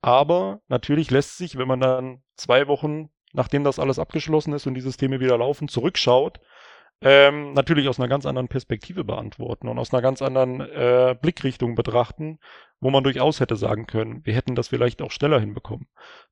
Aber 0.02 0.62
natürlich 0.68 1.12
lässt 1.12 1.38
sich, 1.38 1.58
wenn 1.58 1.68
man 1.68 1.80
dann 1.80 2.24
zwei 2.36 2.68
Wochen, 2.68 3.10
nachdem 3.34 3.64
das 3.64 3.78
alles 3.78 4.00
abgeschlossen 4.00 4.54
ist 4.54 4.66
und 4.66 4.74
die 4.74 4.82
Systeme 4.82 5.20
wieder 5.20 5.38
laufen, 5.38 5.68
zurückschaut, 5.68 6.40
ähm, 7.02 7.54
natürlich 7.54 7.88
aus 7.88 8.00
einer 8.00 8.08
ganz 8.08 8.26
anderen 8.26 8.48
Perspektive 8.48 9.04
beantworten 9.04 9.68
und 9.68 9.78
aus 9.78 9.94
einer 9.94 10.02
ganz 10.02 10.22
anderen 10.22 10.62
äh, 10.62 11.16
Blickrichtung 11.22 11.76
betrachten, 11.76 12.40
wo 12.80 12.90
man 12.90 13.04
durchaus 13.04 13.40
hätte 13.40 13.56
sagen 13.56 13.86
können, 13.86 14.26
wir 14.26 14.34
hätten 14.34 14.56
das 14.56 14.70
vielleicht 14.70 15.02
auch 15.02 15.12
schneller 15.12 15.40
hinbekommen. 15.40 15.88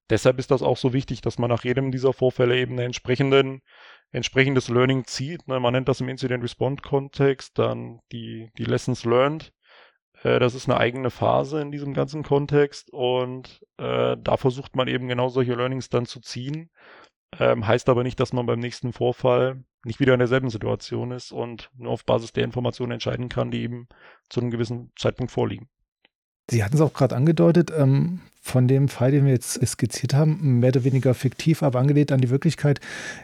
Deshalb 0.10 0.40
ist 0.40 0.52
das 0.52 0.64
auch 0.64 0.78
so 0.78 0.92
wichtig, 0.94 1.22
dass 1.22 1.38
man 1.38 1.50
nach 1.50 1.64
jedem 1.64 1.92
dieser 1.92 2.14
Vorfälle 2.14 2.58
eben 2.58 2.74
einen 2.74 2.88
entsprechenden, 2.88 3.62
entsprechendes 4.12 4.70
Learning 4.70 5.06
zieht. 5.06 5.48
Ne? 5.48 5.60
Man 5.60 5.74
nennt 5.74 5.88
das 5.88 6.02
im 6.02 6.10
Incident 6.10 6.44
Response 6.44 6.82
Kontext 6.82 7.60
dann 7.60 8.00
die, 8.12 8.50
die 8.58 8.66
Lessons 8.66 9.06
Learned. 9.06 9.54
Äh, 10.24 10.40
das 10.40 10.56
ist 10.56 10.68
eine 10.68 10.80
eigene 10.80 11.12
Phase 11.12 11.62
in 11.62 11.72
diesem 11.72 11.94
ganzen 11.94 12.24
Kontext 12.24 12.92
und 12.92 13.62
äh, 13.78 14.18
da 14.20 14.38
versucht 14.38 14.76
man 14.76 14.88
eben 14.88 15.08
genau 15.08 15.30
solche 15.30 15.54
Learnings 15.54 15.90
dann 15.90 16.08
zu 16.08 16.22
ziehen 16.22 16.72
Ähm, 17.40 17.68
heißt 17.68 17.90
aber 17.90 18.04
nicht, 18.04 18.20
dass 18.20 18.34
man 18.34 18.46
beim 18.46 18.60
nächsten 18.60 18.94
Vorfall 18.94 19.64
nicht 19.84 20.00
wieder 20.00 20.14
in 20.14 20.20
derselben 20.20 20.50
Situation 20.50 21.12
ist 21.12 21.32
und 21.32 21.70
nur 21.78 21.92
auf 21.92 22.06
Basis 22.06 22.34
der 22.34 22.44
Informationen 22.44 22.94
entscheiden 22.94 23.30
kann, 23.30 23.52
die 23.52 23.62
eben 23.62 23.88
zu 24.30 24.42
einem 24.42 24.52
gewissen 24.52 24.92
Zeitpunkt 24.98 25.32
vorliegen. 25.32 25.68
Sie 26.50 26.64
hatten 26.64 26.76
es 26.76 26.82
auch 26.82 26.94
gerade 26.94 27.16
angedeutet, 27.16 27.72
ähm, 27.76 28.22
von 28.40 28.68
dem 28.68 28.88
Fall, 28.88 29.10
den 29.10 29.26
wir 29.26 29.32
jetzt 29.32 29.66
skizziert 29.66 30.14
haben, 30.14 30.60
mehr 30.60 30.70
oder 30.70 30.84
weniger 30.84 31.16
fiktiv, 31.16 31.64
aber 31.64 31.80
angelehnt 31.80 32.12
an 32.12 32.22
die 32.22 32.30
Wirklichkeit, 32.30 32.80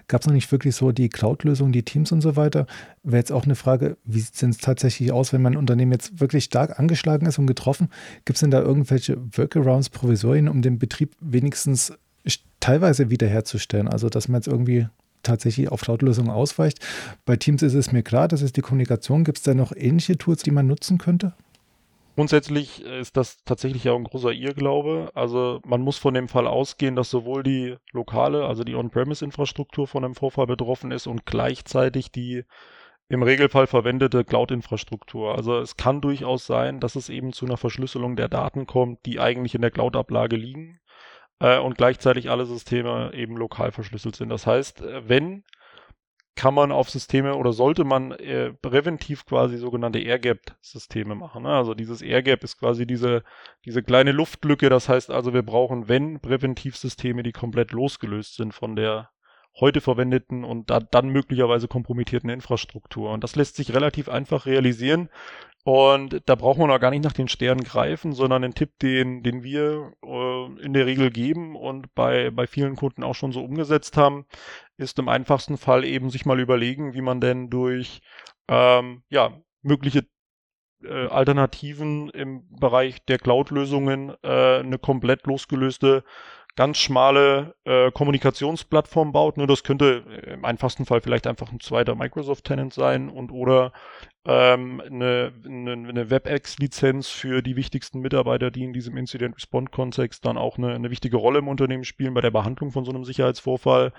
gab 0.08 0.22
es 0.22 0.28
noch 0.28 0.34
nicht 0.34 0.52
wirklich 0.52 0.76
so 0.76 0.92
die 0.92 1.10
Cloud-Lösung, 1.10 1.72
die 1.72 1.84
Teams 1.84 2.12
und 2.12 2.22
so 2.22 2.36
weiter. 2.36 2.66
Wäre 3.04 3.20
jetzt 3.20 3.32
auch 3.32 3.44
eine 3.44 3.54
Frage, 3.54 3.98
wie 4.04 4.20
sieht 4.20 4.42
es 4.42 4.58
tatsächlich 4.58 5.12
aus, 5.12 5.32
wenn 5.32 5.44
mein 5.44 5.58
Unternehmen 5.58 5.92
jetzt 5.92 6.20
wirklich 6.20 6.46
stark 6.46 6.80
angeschlagen 6.80 7.28
ist 7.28 7.38
und 7.38 7.46
getroffen? 7.46 7.90
Gibt 8.26 8.38
es 8.38 8.40
denn 8.42 8.50
da 8.50 8.62
irgendwelche 8.62 9.18
Workarounds, 9.38 9.92
Provisorien, 9.92 10.50
um 10.50 10.64
den 10.64 10.80
Betrieb 10.80 11.16
wenigstens 11.20 11.94
teilweise 12.60 13.10
wiederherzustellen? 13.10 13.88
Also, 13.88 14.10
dass 14.10 14.28
man 14.28 14.40
jetzt 14.40 14.48
irgendwie 14.48 14.88
tatsächlich 15.24 15.72
auf 15.72 15.82
Cloud-Lösungen 15.82 16.30
ausweicht. 16.30 16.80
Bei 17.26 17.36
Teams 17.36 17.62
ist 17.62 17.74
es 17.74 17.92
mir 17.92 18.04
klar, 18.04 18.28
das 18.28 18.42
ist 18.42 18.58
die 18.58 18.62
Kommunikation. 18.62 19.24
Gibt 19.24 19.38
es 19.38 19.44
da 19.44 19.54
noch 19.54 19.72
ähnliche 19.76 20.18
Tools, 20.18 20.44
die 20.44 20.52
man 20.52 20.68
nutzen 20.68 20.98
könnte? 20.98 21.34
Grundsätzlich 22.16 22.84
ist 22.84 23.16
das 23.16 23.44
tatsächlich 23.46 23.86
ja 23.86 23.96
ein 23.96 24.04
großer 24.04 24.34
Irrglaube. 24.34 25.12
Also 25.16 25.62
man 25.66 25.82
muss 25.82 25.98
von 25.98 26.14
dem 26.14 26.28
Fall 26.28 26.46
ausgehen, 26.46 26.96
dass 26.96 27.10
sowohl 27.10 27.42
die 27.44 27.76
lokale, 27.94 28.46
also 28.46 28.64
die 28.64 28.76
On-Premise-Infrastruktur 28.76 29.88
von 29.88 30.04
einem 30.04 30.16
Vorfall 30.16 30.48
betroffen 30.48 30.92
ist 30.92 31.08
und 31.08 31.26
gleichzeitig 31.26 32.12
die 32.12 32.44
im 33.08 33.24
Regelfall 33.24 33.68
verwendete 33.68 34.24
Cloud-Infrastruktur. 34.24 35.36
Also 35.36 35.60
es 35.60 35.78
kann 35.78 36.02
durchaus 36.02 36.46
sein, 36.46 36.80
dass 36.80 36.96
es 36.96 37.10
eben 37.10 37.34
zu 37.34 37.46
einer 37.46 37.58
Verschlüsselung 37.58 38.16
der 38.16 38.30
Daten 38.30 38.68
kommt, 38.68 39.06
die 39.06 39.20
eigentlich 39.20 39.56
in 39.56 39.62
der 39.62 39.72
Cloud-Ablage 39.72 40.36
liegen 40.36 40.82
äh, 41.42 41.60
und 41.60 41.78
gleichzeitig 41.78 42.30
alle 42.30 42.46
Systeme 42.46 43.12
eben 43.14 43.36
lokal 43.36 43.72
verschlüsselt 43.72 44.16
sind. 44.16 44.30
Das 44.30 44.48
heißt, 44.48 44.82
äh, 44.82 45.10
wenn 45.10 45.44
kann 46.36 46.54
man 46.54 46.72
auf 46.72 46.90
Systeme 46.90 47.36
oder 47.36 47.52
sollte 47.52 47.84
man 47.84 48.12
äh, 48.14 48.54
präventiv 48.54 49.26
quasi 49.26 49.58
sogenannte 49.58 50.00
Air-Gap-Systeme 50.00 51.14
machen. 51.14 51.44
Ne? 51.44 51.50
Also 51.50 51.74
dieses 51.74 52.02
Air-Gap 52.02 52.44
ist 52.44 52.58
quasi 52.58 52.88
diese, 52.88 53.24
diese 53.66 53.84
kleine 53.84 54.14
Luftlücke. 54.14 54.70
Das 54.70 54.88
heißt 54.88 55.12
also, 55.12 55.34
wir 55.34 55.44
brauchen, 55.44 55.90
wenn 55.90 56.22
Präventivsysteme, 56.22 57.22
die 57.22 57.34
komplett 57.34 57.74
losgelöst 57.74 58.38
sind 58.38 58.54
von 58.54 58.78
der 58.78 59.10
heute 59.60 59.82
verwendeten 59.82 60.46
und 60.46 60.70
da, 60.70 60.80
dann 60.80 61.10
möglicherweise 61.10 61.68
kompromittierten 61.68 62.30
Infrastruktur. 62.30 63.12
Und 63.12 63.24
das 63.24 63.36
lässt 63.36 63.58
sich 63.58 63.74
relativ 63.74 64.08
einfach 64.08 64.46
realisieren. 64.46 65.10
Und 65.64 66.22
da 66.26 66.36
braucht 66.36 66.58
man 66.58 66.72
auch 66.72 66.80
gar 66.80 66.90
nicht 66.90 67.04
nach 67.04 67.14
den 67.14 67.28
Sternen 67.28 67.64
greifen, 67.64 68.14
sondern 68.14 68.42
den 68.42 68.56
Tipp, 68.56 68.80
den, 68.80 69.22
den 69.22 69.44
wir 69.44 69.94
äh, 70.04 70.46
in 70.64 70.74
der 70.74 70.88
Regel 70.88 71.12
geben 71.12 71.56
und 71.56 71.94
bei, 71.94 72.32
bei 72.32 72.48
vielen 72.48 72.76
Kunden 72.76 73.04
auch 73.04 73.14
schon 73.14 73.32
so 73.32 73.44
umgesetzt 73.44 73.96
haben, 73.96 74.26
ist 74.78 74.98
im 74.98 75.08
einfachsten 75.08 75.58
Fall 75.58 75.86
eben 75.86 76.10
sich 76.10 76.26
mal 76.26 76.40
überlegen, 76.40 76.96
wie 76.96 77.02
man 77.02 77.22
denn 77.22 77.52
durch 77.52 78.02
ähm, 78.48 79.04
ja, 79.10 79.40
mögliche 79.62 80.08
äh, 80.84 81.08
Alternativen 81.08 82.10
im 82.10 82.48
Bereich 82.50 83.06
der 83.06 83.20
Cloud-Lösungen 83.20 84.16
äh, 84.24 84.60
eine 84.60 84.80
komplett 84.80 85.28
losgelöste 85.28 86.04
ganz 86.56 86.78
schmale 86.78 87.56
äh, 87.64 87.92
Kommunikationsplattform 87.92 89.12
baut. 89.12 89.38
Nur 89.38 89.48
das 89.48 89.64
könnte 89.64 90.04
im 90.28 90.46
einfachsten 90.46 90.86
Fall 90.86 91.02
vielleicht 91.02 91.28
einfach 91.28 91.52
ein 91.52 91.60
zweiter 91.60 91.96
Microsoft-Tenant 91.96 92.74
sein 92.74 93.10
und 93.10 93.32
oder 93.32 93.72
ähm, 94.24 94.82
eine, 94.86 95.34
eine, 95.46 95.72
eine 95.72 96.10
WebEx-Lizenz 96.12 97.10
für 97.10 97.42
die 97.42 97.56
wichtigsten 97.56 98.02
Mitarbeiter, 98.02 98.52
die 98.52 98.64
in 98.64 98.72
diesem 98.72 98.96
Incident-Response-Kontext 98.96 100.24
dann 100.24 100.38
auch 100.38 100.60
eine, 100.60 100.76
eine 100.76 100.92
wichtige 100.92 101.18
Rolle 101.18 101.40
im 101.40 101.48
Unternehmen 101.48 101.84
spielen 101.84 102.14
bei 102.14 102.22
der 102.22 102.30
Behandlung 102.30 102.72
von 102.72 102.86
so 102.86 102.92
einem 102.92 103.04
Sicherheitsvorfall. 103.04 103.94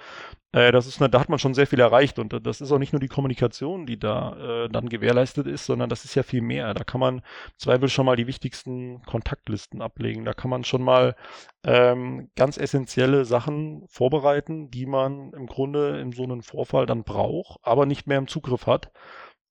Äh, 0.53 0.71
das 0.71 0.87
ist 0.87 1.01
eine, 1.01 1.11
da 1.11 1.19
hat 1.19 1.29
man 1.29 1.41
schon 1.41 1.55
sehr 1.55 1.67
viel 1.67 1.81
erreicht 1.81 2.21
und 2.21 2.47
das 2.47 2.61
ist 2.61 2.71
auch 2.71 2.79
nicht 2.79 2.93
nur 2.93 3.01
die 3.01 3.09
Kommunikation, 3.09 3.85
die 3.85 3.99
da 3.99 4.65
äh, 4.65 4.69
dann 4.69 4.89
gewährleistet 4.89 5.49
ist, 5.49 5.67
sondern 5.67 5.91
das 5.91 6.05
ist 6.05 6.15
ja 6.15 6.23
viel 6.23 6.43
mehr. 6.43 6.73
Da 6.73 6.85
kann 6.85 7.01
man 7.01 7.23
Zweifel 7.57 7.89
schon 7.89 8.07
mal 8.07 8.17
die 8.17 8.29
wichtigsten 8.29 9.03
Kontaktlisten 9.03 9.83
ablegen. 9.83 10.25
Da 10.25 10.35
kann 10.35 10.51
man 10.51 10.63
schon 10.63 10.83
mal 10.83 11.17
ähm, 11.65 12.31
ganz 12.37 12.59
essentielle 12.59 13.25
Sachen 13.25 13.83
vorbereiten, 13.89 14.71
die 14.71 14.87
man 14.87 15.33
im 15.33 15.47
Grunde 15.47 15.99
in 16.01 16.13
so 16.13 16.23
einem 16.23 16.45
Vorfall 16.45 16.87
dann 16.87 17.03
braucht, 17.03 17.59
aber 17.63 17.87
nicht 17.87 18.07
mehr 18.07 18.19
im 18.19 18.29
Zugriff 18.29 18.69
hat. 18.69 18.93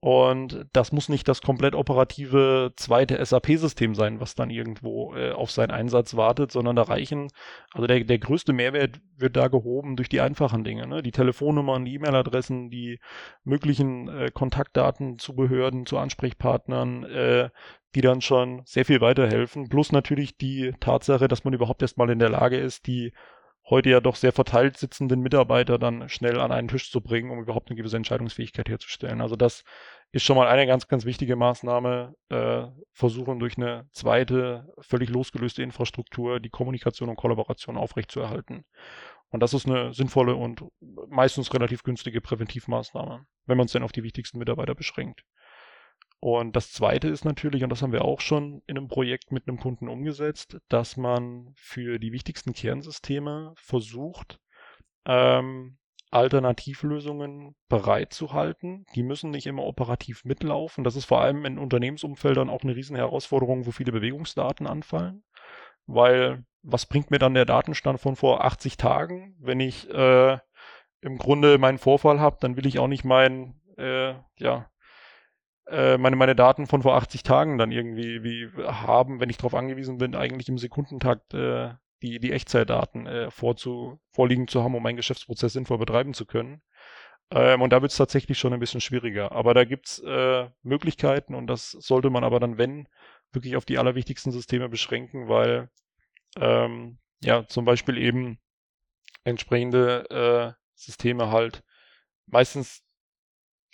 Und 0.03 0.65
das 0.73 0.91
muss 0.91 1.09
nicht 1.09 1.27
das 1.27 1.43
komplett 1.43 1.75
operative 1.75 2.73
zweite 2.75 3.23
SAP-System 3.23 3.93
sein, 3.93 4.19
was 4.19 4.33
dann 4.33 4.49
irgendwo 4.49 5.13
äh, 5.15 5.31
auf 5.31 5.51
seinen 5.51 5.69
Einsatz 5.69 6.15
wartet, 6.15 6.51
sondern 6.51 6.75
da 6.75 6.81
reichen, 6.81 7.27
also 7.71 7.85
der, 7.85 8.03
der 8.03 8.17
größte 8.17 8.51
Mehrwert 8.51 8.99
wird 9.15 9.35
da 9.35 9.47
gehoben 9.47 9.95
durch 9.95 10.09
die 10.09 10.19
einfachen 10.19 10.63
Dinge, 10.63 10.87
ne? 10.87 11.03
die 11.03 11.11
Telefonnummern, 11.11 11.85
die 11.85 11.93
E-Mail-Adressen, 11.93 12.71
die 12.71 12.99
möglichen 13.43 14.07
äh, 14.07 14.31
Kontaktdaten 14.33 15.19
zu 15.19 15.35
Behörden, 15.35 15.85
zu 15.85 15.99
Ansprechpartnern, 15.99 17.03
äh, 17.03 17.49
die 17.93 18.01
dann 18.01 18.21
schon 18.21 18.63
sehr 18.65 18.85
viel 18.85 19.01
weiterhelfen. 19.01 19.69
Plus 19.69 19.91
natürlich 19.91 20.35
die 20.35 20.73
Tatsache, 20.79 21.27
dass 21.27 21.43
man 21.43 21.53
überhaupt 21.53 21.83
erstmal 21.83 22.09
in 22.09 22.17
der 22.17 22.29
Lage 22.29 22.57
ist, 22.57 22.87
die 22.87 23.13
heute 23.69 23.89
ja 23.89 24.01
doch 24.01 24.15
sehr 24.15 24.31
verteilt 24.31 24.77
sitzenden 24.77 25.21
Mitarbeiter 25.21 25.77
dann 25.77 26.09
schnell 26.09 26.39
an 26.39 26.51
einen 26.51 26.67
Tisch 26.67 26.91
zu 26.91 27.01
bringen, 27.01 27.31
um 27.31 27.39
überhaupt 27.39 27.69
eine 27.69 27.77
gewisse 27.77 27.97
Entscheidungsfähigkeit 27.97 28.67
herzustellen. 28.69 29.21
Also 29.21 29.35
das 29.35 29.63
ist 30.11 30.23
schon 30.23 30.35
mal 30.35 30.47
eine 30.47 30.67
ganz, 30.67 30.87
ganz 30.87 31.05
wichtige 31.05 31.35
Maßnahme, 31.35 32.15
äh, 32.29 32.67
versuchen 32.91 33.39
durch 33.39 33.57
eine 33.57 33.87
zweite, 33.91 34.67
völlig 34.79 35.09
losgelöste 35.09 35.63
Infrastruktur 35.63 36.39
die 36.39 36.49
Kommunikation 36.49 37.09
und 37.09 37.15
Kollaboration 37.15 37.77
aufrechtzuerhalten. 37.77 38.65
Und 39.29 39.39
das 39.39 39.53
ist 39.53 39.65
eine 39.65 39.93
sinnvolle 39.93 40.35
und 40.35 40.65
meistens 41.07 41.53
relativ 41.53 41.83
günstige 41.83 42.19
Präventivmaßnahme, 42.19 43.25
wenn 43.45 43.57
man 43.57 43.67
es 43.67 43.71
denn 43.71 43.83
auf 43.83 43.93
die 43.93 44.03
wichtigsten 44.03 44.37
Mitarbeiter 44.39 44.75
beschränkt. 44.75 45.23
Und 46.23 46.55
das 46.55 46.71
zweite 46.71 47.07
ist 47.07 47.25
natürlich, 47.25 47.63
und 47.63 47.71
das 47.71 47.81
haben 47.81 47.93
wir 47.93 48.05
auch 48.05 48.21
schon 48.21 48.61
in 48.67 48.77
einem 48.77 48.87
Projekt 48.87 49.31
mit 49.31 49.47
einem 49.47 49.59
Kunden 49.59 49.87
umgesetzt, 49.87 50.59
dass 50.69 50.95
man 50.95 51.51
für 51.55 51.97
die 51.97 52.11
wichtigsten 52.11 52.53
Kernsysteme 52.53 53.53
versucht, 53.57 54.39
ähm, 55.05 55.79
Alternativlösungen 56.11 57.55
bereitzuhalten. 57.69 58.85
Die 58.93 59.01
müssen 59.01 59.31
nicht 59.31 59.47
immer 59.47 59.63
operativ 59.63 60.23
mitlaufen. 60.23 60.83
Das 60.83 60.95
ist 60.95 61.05
vor 61.05 61.21
allem 61.21 61.43
in 61.43 61.57
Unternehmensumfeldern 61.57 62.51
auch 62.51 62.61
eine 62.61 62.75
Riesenherausforderung, 62.75 63.65
wo 63.65 63.71
viele 63.71 63.91
Bewegungsdaten 63.91 64.67
anfallen. 64.67 65.23
Weil 65.87 66.45
was 66.61 66.85
bringt 66.85 67.09
mir 67.09 67.17
dann 67.17 67.33
der 67.33 67.45
Datenstand 67.45 67.99
von 67.99 68.15
vor 68.15 68.45
80 68.45 68.77
Tagen, 68.77 69.35
wenn 69.39 69.59
ich 69.59 69.89
äh, 69.89 70.37
im 71.01 71.17
Grunde 71.17 71.57
meinen 71.57 71.79
Vorfall 71.79 72.19
habe, 72.19 72.37
dann 72.41 72.57
will 72.57 72.67
ich 72.67 72.77
auch 72.77 72.87
nicht 72.87 73.05
meinen 73.05 73.59
äh, 73.77 74.13
ja, 74.37 74.70
äh, 75.71 75.97
meine, 75.97 76.15
meine 76.15 76.35
Daten 76.35 76.67
von 76.67 76.81
vor 76.81 76.95
80 76.95 77.23
Tagen 77.23 77.57
dann 77.57 77.71
irgendwie 77.71 78.23
wie 78.23 78.49
haben, 78.65 79.19
wenn 79.19 79.29
ich 79.29 79.37
darauf 79.37 79.55
angewiesen 79.55 79.97
bin, 79.97 80.15
eigentlich 80.15 80.49
im 80.49 80.57
Sekundentakt 80.57 81.33
äh, 81.33 81.73
die, 82.01 82.19
die 82.19 82.31
Echtzeitdaten 82.31 83.07
äh, 83.07 83.31
vorzu, 83.31 83.99
vorliegen 84.11 84.47
zu 84.47 84.63
haben, 84.63 84.75
um 84.75 84.83
meinen 84.83 84.97
Geschäftsprozess 84.97 85.53
sinnvoll 85.53 85.77
betreiben 85.77 86.13
zu 86.13 86.25
können. 86.25 86.61
Ähm, 87.31 87.61
und 87.61 87.71
da 87.71 87.81
wird 87.81 87.91
es 87.91 87.97
tatsächlich 87.97 88.37
schon 88.37 88.53
ein 88.53 88.59
bisschen 88.59 88.81
schwieriger. 88.81 89.31
Aber 89.31 89.53
da 89.53 89.63
gibt's 89.63 89.99
äh, 89.99 90.49
Möglichkeiten 90.63 91.35
und 91.35 91.47
das 91.47 91.71
sollte 91.71 92.09
man 92.09 92.23
aber 92.23 92.39
dann, 92.39 92.57
wenn, 92.57 92.87
wirklich 93.31 93.55
auf 93.55 93.65
die 93.65 93.77
allerwichtigsten 93.77 94.31
Systeme 94.31 94.69
beschränken, 94.69 95.29
weil 95.29 95.69
ähm, 96.37 96.97
ja 97.23 97.47
zum 97.47 97.65
Beispiel 97.65 97.97
eben 97.97 98.39
entsprechende 99.23 100.09
äh, 100.09 100.61
Systeme 100.75 101.31
halt 101.31 101.63
meistens 102.27 102.83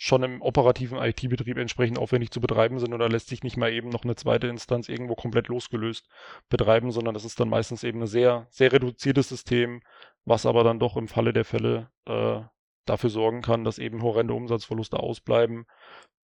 schon 0.00 0.22
im 0.22 0.40
operativen 0.40 0.96
IT-Betrieb 0.96 1.58
entsprechend 1.58 1.98
aufwendig 1.98 2.30
zu 2.30 2.40
betreiben 2.40 2.78
sind 2.78 2.94
oder 2.94 3.08
lässt 3.08 3.28
sich 3.28 3.42
nicht 3.42 3.56
mal 3.56 3.72
eben 3.72 3.88
noch 3.88 4.04
eine 4.04 4.14
zweite 4.14 4.46
Instanz 4.46 4.88
irgendwo 4.88 5.16
komplett 5.16 5.48
losgelöst 5.48 6.08
betreiben, 6.48 6.92
sondern 6.92 7.14
das 7.14 7.24
ist 7.24 7.40
dann 7.40 7.48
meistens 7.48 7.82
eben 7.82 8.02
ein 8.02 8.06
sehr, 8.06 8.46
sehr 8.48 8.72
reduziertes 8.72 9.28
System, 9.28 9.82
was 10.24 10.46
aber 10.46 10.62
dann 10.62 10.78
doch 10.78 10.96
im 10.96 11.08
Falle 11.08 11.32
der 11.32 11.44
Fälle 11.44 11.90
äh, 12.06 12.40
dafür 12.86 13.10
sorgen 13.10 13.42
kann, 13.42 13.64
dass 13.64 13.78
eben 13.78 14.02
horrende 14.02 14.34
Umsatzverluste 14.34 15.00
ausbleiben, 15.00 15.66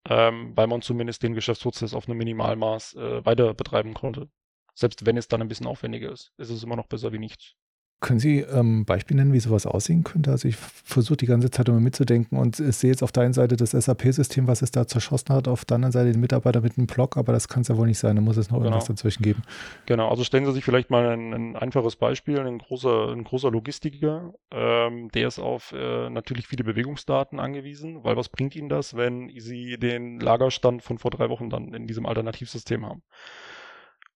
ähm, 0.07 0.55
weil 0.55 0.67
man 0.67 0.83
zumindest 0.83 1.23
den 1.23 1.33
Geschäftsprozess 1.33 1.95
auf 1.95 2.07
einem 2.07 2.19
Minimalmaß 2.19 2.93
äh, 2.93 3.25
weiter 3.25 3.55
betreiben 3.55 3.95
konnte. 3.95 4.29
Selbst 4.75 5.05
wenn 5.07 5.17
es 5.17 5.27
dann 5.27 5.41
ein 5.41 5.47
bisschen 5.47 5.67
aufwendiger 5.67 6.11
ist, 6.11 6.31
ist 6.37 6.51
es 6.51 6.63
immer 6.63 6.75
noch 6.75 6.87
besser 6.87 7.11
wie 7.11 7.19
nichts. 7.19 7.55
Können 8.03 8.19
Sie 8.19 8.39
ähm, 8.39 8.83
Beispiel 8.83 9.15
nennen, 9.15 9.31
wie 9.31 9.39
sowas 9.39 9.65
aussehen 9.65 10.03
könnte? 10.03 10.29
Also 10.29 10.49
ich 10.49 10.57
versuche 10.57 11.15
die 11.15 11.25
ganze 11.25 11.49
Zeit 11.49 11.69
immer 11.69 11.79
mitzudenken 11.79 12.37
und 12.37 12.59
ich 12.59 12.75
sehe 12.75 12.89
jetzt 12.89 13.01
auf 13.01 13.13
der 13.13 13.23
einen 13.23 13.31
Seite 13.31 13.55
das 13.55 13.71
SAP-System, 13.71 14.45
was 14.45 14.61
es 14.61 14.71
da 14.71 14.85
zerschossen 14.85 15.33
hat, 15.33 15.47
auf 15.47 15.63
der 15.63 15.75
anderen 15.75 15.93
Seite 15.93 16.11
den 16.11 16.19
Mitarbeiter 16.19 16.59
mit 16.59 16.77
einem 16.77 16.85
Blog, 16.85 17.15
aber 17.15 17.31
das 17.31 17.47
kann 17.47 17.61
es 17.61 17.69
ja 17.69 17.77
wohl 17.77 17.87
nicht 17.87 17.99
sein, 17.99 18.17
da 18.17 18.21
muss 18.21 18.35
es 18.35 18.49
noch 18.49 18.57
genau. 18.57 18.71
irgendwas 18.71 18.89
dazwischen 18.89 19.23
geben. 19.23 19.43
Genau, 19.85 20.09
also 20.09 20.25
stellen 20.25 20.45
Sie 20.45 20.51
sich 20.51 20.65
vielleicht 20.65 20.89
mal 20.89 21.07
ein, 21.11 21.33
ein 21.33 21.55
einfaches 21.55 21.95
Beispiel, 21.95 22.41
ein 22.41 22.57
großer, 22.57 23.13
ein 23.13 23.23
großer 23.23 23.49
Logistiker, 23.49 24.33
ähm, 24.51 25.07
der 25.11 25.29
ist 25.29 25.39
auf 25.39 25.71
äh, 25.71 26.09
natürlich 26.09 26.47
viele 26.47 26.65
Bewegungsdaten 26.65 27.39
angewiesen, 27.39 28.03
weil 28.03 28.17
was 28.17 28.27
bringt 28.27 28.53
Ihnen 28.57 28.67
das, 28.67 28.97
wenn 28.97 29.31
Sie 29.37 29.77
den 29.77 30.19
Lagerstand 30.19 30.83
von 30.83 30.97
vor 30.97 31.09
drei 31.09 31.29
Wochen 31.29 31.49
dann 31.49 31.73
in 31.73 31.87
diesem 31.87 32.05
Alternativsystem 32.05 32.85
haben? 32.85 33.01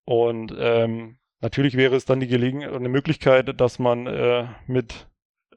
Und 0.04 0.54
ähm, 0.58 1.20
Natürlich 1.40 1.78
wäre 1.78 1.96
es 1.96 2.06
dann 2.06 2.20
die 2.20 2.28
Gelegenheit, 2.28 2.74
eine 2.74 2.90
Möglichkeit, 2.90 3.60
dass 3.60 3.80
man 3.80 4.08
äh, 4.08 4.48
mit 4.66 5.08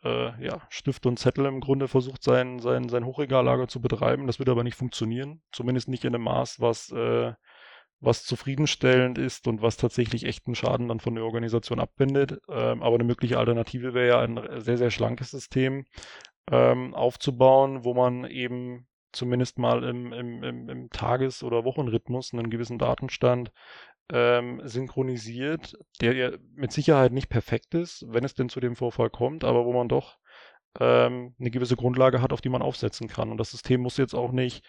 äh, 0.05 0.45
ja, 0.45 0.63
Stift 0.69 1.07
und 1.07 1.19
Zettel 1.19 1.47
im 1.47 1.61
Grunde 1.61 1.89
versucht, 1.89 2.23
sein, 2.23 2.59
sein, 2.59 2.89
sein 2.89 3.05
Hochregallager 3.05 3.69
zu 3.69 3.81
betreiben. 3.81 4.27
Das 4.27 4.39
wird 4.39 4.49
aber 4.49 4.65
nicht 4.65 4.77
funktionieren. 4.77 5.43
Zumindest 5.53 5.89
nicht 5.89 6.05
in 6.05 6.15
einem 6.15 6.25
Maß, 6.25 6.61
was, 6.61 6.91
äh, 6.93 7.33
was 8.01 8.25
zufriedenstellend 8.25 9.19
ist 9.19 9.47
und 9.47 9.63
was 9.63 9.77
tatsächlich 9.77 10.25
echten 10.25 10.55
Schaden 10.55 10.89
dann 10.89 11.01
von 11.01 11.15
der 11.15 11.25
Organisation 11.25 11.81
abwendet. 11.81 12.41
Ähm, 12.49 12.83
aber 12.83 12.95
eine 12.95 13.05
mögliche 13.05 13.39
Alternative 13.39 13.95
wäre 13.95 14.09
ja 14.09 14.21
ein 14.21 14.61
sehr, 14.61 14.79
sehr 14.79 14.91
schlankes 14.91 15.31
System 15.31 15.87
ähm, 16.51 16.95
aufzubauen, 16.95 17.85
wo 17.85 17.95
man 17.95 18.25
eben 18.25 18.87
zumindest 19.13 19.59
mal 19.59 19.83
im, 19.85 20.13
im, 20.13 20.43
im, 20.43 20.69
im 20.69 20.91
Tages- 20.91 21.43
oder 21.43 21.65
Wochenrhythmus 21.65 22.33
einen 22.33 22.51
gewissen 22.51 22.79
Datenstand 22.79 23.51
ähm, 24.13 24.61
synchronisiert, 24.65 25.77
der 26.01 26.15
ja 26.15 26.31
mit 26.55 26.73
Sicherheit 26.73 27.13
nicht 27.13 27.29
perfekt 27.29 27.75
ist, 27.75 28.05
wenn 28.09 28.25
es 28.25 28.35
denn 28.35 28.49
zu 28.49 28.61
dem 28.61 28.77
Vorfall 28.77 29.11
kommt, 29.11 29.45
aber 29.45 29.65
wo 29.65 29.73
man 29.73 29.89
doch 29.89 30.19
ähm, 30.79 31.35
eine 31.39 31.51
gewisse 31.51 31.77
Grundlage 31.77 32.23
hat, 32.23 32.33
auf 32.33 32.41
die 32.41 32.49
man 32.49 32.63
aufsetzen 32.63 33.09
kann. 33.09 33.31
Und 33.31 33.39
das 33.39 33.51
System 33.51 33.81
muss 33.81 33.97
jetzt 33.97 34.15
auch 34.15 34.33
nicht 34.33 34.65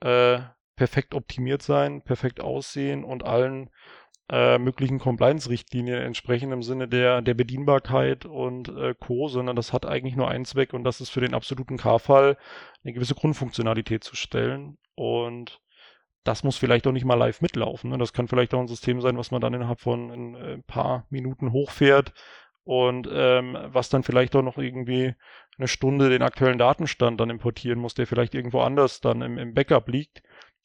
äh, 0.00 0.40
perfekt 0.76 1.14
optimiert 1.14 1.62
sein, 1.62 2.02
perfekt 2.02 2.40
aussehen 2.40 3.04
und 3.04 3.24
allen 3.24 3.70
äh, 4.28 4.58
möglichen 4.58 4.98
Compliance-Richtlinien 4.98 6.02
entsprechen 6.02 6.52
im 6.52 6.62
Sinne 6.62 6.88
der, 6.88 7.22
der 7.22 7.34
Bedienbarkeit 7.34 8.26
und 8.26 8.68
äh, 8.68 8.94
Co., 8.98 9.28
sondern 9.28 9.56
das 9.56 9.72
hat 9.72 9.86
eigentlich 9.86 10.16
nur 10.16 10.28
einen 10.28 10.44
Zweck 10.44 10.72
und 10.74 10.84
das 10.84 11.00
ist 11.00 11.10
für 11.10 11.20
den 11.20 11.34
absoluten 11.34 11.76
K-Fall 11.76 12.36
eine 12.82 12.92
gewisse 12.92 13.14
Grundfunktionalität 13.14 14.02
zu 14.02 14.16
stellen. 14.16 14.78
Und 14.96 15.60
das 16.26 16.42
muss 16.42 16.56
vielleicht 16.56 16.86
auch 16.86 16.92
nicht 16.92 17.04
mal 17.04 17.14
live 17.14 17.40
mitlaufen. 17.40 17.90
Ne? 17.90 17.98
Das 17.98 18.12
kann 18.12 18.28
vielleicht 18.28 18.52
auch 18.54 18.60
ein 18.60 18.68
System 18.68 19.00
sein, 19.00 19.16
was 19.16 19.30
man 19.30 19.40
dann 19.40 19.54
innerhalb 19.54 19.80
von 19.80 20.10
ein, 20.10 20.34
ein 20.34 20.58
äh, 20.60 20.62
paar 20.66 21.06
Minuten 21.08 21.52
hochfährt 21.52 22.12
und 22.64 23.08
ähm, 23.10 23.56
was 23.68 23.88
dann 23.90 24.02
vielleicht 24.02 24.34
auch 24.34 24.42
noch 24.42 24.58
irgendwie 24.58 25.14
eine 25.56 25.68
Stunde 25.68 26.10
den 26.10 26.22
aktuellen 26.22 26.58
Datenstand 26.58 27.20
dann 27.20 27.30
importieren 27.30 27.78
muss, 27.78 27.94
der 27.94 28.06
vielleicht 28.06 28.34
irgendwo 28.34 28.60
anders 28.60 29.00
dann 29.00 29.22
im, 29.22 29.38
im 29.38 29.54
Backup 29.54 29.88
liegt. 29.88 30.22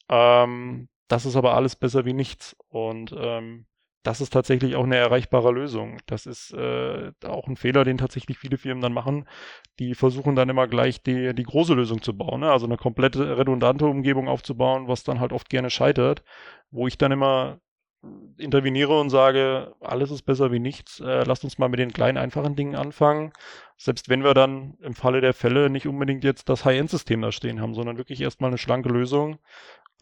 Ähm, 0.09 0.89
das 1.07 1.25
ist 1.25 1.35
aber 1.35 1.53
alles 1.55 1.75
besser 1.75 2.05
wie 2.05 2.13
nichts. 2.13 2.55
Und 2.69 3.13
ähm, 3.15 3.65
das 4.03 4.21
ist 4.21 4.33
tatsächlich 4.33 4.75
auch 4.75 4.83
eine 4.83 4.97
erreichbare 4.97 5.51
Lösung. 5.51 5.99
Das 6.07 6.25
ist 6.25 6.53
äh, 6.53 7.11
auch 7.25 7.47
ein 7.47 7.55
Fehler, 7.55 7.83
den 7.83 7.97
tatsächlich 7.97 8.37
viele 8.39 8.57
Firmen 8.57 8.81
dann 8.81 8.93
machen. 8.93 9.27
Die 9.79 9.93
versuchen 9.93 10.35
dann 10.35 10.49
immer 10.49 10.67
gleich 10.67 11.03
die, 11.03 11.35
die 11.35 11.43
große 11.43 11.73
Lösung 11.73 12.01
zu 12.01 12.17
bauen, 12.17 12.41
ne? 12.41 12.51
also 12.51 12.65
eine 12.65 12.77
komplette 12.77 13.37
redundante 13.37 13.85
Umgebung 13.85 14.27
aufzubauen, 14.27 14.87
was 14.87 15.03
dann 15.03 15.19
halt 15.19 15.33
oft 15.33 15.49
gerne 15.49 15.69
scheitert, 15.69 16.23
wo 16.71 16.87
ich 16.87 16.97
dann 16.97 17.11
immer 17.11 17.59
interveniere 18.37 18.99
und 18.99 19.11
sage, 19.11 19.75
alles 19.79 20.09
ist 20.09 20.23
besser 20.23 20.51
wie 20.51 20.59
nichts. 20.59 20.99
Äh, 20.99 21.23
lasst 21.23 21.43
uns 21.43 21.59
mal 21.59 21.69
mit 21.69 21.79
den 21.79 21.93
kleinen, 21.93 22.17
einfachen 22.17 22.55
Dingen 22.55 22.75
anfangen. 22.75 23.31
Selbst 23.77 24.09
wenn 24.09 24.23
wir 24.23 24.33
dann 24.33 24.75
im 24.81 24.95
Falle 24.95 25.21
der 25.21 25.33
Fälle 25.33 25.69
nicht 25.69 25.87
unbedingt 25.87 26.23
jetzt 26.23 26.49
das 26.49 26.65
High-End-System 26.65 27.21
da 27.21 27.31
stehen 27.31 27.61
haben, 27.61 27.75
sondern 27.75 27.97
wirklich 27.97 28.21
erstmal 28.21 28.49
eine 28.49 28.57
schlanke 28.57 28.89
Lösung. 28.89 29.37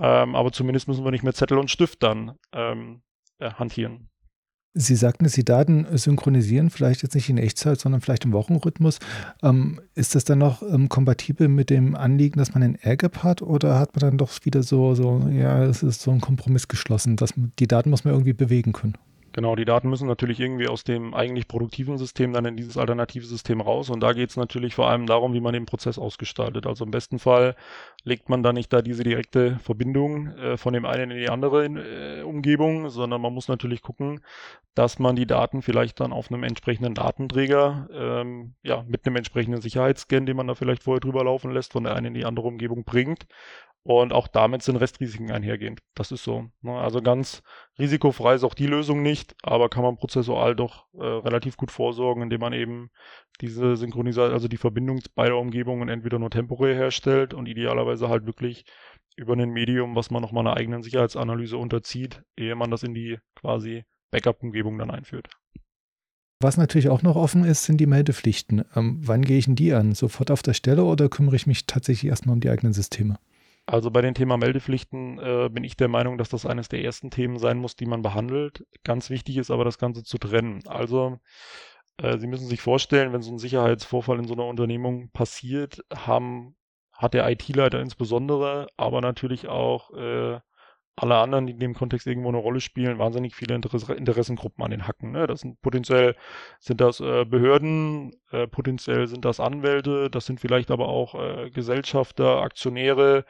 Ähm, 0.01 0.35
aber 0.35 0.53
zumindest 0.53 0.87
müssen 0.87 1.03
wir 1.03 1.11
nicht 1.11 1.23
mit 1.23 1.35
Zettel 1.35 1.57
und 1.57 1.69
Stift 1.69 2.01
dann 2.01 2.37
ähm, 2.53 3.01
äh, 3.39 3.51
hantieren. 3.51 4.09
Sie 4.75 4.95
sagten, 4.95 5.23
dass 5.23 5.33
Sie 5.33 5.43
Daten 5.43 5.87
synchronisieren, 5.97 6.69
vielleicht 6.69 7.01
jetzt 7.01 7.15
nicht 7.15 7.29
in 7.29 7.39
Echtzeit, 7.39 7.79
sondern 7.79 8.01
vielleicht 8.01 8.23
im 8.25 8.33
Wochenrhythmus. 8.33 8.99
Ähm, 9.41 9.81
ist 9.95 10.13
das 10.13 10.25
dann 10.25 10.37
noch 10.37 10.61
ähm, 10.61 10.89
kompatibel 10.89 11.47
mit 11.47 11.71
dem 11.71 11.95
Anliegen, 11.95 12.37
dass 12.37 12.53
man 12.53 12.61
einen 12.61 12.75
AirGap 12.75 13.23
hat 13.23 13.41
oder 13.41 13.79
hat 13.79 13.95
man 13.95 14.01
dann 14.01 14.17
doch 14.19 14.31
wieder 14.43 14.61
so, 14.61 14.93
so, 14.93 15.27
ja, 15.31 15.63
es 15.63 15.81
ist 15.81 16.01
so 16.01 16.11
ein 16.11 16.21
Kompromiss 16.21 16.67
geschlossen, 16.67 17.15
dass 17.15 17.33
die 17.35 17.67
Daten 17.67 17.89
muss 17.89 18.03
man 18.03 18.13
irgendwie 18.13 18.33
bewegen 18.33 18.71
können? 18.71 18.95
Genau, 19.31 19.55
die 19.55 19.65
Daten 19.65 19.89
müssen 19.89 20.07
natürlich 20.07 20.39
irgendwie 20.39 20.67
aus 20.67 20.83
dem 20.83 21.13
eigentlich 21.13 21.47
produktiven 21.47 21.97
System 21.99 22.33
dann 22.33 22.45
in 22.45 22.57
dieses 22.57 22.77
alternative 22.77 23.25
System 23.25 23.61
raus. 23.61 23.89
Und 23.89 23.99
da 23.99 24.13
geht 24.13 24.31
es 24.31 24.37
natürlich 24.37 24.73
vor 24.73 24.89
allem 24.89 25.05
darum, 25.05 25.33
wie 25.33 25.41
man 25.41 25.53
den 25.53 25.67
Prozess 25.67 25.99
ausgestaltet. 25.99 26.65
Also 26.65 26.83
im 26.83 26.91
besten 26.91 27.19
Fall 27.19 27.55
legt 28.03 28.29
man 28.29 28.41
da 28.41 28.53
nicht 28.53 28.73
da 28.73 28.81
diese 28.81 29.03
direkte 29.03 29.59
Verbindung 29.59 30.27
äh, 30.37 30.57
von 30.57 30.73
dem 30.73 30.85
einen 30.85 31.11
in 31.11 31.19
die 31.19 31.29
andere 31.29 31.65
äh, 31.65 32.21
Umgebung, 32.23 32.89
sondern 32.89 33.21
man 33.21 33.33
muss 33.33 33.47
natürlich 33.47 33.83
gucken, 33.83 34.21
dass 34.73 34.97
man 34.97 35.15
die 35.15 35.27
Daten 35.27 35.61
vielleicht 35.61 35.99
dann 35.99 36.13
auf 36.13 36.31
einem 36.31 36.43
entsprechenden 36.43 36.95
Datenträger, 36.95 37.87
ähm, 37.93 38.55
ja, 38.63 38.83
mit 38.87 39.05
einem 39.05 39.17
entsprechenden 39.17 39.61
Sicherheitsscan, 39.61 40.25
den 40.25 40.37
man 40.37 40.47
da 40.47 40.55
vielleicht 40.55 40.83
vorher 40.83 41.01
drüber 41.01 41.23
laufen 41.23 41.51
lässt, 41.51 41.73
von 41.73 41.83
der 41.83 41.95
einen 41.95 42.07
in 42.07 42.13
die 42.15 42.25
andere 42.25 42.47
Umgebung 42.47 42.83
bringt 42.83 43.27
und 43.83 44.13
auch 44.13 44.27
damit 44.27 44.61
sind 44.61 44.75
Restrisiken 44.75 45.31
einhergehend. 45.31 45.81
Das 45.95 46.11
ist 46.11 46.23
so. 46.23 46.49
Ne? 46.61 46.77
Also 46.77 47.01
ganz 47.01 47.41
risikofrei 47.77 48.35
ist 48.35 48.43
auch 48.43 48.53
die 48.53 48.67
Lösung 48.67 49.01
nicht, 49.01 49.35
aber 49.41 49.69
kann 49.69 49.83
man 49.83 49.97
prozessual 49.97 50.55
doch 50.55 50.87
äh, 50.93 51.03
relativ 51.03 51.57
gut 51.57 51.71
vorsorgen, 51.71 52.23
indem 52.23 52.41
man 52.41 52.53
eben 52.53 52.89
diese 53.41 53.75
Synchronisation, 53.75 54.33
also 54.33 54.47
die 54.47 54.57
Verbindung 54.57 54.99
beider 55.15 55.37
Umgebungen 55.37 55.89
entweder 55.89 56.19
nur 56.19 56.29
temporär 56.29 56.75
herstellt 56.75 57.33
und 57.33 57.47
idealerweise 57.47 58.09
halt 58.09 58.25
wirklich 58.25 58.65
über 59.15 59.33
ein 59.33 59.49
Medium, 59.49 59.95
was 59.95 60.11
man 60.11 60.21
nochmal 60.21 60.45
einer 60.45 60.57
eigenen 60.57 60.83
Sicherheitsanalyse 60.83 61.57
unterzieht, 61.57 62.23
ehe 62.37 62.55
man 62.55 62.71
das 62.71 62.83
in 62.83 62.93
die 62.93 63.19
quasi 63.35 63.85
Backup-Umgebung 64.11 64.77
dann 64.77 64.91
einführt. 64.91 65.29
Was 66.41 66.55
natürlich 66.55 66.87
auch 66.87 67.01
noch 67.01 67.17
offen 67.17 67.43
ist, 67.43 67.65
sind 67.65 67.77
die 67.77 67.85
Meldepflichten. 67.85 68.63
Ähm, 68.75 68.99
wann 69.01 69.23
gehe 69.23 69.37
ich 69.37 69.45
denn 69.45 69.55
die 69.55 69.73
an? 69.73 69.93
Sofort 69.93 70.31
auf 70.31 70.41
der 70.41 70.53
Stelle 70.53 70.85
oder 70.85 71.09
kümmere 71.09 71.35
ich 71.35 71.47
mich 71.47 71.65
tatsächlich 71.65 72.09
erstmal 72.09 72.33
um 72.33 72.39
die 72.39 72.49
eigenen 72.49 72.71
Systeme? 72.71 73.19
Also 73.69 73.91
bei 73.91 74.01
dem 74.01 74.15
Thema 74.15 74.35
Meldepflichten 74.35 75.19
äh, 75.19 75.47
bin 75.51 75.63
ich 75.63 75.77
der 75.77 75.89
Meinung, 75.89 76.17
dass 76.17 76.29
das 76.29 76.47
eines 76.47 76.69
der 76.69 76.83
ersten 76.83 77.11
Themen 77.11 77.37
sein 77.37 77.59
muss, 77.59 77.75
die 77.75 77.85
man 77.85 78.01
behandelt. 78.01 78.65
Ganz 78.83 79.11
wichtig 79.11 79.37
ist 79.37 79.51
aber 79.51 79.63
das 79.63 79.77
Ganze 79.77 80.03
zu 80.03 80.17
trennen. 80.17 80.63
Also 80.65 81.19
äh, 81.97 82.17
Sie 82.17 82.25
müssen 82.25 82.47
sich 82.47 82.61
vorstellen, 82.61 83.13
wenn 83.13 83.21
so 83.21 83.31
ein 83.31 83.37
Sicherheitsvorfall 83.37 84.17
in 84.17 84.27
so 84.27 84.33
einer 84.33 84.45
Unternehmung 84.45 85.11
passiert, 85.11 85.83
haben, 85.95 86.55
hat 86.91 87.13
der 87.13 87.29
IT-Leiter 87.29 87.79
insbesondere, 87.79 88.69
aber 88.75 89.01
natürlich 89.01 89.47
auch 89.47 89.93
äh, 89.93 90.39
alle 90.95 91.17
anderen, 91.17 91.45
die 91.45 91.53
in 91.53 91.59
dem 91.59 91.75
Kontext 91.75 92.07
irgendwo 92.07 92.29
eine 92.29 92.39
Rolle 92.39 92.61
spielen, 92.61 92.97
wahnsinnig 92.97 93.35
viele 93.35 93.53
Interesse 93.53 93.93
Interessengruppen 93.93 94.63
an 94.63 94.71
den 94.71 94.87
Hacken. 94.87 95.11
Ne? 95.11 95.27
Das 95.27 95.41
sind 95.41 95.61
potenziell 95.61 96.15
sind 96.59 96.81
das 96.81 97.01
äh, 97.01 97.23
Behörden, 97.23 98.15
äh, 98.31 98.47
potenziell 98.47 99.07
sind 99.07 99.25
das 99.25 99.39
Anwälte, 99.39 100.09
das 100.09 100.25
sind 100.25 100.39
vielleicht 100.39 100.71
aber 100.71 100.87
auch 100.89 101.13
äh, 101.13 101.51
Gesellschafter, 101.51 102.41
Aktionäre 102.41 103.25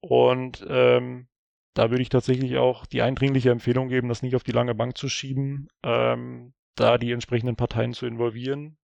und 0.00 0.64
ähm, 0.68 1.28
da 1.74 1.90
würde 1.90 2.02
ich 2.02 2.08
tatsächlich 2.08 2.56
auch 2.56 2.86
die 2.86 3.02
eindringliche 3.02 3.50
Empfehlung 3.50 3.88
geben, 3.88 4.08
das 4.08 4.22
nicht 4.22 4.34
auf 4.34 4.42
die 4.42 4.52
lange 4.52 4.74
Bank 4.74 4.96
zu 4.98 5.08
schieben, 5.08 5.68
ähm, 5.84 6.52
da 6.74 6.98
die 6.98 7.12
entsprechenden 7.12 7.56
Parteien 7.56 7.92
zu 7.92 8.06
involvieren. 8.06 8.78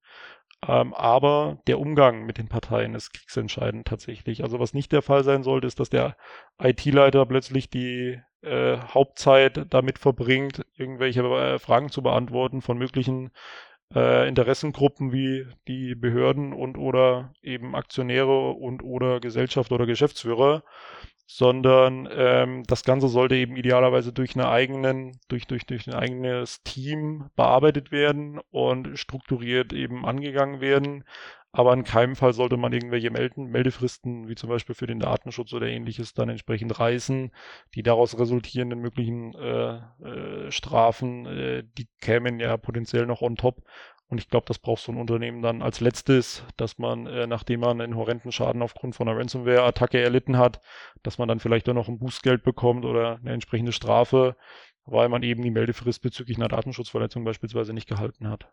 Ähm, 0.67 0.95
aber 0.95 1.59
der 1.67 1.79
Umgang 1.81 2.25
mit 2.25 2.39
den 2.39 2.49
Parteien 2.49 2.95
ist 2.95 3.13
kriegsentscheidend 3.13 3.87
tatsächlich. 3.87 4.43
Also 4.43 4.61
was 4.61 4.75
nicht 4.75 4.93
der 4.93 5.03
Fall 5.03 5.25
sein 5.25 5.43
sollte, 5.43 5.67
ist, 5.67 5.81
dass 5.81 5.91
der 5.91 6.17
IT-Leiter 6.63 7.27
plötzlich 7.27 7.69
die 7.69 8.21
äh, 8.43 8.79
Hauptzeit 8.79 9.67
damit 9.71 9.99
verbringt, 9.99 10.65
irgendwelche 10.77 11.23
äh, 11.23 11.59
Fragen 11.59 11.91
zu 11.91 12.03
beantworten 12.03 12.63
von 12.63 12.79
möglichen 12.79 13.31
äh, 13.95 14.29
Interessengruppen 14.29 15.13
wie 15.13 15.47
die 15.69 15.95
Behörden 15.95 16.53
und 16.53 16.77
oder 16.77 17.33
eben 17.43 17.75
Aktionäre 17.75 18.51
und 18.51 18.83
oder 18.83 19.21
Gesellschaft 19.21 19.73
oder 19.73 19.87
Geschäftsführer 19.87 20.63
sondern 21.27 22.09
ähm, 22.13 22.65
das 22.67 22.85
Ganze 22.85 23.09
sollte 23.09 23.35
eben 23.35 23.57
idealerweise 23.57 24.13
durch 24.13 24.35
eine 24.35 24.49
eigenen, 24.49 25.19
durch, 25.29 25.47
durch, 25.47 25.65
durch 25.67 25.87
ein 25.89 25.95
eigenes 25.95 26.63
Team 26.63 27.31
bearbeitet 27.37 27.91
werden 27.93 28.41
und 28.51 28.99
strukturiert 28.99 29.73
eben 29.73 30.05
angegangen 30.05 30.61
werden. 30.61 31.05
Aber 31.57 31.73
in 31.73 31.85
keinem 31.85 32.17
Fall 32.17 32.33
sollte 32.33 32.57
man 32.57 32.73
irgendwelche 32.73 33.13
Melden, 33.13 33.47
Meldefristen, 33.47 34.29
wie 34.29 34.35
zum 34.35 34.51
Beispiel 34.51 34.75
für 34.75 34.89
den 34.89 34.99
Datenschutz 34.99 35.53
oder 35.53 35.69
ähnliches, 35.69 36.13
dann 36.13 36.29
entsprechend 36.29 36.81
reißen. 36.81 37.31
Die 37.77 37.85
daraus 37.85 38.19
resultierenden 38.19 38.81
möglichen 38.81 39.35
äh, 39.37 39.77
äh, 39.77 40.51
Strafen, 40.51 41.27
äh, 41.27 41.63
die 41.79 41.87
kämen 42.01 42.41
ja 42.41 42.57
potenziell 42.57 43.07
noch 43.07 43.23
on 43.23 43.37
top. 43.37 43.63
Und 44.09 44.19
ich 44.19 44.29
glaube, 44.29 44.47
das 44.47 44.59
braucht 44.59 44.83
so 44.83 44.93
ein 44.93 44.99
Unternehmen 44.99 45.43
dann 45.43 45.63
als 45.63 45.81
letztes, 45.81 46.45
dass 46.57 46.79
man, 46.79 47.07
äh, 47.07 47.27
nachdem 47.27 47.61
man 47.61 47.81
einen 47.81 47.97
horrenden 47.97 48.33
Schaden 48.33 48.63
aufgrund 48.63 48.95
von 48.95 49.09
einer 49.09 49.19
Ransomware-Attacke 49.19 50.01
erlitten 50.01 50.37
hat, 50.37 50.61
dass 51.03 51.19
man 51.19 51.27
dann 51.27 51.41
vielleicht 51.41 51.67
dann 51.67 51.77
noch 51.77 51.89
ein 51.89 51.99
Bußgeld 51.99 52.45
bekommt 52.45 52.85
oder 52.85 53.17
eine 53.17 53.33
entsprechende 53.33 53.73
Strafe, 53.73 54.37
weil 54.85 55.09
man 55.09 55.23
eben 55.23 55.43
die 55.43 55.51
Meldefrist 55.51 56.03
bezüglich 56.03 56.37
einer 56.37 56.49
Datenschutzverletzung 56.49 57.25
beispielsweise 57.25 57.73
nicht 57.73 57.89
gehalten 57.89 58.29
hat. 58.29 58.53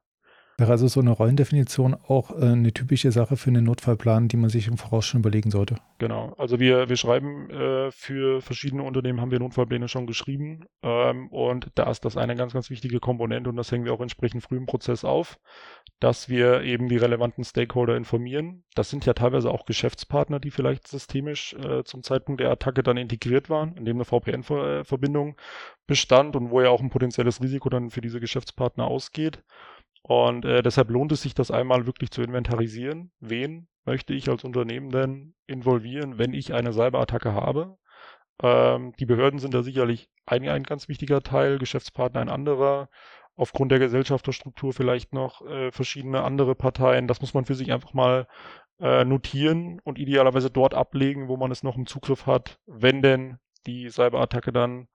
Wäre 0.61 0.73
also 0.73 0.87
so 0.87 0.99
eine 0.99 1.09
Rollendefinition 1.09 1.95
auch 2.07 2.29
äh, 2.39 2.51
eine 2.51 2.71
typische 2.71 3.11
Sache 3.11 3.35
für 3.35 3.49
einen 3.49 3.63
Notfallplan, 3.63 4.27
die 4.27 4.37
man 4.37 4.51
sich 4.51 4.67
im 4.67 4.77
Voraus 4.77 5.07
schon 5.07 5.21
überlegen 5.21 5.49
sollte? 5.49 5.77
Genau. 5.97 6.35
Also 6.37 6.59
wir, 6.59 6.87
wir 6.87 6.97
schreiben 6.97 7.49
äh, 7.49 7.89
für 7.89 8.41
verschiedene 8.41 8.83
Unternehmen 8.83 9.19
haben 9.19 9.31
wir 9.31 9.39
Notfallpläne 9.39 9.87
schon 9.87 10.05
geschrieben 10.05 10.65
ähm, 10.83 11.29
und 11.29 11.71
da 11.73 11.89
ist 11.89 12.05
das 12.05 12.15
eine 12.15 12.35
ganz, 12.35 12.53
ganz 12.53 12.69
wichtige 12.69 12.99
Komponente 12.99 13.49
und 13.49 13.55
das 13.55 13.71
hängen 13.71 13.85
wir 13.85 13.93
auch 13.93 14.01
entsprechend 14.01 14.43
früh 14.43 14.57
im 14.57 14.67
Prozess 14.67 15.03
auf, 15.03 15.39
dass 15.99 16.29
wir 16.29 16.61
eben 16.61 16.89
die 16.89 16.97
relevanten 16.97 17.43
Stakeholder 17.43 17.97
informieren. 17.97 18.63
Das 18.75 18.91
sind 18.91 19.07
ja 19.07 19.13
teilweise 19.13 19.49
auch 19.49 19.65
Geschäftspartner, 19.65 20.39
die 20.39 20.51
vielleicht 20.51 20.87
systemisch 20.87 21.55
äh, 21.55 21.83
zum 21.85 22.03
Zeitpunkt 22.03 22.39
der 22.39 22.51
Attacke 22.51 22.83
dann 22.83 22.97
integriert 22.97 23.49
waren, 23.49 23.75
indem 23.77 23.97
eine 23.97 24.05
VPN-Verbindung 24.05 25.37
bestand 25.87 26.35
und 26.35 26.51
wo 26.51 26.61
ja 26.61 26.69
auch 26.69 26.81
ein 26.81 26.91
potenzielles 26.91 27.41
Risiko 27.41 27.69
dann 27.69 27.89
für 27.89 28.01
diese 28.01 28.19
Geschäftspartner 28.19 28.85
ausgeht. 28.85 29.43
Und 30.11 30.43
äh, 30.43 30.61
deshalb 30.61 30.89
lohnt 30.89 31.13
es 31.13 31.21
sich, 31.21 31.35
das 31.35 31.51
einmal 31.51 31.85
wirklich 31.85 32.11
zu 32.11 32.21
inventarisieren. 32.21 33.13
Wen 33.21 33.69
möchte 33.85 34.13
ich 34.13 34.27
als 34.27 34.43
Unternehmen 34.43 34.89
denn 34.89 35.35
involvieren, 35.47 36.17
wenn 36.17 36.33
ich 36.33 36.53
eine 36.53 36.73
Cyberattacke 36.73 37.33
habe? 37.33 37.77
Ähm, 38.43 38.91
die 38.99 39.05
Behörden 39.05 39.39
sind 39.39 39.53
da 39.53 39.63
sicherlich 39.63 40.09
ein, 40.25 40.45
ein 40.49 40.63
ganz 40.63 40.89
wichtiger 40.89 41.21
Teil, 41.21 41.59
Geschäftspartner 41.59 42.19
ein 42.19 42.27
anderer 42.27 42.89
aufgrund 43.37 43.71
der 43.71 43.79
Gesellschafterstruktur 43.79 44.73
vielleicht 44.73 45.13
noch 45.13 45.45
äh, 45.47 45.71
verschiedene 45.71 46.23
andere 46.23 46.55
Parteien. 46.55 47.07
Das 47.07 47.21
muss 47.21 47.33
man 47.33 47.45
für 47.45 47.55
sich 47.55 47.71
einfach 47.71 47.93
mal 47.93 48.27
äh, 48.81 49.05
notieren 49.05 49.79
und 49.85 49.97
idealerweise 49.97 50.51
dort 50.51 50.73
ablegen, 50.73 51.29
wo 51.29 51.37
man 51.37 51.51
es 51.51 51.63
noch 51.63 51.77
im 51.77 51.87
Zugriff 51.87 52.25
hat, 52.25 52.59
wenn 52.65 53.01
denn 53.01 53.37
die 53.65 53.87
Cyberattacke 53.87 54.51
dann 54.51 54.89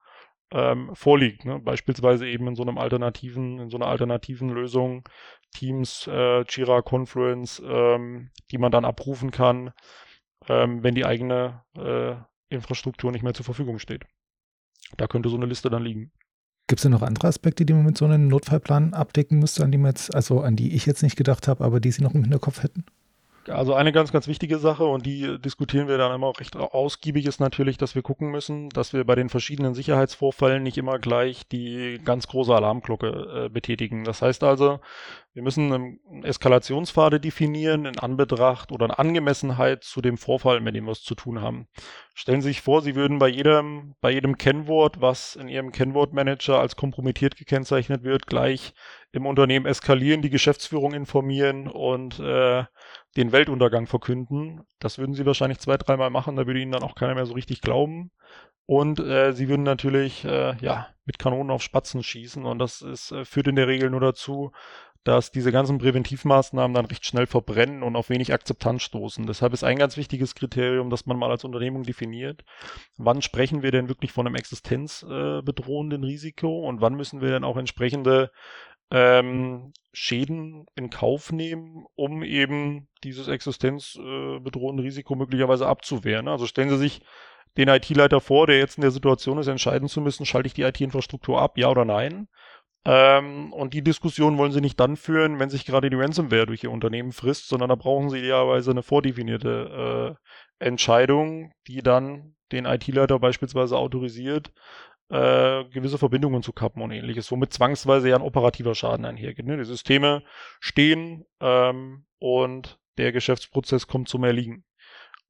ähm, 0.51 0.91
vorliegt. 0.93 1.45
Ne? 1.45 1.59
Beispielsweise 1.59 2.27
eben 2.27 2.47
in 2.47 2.55
so 2.55 2.63
einem 2.63 2.77
alternativen, 2.77 3.59
in 3.59 3.69
so 3.69 3.77
einer 3.77 3.87
alternativen 3.87 4.49
Lösung, 4.49 5.07
Teams, 5.53 6.07
äh, 6.07 6.43
Jira, 6.43 6.81
Confluence, 6.81 7.61
ähm, 7.65 8.31
die 8.51 8.57
man 8.57 8.71
dann 8.71 8.85
abrufen 8.85 9.31
kann, 9.31 9.71
ähm, 10.47 10.83
wenn 10.83 10.95
die 10.95 11.05
eigene 11.05 11.63
äh, 11.75 12.15
Infrastruktur 12.53 13.11
nicht 13.11 13.23
mehr 13.23 13.33
zur 13.33 13.45
Verfügung 13.45 13.79
steht. 13.79 14.05
Da 14.95 15.07
könnte 15.07 15.29
so 15.29 15.35
eine 15.35 15.45
Liste 15.45 15.69
dann 15.69 15.83
liegen. 15.83 16.11
Gibt 16.67 16.79
es 16.79 16.83
denn 16.83 16.91
noch 16.91 17.01
andere 17.01 17.27
Aspekte, 17.27 17.65
die 17.65 17.73
man 17.73 17.85
mit 17.85 17.97
so 17.97 18.05
einem 18.05 18.27
Notfallplan 18.27 18.93
abdecken 18.93 19.39
müsste, 19.39 19.63
an 19.63 19.71
die 19.71 19.77
man 19.77 19.91
jetzt, 19.91 20.13
also 20.13 20.41
an 20.41 20.55
die 20.57 20.75
ich 20.75 20.85
jetzt 20.85 21.01
nicht 21.01 21.15
gedacht 21.15 21.47
habe, 21.47 21.63
aber 21.63 21.79
die 21.79 21.91
Sie 21.91 22.03
noch 22.03 22.13
im 22.13 22.23
Hinterkopf 22.23 22.61
hätten? 22.61 22.85
Also 23.49 23.73
eine 23.73 23.91
ganz, 23.91 24.11
ganz 24.11 24.27
wichtige 24.27 24.57
Sache 24.57 24.85
und 24.85 25.05
die 25.05 25.39
diskutieren 25.39 25.87
wir 25.87 25.97
dann 25.97 26.13
immer 26.13 26.27
auch 26.27 26.39
recht 26.39 26.55
ausgiebig 26.55 27.25
ist 27.25 27.39
natürlich, 27.39 27.77
dass 27.77 27.95
wir 27.95 28.01
gucken 28.01 28.29
müssen, 28.29 28.69
dass 28.69 28.93
wir 28.93 29.03
bei 29.05 29.15
den 29.15 29.29
verschiedenen 29.29 29.73
Sicherheitsvorfällen 29.73 30.63
nicht 30.63 30.77
immer 30.77 30.99
gleich 30.99 31.47
die 31.47 31.99
ganz 32.03 32.27
große 32.27 32.53
Alarmglocke 32.53 33.45
äh, 33.45 33.49
betätigen. 33.49 34.03
Das 34.03 34.21
heißt 34.21 34.43
also, 34.43 34.79
wir 35.33 35.43
müssen 35.43 35.99
Eskalationspfade 36.23 37.19
definieren 37.19 37.85
in 37.85 37.99
Anbetracht 37.99 38.71
oder 38.71 38.85
in 38.85 38.91
Angemessenheit 38.91 39.83
zu 39.83 40.01
dem 40.01 40.17
Vorfall, 40.17 40.61
mit 40.61 40.75
dem 40.75 40.85
wir 40.85 40.93
es 40.93 41.03
zu 41.03 41.13
tun 41.13 41.41
haben. 41.41 41.67
Stellen 42.15 42.41
Sie 42.41 42.47
sich 42.47 42.61
vor, 42.61 42.81
Sie 42.81 42.95
würden 42.95 43.19
bei 43.19 43.27
jedem, 43.27 43.93
bei 44.01 44.09
jedem 44.09 44.39
Kennwort, 44.39 44.99
was 44.99 45.35
in 45.35 45.47
Ihrem 45.47 45.71
Kennwortmanager 45.71 46.59
als 46.59 46.75
kompromittiert 46.75 47.35
gekennzeichnet 47.35 48.03
wird, 48.03 48.25
gleich 48.25 48.73
im 49.11 49.27
Unternehmen 49.27 49.67
eskalieren, 49.67 50.23
die 50.23 50.31
Geschäftsführung 50.31 50.93
informieren 50.93 51.67
und 51.67 52.19
äh, 52.19 52.63
den 53.17 53.31
Weltuntergang 53.31 53.87
verkünden. 53.87 54.61
Das 54.79 54.97
würden 54.97 55.15
Sie 55.15 55.25
wahrscheinlich 55.25 55.59
zwei, 55.59 55.77
dreimal 55.77 56.09
machen, 56.09 56.35
da 56.35 56.47
würde 56.47 56.61
Ihnen 56.61 56.71
dann 56.71 56.83
auch 56.83 56.95
keiner 56.95 57.15
mehr 57.15 57.25
so 57.25 57.33
richtig 57.33 57.61
glauben. 57.61 58.11
Und 58.67 58.99
äh, 58.99 59.31
sie 59.31 59.47
würden 59.47 59.63
natürlich 59.63 60.25
äh, 60.25 60.57
ja 60.57 60.87
mit 61.05 61.19
Kanonen 61.19 61.51
auf 61.51 61.63
Spatzen 61.63 62.03
schießen 62.03 62.45
und 62.45 62.59
das 62.59 62.81
ist, 62.81 63.13
äh, 63.13 63.23
führt 63.23 63.47
in 63.47 63.55
der 63.55 63.67
Regel 63.67 63.89
nur 63.89 64.01
dazu, 64.01 64.51
dass 65.05 65.31
diese 65.31 65.53
ganzen 65.53 65.77
Präventivmaßnahmen 65.77 66.75
dann 66.75 66.85
recht 66.85 67.05
schnell 67.05 67.27
verbrennen 67.27 67.81
und 67.81 67.95
auf 67.95 68.09
wenig 68.09 68.33
Akzeptanz 68.33 68.83
stoßen. 68.83 69.25
Deshalb 69.25 69.53
ist 69.53 69.63
ein 69.63 69.77
ganz 69.77 69.95
wichtiges 69.95 70.35
Kriterium, 70.35 70.89
dass 70.89 71.05
man 71.05 71.17
mal 71.17 71.31
als 71.31 71.45
Unternehmung 71.45 71.83
definiert, 71.83 72.43
wann 72.97 73.21
sprechen 73.21 73.63
wir 73.63 73.71
denn 73.71 73.87
wirklich 73.87 74.11
von 74.11 74.27
einem 74.27 74.35
existenzbedrohenden 74.35 76.03
Risiko 76.03 76.67
und 76.67 76.81
wann 76.81 76.95
müssen 76.95 77.21
wir 77.21 77.29
denn 77.29 77.45
auch 77.45 77.55
entsprechende 77.55 78.31
ähm, 78.91 79.73
Schäden 79.93 80.65
in 80.75 80.89
Kauf 80.89 81.31
nehmen, 81.31 81.85
um 81.95 82.23
eben 82.23 82.87
dieses 83.03 83.27
existenzbedrohende 83.27 84.83
äh, 84.83 84.85
Risiko 84.85 85.15
möglicherweise 85.15 85.67
abzuwehren. 85.67 86.27
Also 86.27 86.45
stellen 86.45 86.69
Sie 86.69 86.77
sich 86.77 87.01
den 87.57 87.69
IT-Leiter 87.69 88.21
vor, 88.21 88.47
der 88.47 88.59
jetzt 88.59 88.77
in 88.77 88.81
der 88.81 88.91
Situation 88.91 89.39
ist, 89.39 89.47
entscheiden 89.47 89.87
zu 89.87 89.99
müssen, 90.01 90.25
schalte 90.25 90.47
ich 90.47 90.53
die 90.53 90.61
IT-Infrastruktur 90.61 91.41
ab, 91.41 91.57
ja 91.57 91.69
oder 91.69 91.85
nein? 91.85 92.27
Ähm, 92.85 93.51
und 93.51 93.73
die 93.73 93.83
Diskussion 93.83 94.37
wollen 94.37 94.51
sie 94.51 94.61
nicht 94.61 94.79
dann 94.79 94.95
führen, 94.95 95.39
wenn 95.39 95.49
sich 95.49 95.65
gerade 95.65 95.89
die 95.89 95.97
Ransomware 95.97 96.45
durch 96.45 96.63
ihr 96.63 96.71
Unternehmen 96.71 97.11
frisst, 97.11 97.49
sondern 97.49 97.69
da 97.69 97.75
brauchen 97.75 98.09
sie 98.09 98.19
idealerweise 98.19 98.71
eine 98.71 98.83
vordefinierte 98.83 100.15
äh, 100.61 100.65
Entscheidung, 100.65 101.51
die 101.67 101.81
dann 101.81 102.35
den 102.51 102.65
IT-Leiter 102.65 103.19
beispielsweise 103.19 103.77
autorisiert, 103.77 104.53
äh, 105.09 105.63
gewisse 105.65 105.97
Verbindungen 105.97 106.43
zu 106.43 106.51
kappen 106.51 106.81
und 106.81 106.91
ähnliches, 106.91 107.31
womit 107.31 107.53
zwangsweise 107.53 108.09
ja 108.09 108.15
ein 108.15 108.21
operativer 108.21 108.75
Schaden 108.75 109.05
einhergeht. 109.05 109.45
Ne? 109.45 109.57
Die 109.57 109.65
Systeme 109.65 110.23
stehen 110.59 111.25
ähm, 111.39 112.05
und 112.19 112.79
der 112.97 113.11
Geschäftsprozess 113.11 113.87
kommt 113.87 114.09
zum 114.09 114.23
Erliegen. 114.23 114.63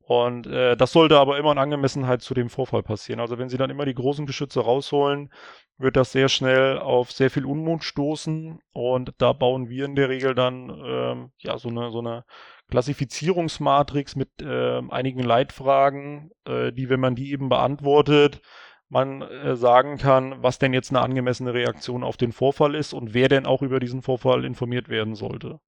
Und 0.07 0.47
äh, 0.47 0.77
das 0.77 0.93
sollte 0.93 1.19
aber 1.19 1.37
immer 1.37 1.51
in 1.51 1.57
Angemessenheit 1.57 2.21
zu 2.21 2.33
dem 2.33 2.49
Vorfall 2.49 2.81
passieren. 2.81 3.19
Also 3.19 3.37
wenn 3.37 3.49
Sie 3.49 3.57
dann 3.57 3.69
immer 3.69 3.83
die 3.83 3.93
großen 3.93 4.25
Geschütze 4.25 4.61
rausholen, 4.61 5.33
wird 5.77 5.97
das 5.97 6.13
sehr 6.13 6.29
schnell 6.29 6.79
auf 6.79 7.11
sehr 7.11 7.29
viel 7.29 7.45
Unmut 7.45 7.83
stoßen. 7.83 8.59
Und 8.71 9.13
da 9.17 9.33
bauen 9.33 9.67
wir 9.67 9.83
in 9.83 9.95
der 9.95 10.07
Regel 10.07 10.33
dann 10.33 10.69
ähm, 10.69 11.31
ja 11.39 11.57
so 11.57 11.67
eine 11.67 11.91
so 11.91 11.99
eine 11.99 12.23
Klassifizierungsmatrix 12.69 14.15
mit 14.15 14.29
äh, 14.41 14.81
einigen 14.89 15.23
Leitfragen, 15.23 16.31
äh, 16.45 16.71
die, 16.71 16.89
wenn 16.89 17.01
man 17.01 17.15
die 17.15 17.31
eben 17.31 17.49
beantwortet, 17.49 18.41
man 18.89 19.21
äh, 19.21 19.55
sagen 19.55 19.97
kann, 19.97 20.41
was 20.41 20.59
denn 20.59 20.73
jetzt 20.73 20.91
eine 20.91 21.01
angemessene 21.01 21.53
Reaktion 21.53 22.03
auf 22.03 22.17
den 22.17 22.31
Vorfall 22.31 22.75
ist 22.75 22.93
und 22.93 23.13
wer 23.13 23.29
denn 23.29 23.45
auch 23.45 23.61
über 23.61 23.79
diesen 23.79 24.01
Vorfall 24.01 24.45
informiert 24.45 24.89
werden 24.89 25.15
sollte. 25.15 25.59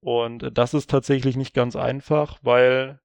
Und 0.00 0.50
das 0.56 0.74
ist 0.74 0.90
tatsächlich 0.90 1.36
nicht 1.36 1.54
ganz 1.54 1.76
einfach, 1.76 2.38
weil 2.42 3.00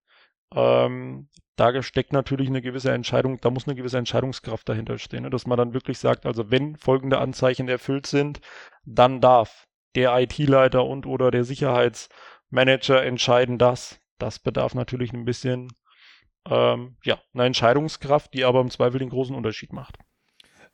ähm, 0.56 1.30
da 1.56 1.82
steckt 1.82 2.14
natürlich 2.14 2.48
eine 2.48 2.62
gewisse 2.62 2.92
Entscheidung, 2.92 3.42
da 3.42 3.50
muss 3.50 3.68
eine 3.68 3.76
gewisse 3.76 3.98
Entscheidungskraft 3.98 4.70
dahinter 4.70 4.98
stehen, 5.00 5.24
ne? 5.24 5.30
dass 5.30 5.48
man 5.48 5.58
dann 5.58 5.74
wirklich 5.74 5.98
sagt, 5.98 6.26
also 6.26 6.52
wenn 6.52 6.76
folgende 6.78 7.18
Anzeichen 7.18 7.68
erfüllt 7.68 8.06
sind, 8.06 8.40
dann 8.86 9.22
darf 9.22 9.68
der 9.96 10.18
IT-Leiter 10.20 10.86
und 10.86 11.08
oder 11.08 11.32
der 11.32 11.44
Sicherheitsmanager 11.44 13.04
entscheiden 13.04 13.58
das. 13.58 14.00
Das 14.20 14.40
bedarf 14.40 14.76
natürlich 14.76 15.14
ein 15.14 15.26
bisschen 15.26 15.70
ähm, 16.50 16.98
ja, 17.04 17.20
einer 17.34 17.46
Entscheidungskraft, 17.46 18.34
die 18.34 18.46
aber 18.46 18.62
im 18.62 18.70
Zweifel 18.70 19.00
den 19.00 19.10
großen 19.10 19.36
Unterschied 19.36 19.74
macht. 19.74 19.98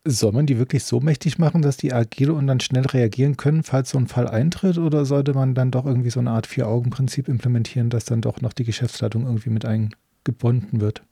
Soll 0.05 0.33
man 0.33 0.45
die 0.45 0.57
wirklich 0.57 0.83
so 0.83 0.99
mächtig 0.99 1.39
machen, 1.39 1.61
dass 1.61 1.77
die 1.77 1.93
agil 1.93 2.31
und 2.31 2.47
dann 2.47 2.59
schnell 2.59 2.85
reagieren 2.85 3.37
können, 3.37 3.63
falls 3.63 3.91
so 3.91 3.97
ein 3.97 4.07
Fall 4.07 4.27
eintritt? 4.27 4.77
Oder 4.77 5.05
sollte 5.05 5.33
man 5.33 5.55
dann 5.55 5.71
doch 5.71 5.85
irgendwie 5.85 6.09
so 6.09 6.19
eine 6.19 6.31
Art 6.31 6.45
Vier-Augen-Prinzip 6.45 7.29
implementieren, 7.29 7.89
dass 7.89 8.03
dann 8.03 8.21
doch 8.21 8.41
noch 8.41 8.51
die 8.51 8.65
Geschäftsleitung 8.65 9.25
irgendwie 9.25 9.49
mit 9.49 9.63
eingebunden 9.65 10.81
wird? 10.81 11.03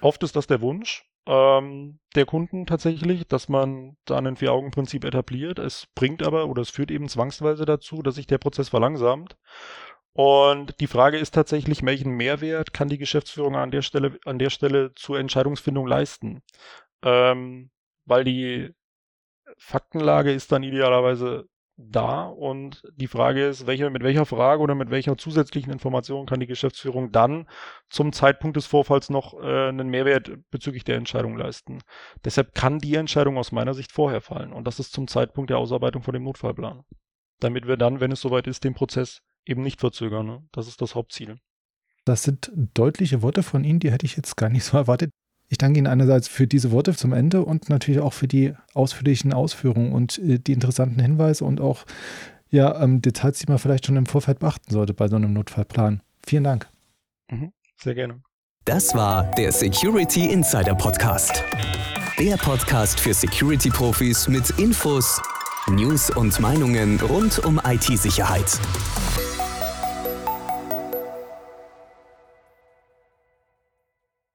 Oft 0.00 0.22
ist 0.24 0.34
das 0.34 0.48
der 0.48 0.60
Wunsch 0.60 1.04
ähm, 1.26 1.98
der 2.16 2.26
Kunden 2.26 2.66
tatsächlich, 2.66 3.26
dass 3.28 3.48
man 3.48 3.96
da 4.04 4.18
ein 4.18 4.36
Vier-Augen-Prinzip 4.36 5.04
etabliert. 5.04 5.58
Es 5.58 5.86
bringt 5.94 6.24
aber 6.24 6.48
oder 6.48 6.62
es 6.62 6.70
führt 6.70 6.90
eben 6.90 7.08
zwangsweise 7.08 7.64
dazu, 7.64 8.02
dass 8.02 8.16
sich 8.16 8.26
der 8.26 8.38
Prozess 8.38 8.70
verlangsamt. 8.70 9.36
Und 10.12 10.80
die 10.80 10.86
Frage 10.86 11.18
ist 11.18 11.32
tatsächlich, 11.32 11.84
welchen 11.84 12.12
Mehrwert 12.12 12.72
kann 12.72 12.88
die 12.88 12.98
Geschäftsführung 12.98 13.56
an 13.56 13.70
der 13.70 13.82
Stelle, 13.82 14.18
an 14.24 14.38
der 14.38 14.50
Stelle 14.50 14.92
zur 14.94 15.18
Entscheidungsfindung 15.18 15.86
leisten? 15.86 16.42
Ähm, 17.02 17.70
weil 18.06 18.24
die 18.24 18.74
Faktenlage 19.58 20.32
ist 20.32 20.52
dann 20.52 20.62
idealerweise 20.62 21.46
da 21.76 22.26
und 22.26 22.82
die 22.94 23.06
Frage 23.06 23.46
ist, 23.46 23.66
welche, 23.66 23.88
mit 23.88 24.02
welcher 24.02 24.26
Frage 24.26 24.62
oder 24.62 24.74
mit 24.74 24.90
welcher 24.90 25.16
zusätzlichen 25.16 25.72
Information 25.72 26.26
kann 26.26 26.40
die 26.40 26.46
Geschäftsführung 26.46 27.10
dann 27.10 27.48
zum 27.88 28.12
Zeitpunkt 28.12 28.56
des 28.56 28.66
Vorfalls 28.66 29.08
noch 29.08 29.34
äh, 29.40 29.68
einen 29.68 29.88
Mehrwert 29.88 30.30
bezüglich 30.50 30.84
der 30.84 30.96
Entscheidung 30.96 31.36
leisten. 31.36 31.80
Deshalb 32.24 32.54
kann 32.54 32.80
die 32.80 32.96
Entscheidung 32.96 33.38
aus 33.38 33.52
meiner 33.52 33.74
Sicht 33.74 33.92
vorher 33.92 34.20
fallen 34.20 34.52
und 34.52 34.66
das 34.66 34.78
ist 34.78 34.92
zum 34.92 35.08
Zeitpunkt 35.08 35.50
der 35.50 35.58
Ausarbeitung 35.58 36.02
von 36.02 36.12
dem 36.12 36.24
Notfallplan. 36.24 36.84
Damit 37.38 37.66
wir 37.66 37.78
dann, 37.78 38.00
wenn 38.00 38.12
es 38.12 38.20
soweit 38.20 38.46
ist, 38.46 38.64
den 38.64 38.74
Prozess 38.74 39.22
eben 39.44 39.62
nicht 39.62 39.80
verzögern. 39.80 40.26
Ne? 40.26 40.42
Das 40.52 40.68
ist 40.68 40.80
das 40.80 40.94
Hauptziel. 40.94 41.38
Das 42.04 42.22
sind 42.22 42.50
deutliche 42.74 43.22
Worte 43.22 43.42
von 43.42 43.64
Ihnen, 43.64 43.80
die 43.80 43.92
hätte 43.92 44.06
ich 44.06 44.16
jetzt 44.16 44.36
gar 44.36 44.48
nicht 44.48 44.64
so 44.64 44.76
erwartet. 44.76 45.10
Ich 45.48 45.58
danke 45.58 45.78
Ihnen 45.78 45.88
einerseits 45.88 46.28
für 46.28 46.46
diese 46.46 46.70
Worte 46.70 46.94
zum 46.94 47.12
Ende 47.12 47.44
und 47.44 47.68
natürlich 47.68 48.00
auch 48.00 48.12
für 48.12 48.28
die 48.28 48.54
ausführlichen 48.74 49.32
Ausführungen 49.32 49.92
und 49.92 50.18
äh, 50.18 50.38
die 50.38 50.52
interessanten 50.52 51.00
Hinweise 51.00 51.44
und 51.44 51.60
auch 51.60 51.84
ja, 52.50 52.80
ähm, 52.82 53.00
Details, 53.00 53.38
die 53.38 53.46
man 53.48 53.58
vielleicht 53.58 53.86
schon 53.86 53.96
im 53.96 54.06
Vorfeld 54.06 54.40
beachten 54.40 54.72
sollte 54.72 54.94
bei 54.94 55.08
so 55.08 55.16
einem 55.16 55.32
Notfallplan. 55.32 56.02
Vielen 56.26 56.44
Dank. 56.44 56.68
Mhm, 57.30 57.52
sehr 57.80 57.94
gerne. 57.94 58.22
Das 58.64 58.94
war 58.94 59.30
der 59.32 59.52
Security 59.52 60.30
Insider 60.30 60.74
Podcast. 60.74 61.42
Der 62.18 62.36
Podcast 62.36 63.00
für 63.00 63.14
Security-Profis 63.14 64.28
mit 64.28 64.50
Infos, 64.58 65.20
News 65.68 66.10
und 66.10 66.38
Meinungen 66.40 67.00
rund 67.00 67.38
um 67.38 67.60
IT-Sicherheit. 67.64 68.60